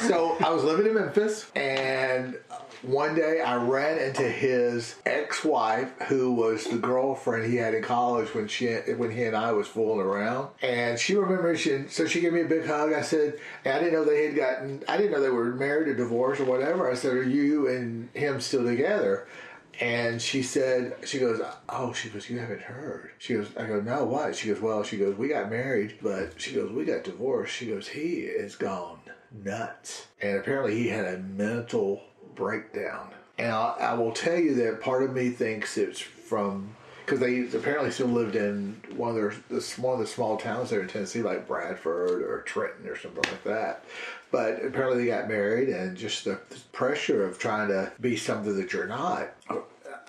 So 0.00 0.36
I 0.44 0.50
was 0.50 0.62
living 0.64 0.86
in 0.86 0.94
Memphis, 0.94 1.50
and 1.56 2.36
one 2.82 3.14
day 3.14 3.40
I 3.40 3.56
ran 3.56 3.98
into 3.98 4.22
his 4.28 4.96
ex-wife, 5.06 5.90
who 6.08 6.32
was 6.34 6.64
the 6.64 6.76
girlfriend 6.78 7.50
he 7.50 7.56
had 7.56 7.72
in 7.74 7.82
college 7.82 8.34
when 8.34 8.46
she 8.48 8.66
when 8.96 9.10
he 9.10 9.24
and 9.24 9.34
I 9.36 9.52
was 9.52 9.66
fooling 9.66 10.00
around, 10.06 10.48
and 10.62 10.98
she 10.98 11.16
remembered. 11.16 11.58
She, 11.58 11.84
so 11.88 12.06
she 12.06 12.20
gave 12.20 12.34
me 12.34 12.42
a 12.42 12.46
big 12.48 12.66
hug. 12.66 12.92
I 12.92 13.00
said, 13.02 13.38
I 13.64 13.78
didn't 13.78 13.94
know 13.94 14.04
they 14.04 14.26
had 14.26 14.36
gotten. 14.36 14.82
I 14.88 14.96
didn't 14.98 15.12
know 15.12 15.20
they 15.22 15.30
were 15.30 15.54
married 15.54 15.88
or 15.88 15.94
divorced 15.94 16.40
or 16.42 16.44
whatever. 16.44 16.90
I 16.90 16.94
said, 16.94 17.14
"Are 17.14 17.22
you 17.22 17.68
and 17.68 18.10
him 18.14 18.40
still 18.42 18.64
together?" 18.64 19.26
And 19.80 20.22
she 20.22 20.42
said, 20.42 20.96
she 21.04 21.18
goes, 21.18 21.40
oh, 21.68 21.92
she 21.92 22.08
goes, 22.08 22.30
you 22.30 22.38
haven't 22.38 22.62
heard. 22.62 23.10
She 23.18 23.34
goes, 23.34 23.48
I 23.56 23.66
go, 23.66 23.80
no, 23.80 24.04
what? 24.04 24.34
She 24.34 24.48
goes, 24.48 24.60
well, 24.60 24.82
she 24.82 24.96
goes, 24.96 25.16
we 25.16 25.28
got 25.28 25.50
married, 25.50 25.98
but 26.02 26.40
she 26.40 26.54
goes, 26.54 26.70
we 26.70 26.84
got 26.84 27.04
divorced. 27.04 27.54
She 27.54 27.66
goes, 27.66 27.88
he 27.88 28.20
is 28.20 28.56
gone 28.56 29.00
nuts. 29.44 30.06
And 30.20 30.38
apparently 30.38 30.76
he 30.76 30.88
had 30.88 31.06
a 31.06 31.18
mental 31.18 32.02
breakdown. 32.34 33.10
And 33.38 33.52
I, 33.52 33.74
I 33.78 33.94
will 33.94 34.12
tell 34.12 34.38
you 34.38 34.54
that 34.54 34.80
part 34.80 35.02
of 35.02 35.12
me 35.12 35.28
thinks 35.28 35.76
it's 35.76 36.00
from 36.00 36.74
because 37.06 37.20
they 37.20 37.46
apparently 37.56 37.92
still 37.92 38.08
lived 38.08 38.34
in 38.34 38.76
one 38.96 39.10
of 39.10 39.14
their 39.14 39.30
one 39.76 39.94
of 39.94 40.00
the 40.00 40.06
small 40.06 40.36
towns 40.36 40.70
there 40.70 40.80
in 40.80 40.88
Tennessee, 40.88 41.22
like 41.22 41.46
Bradford 41.46 42.22
or 42.22 42.42
Trenton 42.42 42.88
or 42.88 42.96
something 42.96 43.22
like 43.30 43.44
that. 43.44 43.84
But 44.32 44.64
apparently 44.64 45.04
they 45.04 45.10
got 45.10 45.28
married, 45.28 45.68
and 45.68 45.96
just 45.96 46.24
the, 46.24 46.40
pressure 46.72 47.24
of 47.24 47.38
trying 47.38 47.68
to 47.68 47.92
be 48.00 48.16
something 48.16 48.56
that 48.56 48.72
you're 48.72 48.88
not. 48.88 49.28
Uh, 49.48 49.60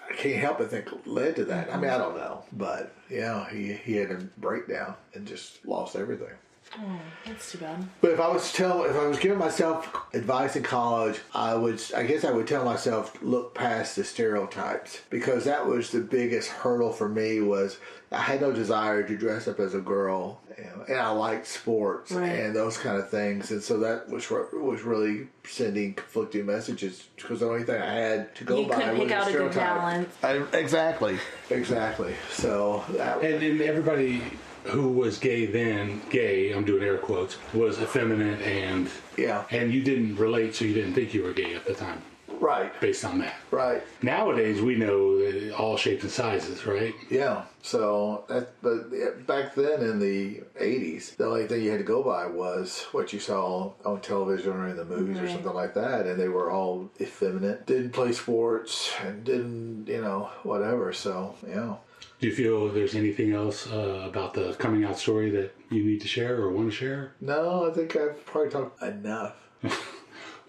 I 0.09 0.13
can't 0.15 0.39
help 0.39 0.57
but 0.57 0.71
think 0.71 0.89
led 1.05 1.35
to 1.35 1.45
that. 1.45 1.71
I 1.71 1.77
mean, 1.77 1.91
I 1.91 1.97
don't 1.99 2.17
know, 2.17 2.43
but 2.53 2.91
yeah, 3.09 3.47
he 3.49 3.73
he 3.73 3.95
had 3.95 4.11
a 4.11 4.15
breakdown 4.37 4.95
and 5.13 5.27
just 5.27 5.63
lost 5.65 5.95
everything. 5.95 6.33
Oh, 6.79 6.99
that's 7.25 7.51
too 7.51 7.57
bad. 7.59 7.87
But 8.01 8.11
if 8.11 8.19
I 8.19 8.27
was 8.27 8.51
to 8.51 8.57
tell, 8.57 8.83
if 8.83 8.95
I 8.95 9.07
was 9.07 9.17
giving 9.19 9.37
myself 9.37 9.89
advice 10.13 10.55
in 10.55 10.63
college, 10.63 11.19
I 11.33 11.55
would, 11.55 11.81
I 11.95 12.03
guess 12.03 12.23
I 12.23 12.31
would 12.31 12.47
tell 12.47 12.65
myself 12.65 13.17
look 13.21 13.55
past 13.55 13.95
the 13.95 14.03
stereotypes 14.03 15.01
because 15.09 15.45
that 15.45 15.65
was 15.65 15.91
the 15.91 16.01
biggest 16.01 16.49
hurdle 16.49 16.91
for 16.91 17.07
me. 17.09 17.41
Was 17.41 17.77
I 18.11 18.17
had 18.21 18.41
no 18.41 18.51
desire 18.51 19.03
to 19.03 19.17
dress 19.17 19.47
up 19.47 19.59
as 19.59 19.73
a 19.73 19.79
girl, 19.79 20.39
and, 20.57 20.87
and 20.87 20.99
I 20.99 21.09
liked 21.09 21.47
sports 21.47 22.11
Right. 22.11 22.27
and 22.27 22.55
those 22.55 22.77
kind 22.77 22.97
of 22.97 23.09
things, 23.09 23.49
and 23.51 23.61
so 23.63 23.79
that 23.79 24.09
was 24.09 24.29
was 24.29 24.83
really 24.83 25.27
sending 25.45 25.93
conflicting 25.95 26.45
messages 26.45 27.07
because 27.15 27.39
the 27.39 27.47
only 27.47 27.63
thing 27.63 27.81
I 27.81 27.93
had 27.93 28.35
to 28.35 28.43
go 28.43 28.59
You 28.61 28.67
by 28.67 28.75
couldn't 28.75 28.97
was 28.99 29.07
pick 29.07 29.11
out 29.17 29.21
a 29.27 29.31
good 29.31 29.51
stereotype. 29.53 29.55
balance. 29.77 30.15
I, 30.23 30.57
exactly, 30.57 31.17
exactly. 31.49 32.13
So 32.31 32.83
that, 32.89 33.21
And, 33.23 33.41
and 33.43 33.61
everybody 33.61 34.21
who 34.67 34.89
was 34.89 35.17
gay 35.17 35.45
then, 35.45 36.01
gay, 36.09 36.51
I'm 36.51 36.65
doing 36.65 36.83
air 36.83 36.97
quotes, 36.97 37.37
was 37.53 37.79
effeminate 37.81 38.41
and 38.41 38.89
yeah, 39.17 39.45
and 39.51 39.73
you 39.73 39.81
didn't 39.83 40.15
relate, 40.17 40.55
so 40.55 40.65
you 40.65 40.73
didn't 40.73 40.93
think 40.93 41.13
you 41.13 41.23
were 41.23 41.33
gay 41.33 41.55
at 41.55 41.65
the 41.65 41.73
time, 41.73 42.01
right, 42.39 42.71
based 42.79 43.03
on 43.03 43.19
that. 43.19 43.35
right. 43.51 43.81
Nowadays, 44.01 44.61
we 44.61 44.75
know 44.75 45.17
that 45.19 45.53
all 45.57 45.75
shapes 45.77 46.03
and 46.03 46.11
sizes, 46.11 46.65
right? 46.65 46.93
Yeah. 47.09 47.43
So 47.61 48.23
that, 48.29 48.61
but 48.61 49.25
back 49.27 49.55
then 49.55 49.81
in 49.81 49.99
the 49.99 50.41
'80s, 50.61 51.17
the 51.17 51.25
only 51.25 51.47
thing 51.47 51.63
you 51.63 51.71
had 51.71 51.79
to 51.79 51.83
go 51.83 52.03
by 52.03 52.27
was 52.27 52.83
what 52.91 53.11
you 53.11 53.19
saw 53.19 53.73
on 53.83 54.01
television 54.01 54.53
or 54.53 54.67
in 54.67 54.77
the 54.77 54.85
movies 54.85 55.19
or 55.19 55.27
something 55.27 55.53
like 55.53 55.73
that, 55.73 56.05
and 56.05 56.19
they 56.19 56.29
were 56.29 56.51
all 56.51 56.89
effeminate, 57.01 57.65
didn't 57.65 57.91
play 57.91 58.11
sports, 58.13 58.91
and 59.03 59.23
didn't, 59.23 59.87
you 59.87 60.01
know, 60.01 60.29
whatever. 60.43 60.93
So 60.93 61.35
yeah. 61.47 61.75
Do 62.19 62.27
you 62.27 62.33
feel 62.33 62.69
there's 62.69 62.95
anything 62.95 63.33
else 63.33 63.71
uh, 63.71 64.03
about 64.09 64.33
the 64.33 64.53
coming 64.53 64.83
out 64.83 64.97
story 64.97 65.29
that 65.31 65.53
you 65.69 65.83
need 65.83 66.01
to 66.01 66.07
share 66.07 66.37
or 66.41 66.51
want 66.51 66.69
to 66.69 66.75
share? 66.75 67.13
No, 67.21 67.69
I 67.69 67.73
think 67.73 67.95
I've 67.95 68.25
probably 68.25 68.49
talked 68.51 68.81
enough. 68.81 69.35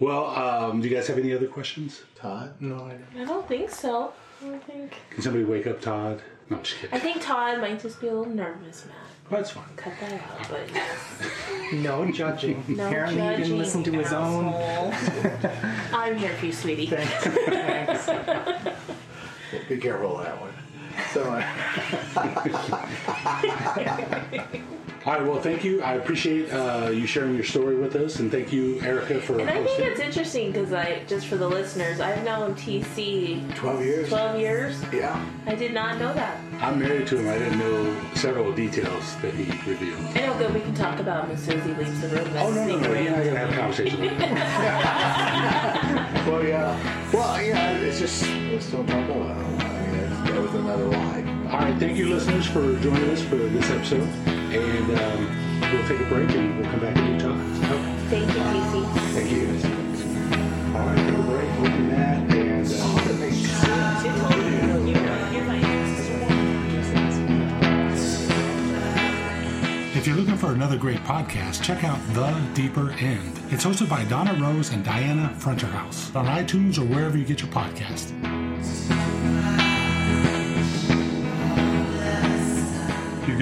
Well, 0.01 0.27
um, 0.27 0.81
do 0.81 0.89
you 0.89 0.95
guys 0.95 1.09
have 1.09 1.19
any 1.19 1.35
other 1.35 1.49
questions? 1.49 2.03
Tod. 2.15 2.55
No, 2.61 2.77
I 2.85 2.91
don't. 2.91 3.23
I 3.23 3.25
don't 3.25 3.49
think 3.49 3.69
so. 3.69 4.13
I 4.41 4.45
don't 4.47 4.65
think. 4.65 4.95
Can 5.11 5.23
somebody 5.23 5.45
wake 5.45 5.67
up 5.67 5.81
Tod? 5.81 6.23
No, 6.49 6.59
I'm 6.59 6.63
just 6.63 6.77
kidding. 6.81 6.95
I 6.97 7.01
think 7.01 7.21
Tod 7.21 7.61
might 7.61 7.81
just 7.81 8.01
be 8.01 8.07
a 8.07 8.15
little 8.15 8.33
nervous, 8.33 8.87
Matt. 8.87 8.97
That's 9.29 9.51
fine. 9.51 9.65
Cut 9.77 9.93
that 10.01 10.13
out, 10.13 10.49
but 10.49 10.61
yes. 10.73 10.97
No 11.73 12.11
judging. 12.13 12.65
No 12.69 12.87
Apparently, 12.87 13.17
he 13.17 13.21
judging, 13.21 13.45
didn't 13.45 13.59
listen 13.59 13.83
to 13.85 13.93
his 13.93 14.13
own. 14.13 14.55
I'm 15.93 16.17
here 16.17 16.33
for 16.35 16.47
you, 16.47 16.53
sweetie. 16.53 16.87
Thanks. 16.87 18.07
Be 19.69 19.79
careful 19.79 20.19
of 20.19 20.25
that 20.25 20.41
one. 20.41 20.53
So, 21.13 21.23
uh, 21.23 21.43
All 25.07 25.15
right. 25.15 25.25
Well, 25.25 25.41
thank 25.41 25.65
you. 25.65 25.81
I 25.81 25.95
appreciate 25.95 26.53
uh, 26.53 26.91
you 26.93 27.07
sharing 27.07 27.35
your 27.35 27.45
story 27.45 27.77
with 27.77 27.95
us, 27.97 28.19
and 28.19 28.31
thank 28.31 28.53
you, 28.53 28.79
Erica, 28.83 29.21
for 29.21 29.39
And 29.39 29.49
I 29.49 29.55
think 29.55 29.69
hosting. 29.69 29.87
it's 29.87 30.01
interesting 30.01 30.53
because 30.53 30.73
I, 30.75 31.03
just 31.07 31.29
for 31.29 31.37
the 31.37 31.49
listeners, 31.49 32.01
I've 32.01 32.23
known 32.25 32.55
TC 32.57 33.55
12 33.55 33.85
years. 33.85 34.09
12 34.09 34.41
years. 34.41 34.83
Yeah. 34.93 35.25
I 35.47 35.55
did 35.55 35.73
not 35.73 35.99
know 35.99 36.13
that. 36.13 36.37
I'm 36.61 36.79
married 36.81 37.07
to 37.07 37.17
him. 37.17 37.29
I 37.29 37.39
didn't 37.39 37.59
know 37.59 37.97
several 38.15 38.53
details 38.53 39.17
that 39.23 39.33
he 39.33 39.45
revealed. 39.71 40.01
I 40.17 40.27
know, 40.27 40.37
good. 40.37 40.53
We 40.53 40.61
can 40.61 40.75
talk 40.75 40.99
about 40.99 41.25
him 41.27 41.31
as 41.31 41.43
soon 41.43 41.61
as 41.61 41.65
he 41.67 41.73
leaves 41.75 42.01
the 42.01 42.09
room. 42.09 42.29
Oh 42.37 42.51
no, 42.51 42.67
no, 42.67 42.77
no! 42.79 42.93
You're 42.93 43.11
not 43.17 43.25
gonna 43.25 43.39
have 43.39 43.51
a 43.53 43.57
conversation 43.57 44.01
with 44.01 44.11
him. 44.19 44.35
Well, 46.31 46.45
yeah. 46.45 47.11
Well, 47.13 47.41
yeah, 47.43 47.71
it's 47.79 48.01
just, 48.01 48.27
let's 48.51 48.71
don't 48.71 48.87
talk 48.87 49.09
about 49.09 49.58
it. 50.45 50.49
I 50.49 50.53
mean, 50.53 50.65
that's, 50.65 50.77
that 50.79 50.79
was 50.79 50.79
another 50.79 50.87
lie. 50.87 51.53
All 51.53 51.59
right, 51.61 51.79
thank 51.79 51.97
you, 51.97 52.09
listeners, 52.09 52.47
for 52.47 52.77
joining 52.81 53.11
us 53.11 53.23
for 53.23 53.37
this 53.37 53.71
episode, 53.71 54.03
and 54.03 54.99
um, 54.99 55.71
we'll 55.73 55.87
take 55.89 56.01
a 56.01 56.05
break 56.05 56.31
and 56.31 56.59
we'll 56.59 56.71
come 56.71 56.81
back 56.81 56.97
and 56.97 57.19
do 57.19 57.27
talks. 57.27 57.73
Okay. 57.73 57.95
Thank 58.11 58.29
you, 58.33 58.41
TC. 58.41 58.85
Thank 59.13 59.31
you. 59.33 59.47
All 60.79 60.87
right, 60.87 60.97
take 60.97 61.19
a 61.19 61.23
break. 61.23 61.49
We'll 61.61 61.77
do 61.77 61.91
that, 61.91 62.19
and 62.31 62.67
uh, 62.67 62.71
That 63.05 63.19
makes 63.19 63.37
sense. 63.37 64.05
You're 64.05 65.39
If 69.99 70.07
you're 70.07 70.17
looking 70.17 70.37
for 70.37 70.53
another 70.53 70.77
great 70.77 70.99
podcast, 70.99 71.63
check 71.63 71.83
out 71.83 71.99
The 72.13 72.33
Deeper 72.55 72.93
End. 72.93 73.41
It's 73.51 73.65
hosted 73.65 73.89
by 73.89 74.05
Donna 74.05 74.35
Rose 74.35 74.71
and 74.71 74.85
Diana 74.85 75.35
Fronterhouse 75.39 76.15
on 76.15 76.27
iTunes 76.27 76.79
or 76.79 76.85
wherever 76.85 77.19
you 77.19 77.25
get 77.25 77.41
your 77.43 77.51
podcast. 77.51 78.13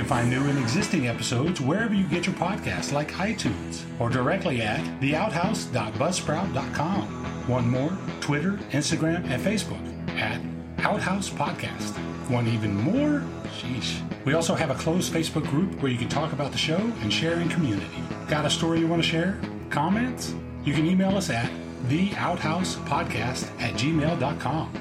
Can 0.07 0.19
find 0.19 0.31
new 0.31 0.47
and 0.49 0.59
existing 0.59 1.09
episodes 1.09 1.61
wherever 1.61 1.93
you 1.93 2.05
get 2.05 2.27
your 2.27 2.37
podcasts, 2.37 2.93
like 2.93 3.11
iTunes, 3.13 3.83
or 3.99 4.09
directly 4.09 4.63
at 4.63 4.79
theouthouse.buzzsprout.com. 5.01 7.03
One 7.49 7.69
more, 7.69 7.99
Twitter, 8.21 8.53
Instagram, 8.71 9.29
and 9.29 9.43
Facebook 9.43 9.83
at 10.17 10.41
Outhouse 10.79 11.29
Podcast. 11.31 11.91
One 12.31 12.47
even 12.47 12.77
more? 12.77 13.25
Sheesh. 13.59 14.01
We 14.25 14.35
also 14.35 14.55
have 14.55 14.71
a 14.71 14.75
closed 14.75 15.13
Facebook 15.13 15.49
group 15.49 15.83
where 15.83 15.91
you 15.91 15.99
can 15.99 16.09
talk 16.09 16.33
about 16.33 16.53
the 16.53 16.59
show 16.59 16.77
and 16.77 17.13
share 17.13 17.41
in 17.41 17.49
community. 17.49 18.01
Got 18.29 18.45
a 18.45 18.51
story 18.51 18.79
you 18.81 18.87
want 18.87 19.03
to 19.03 19.09
share? 19.09 19.41
Comments? 19.71 20.33
You 20.65 20.73
can 20.73 20.87
email 20.87 21.17
us 21.17 21.31
at 21.31 21.51
theouthousepodcast 21.89 23.61
at 23.61 23.75
gmail.com. 23.75 24.73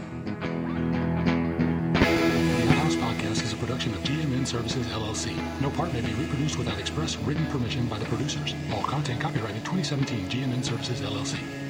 Services 4.55 4.87
LLC. 4.87 5.35
No 5.59 5.69
part 5.69 5.91
may 5.91 5.99
be 5.99 6.13
reproduced 6.13 6.57
without 6.57 6.79
express 6.79 7.17
written 7.17 7.45
permission 7.47 7.87
by 7.87 7.99
the 7.99 8.05
producers. 8.05 8.55
All 8.73 8.83
content 8.83 9.19
copyrighted 9.19 9.65
2017 9.65 10.29
GNN 10.29 10.63
Services 10.63 11.01
LLC. 11.01 11.64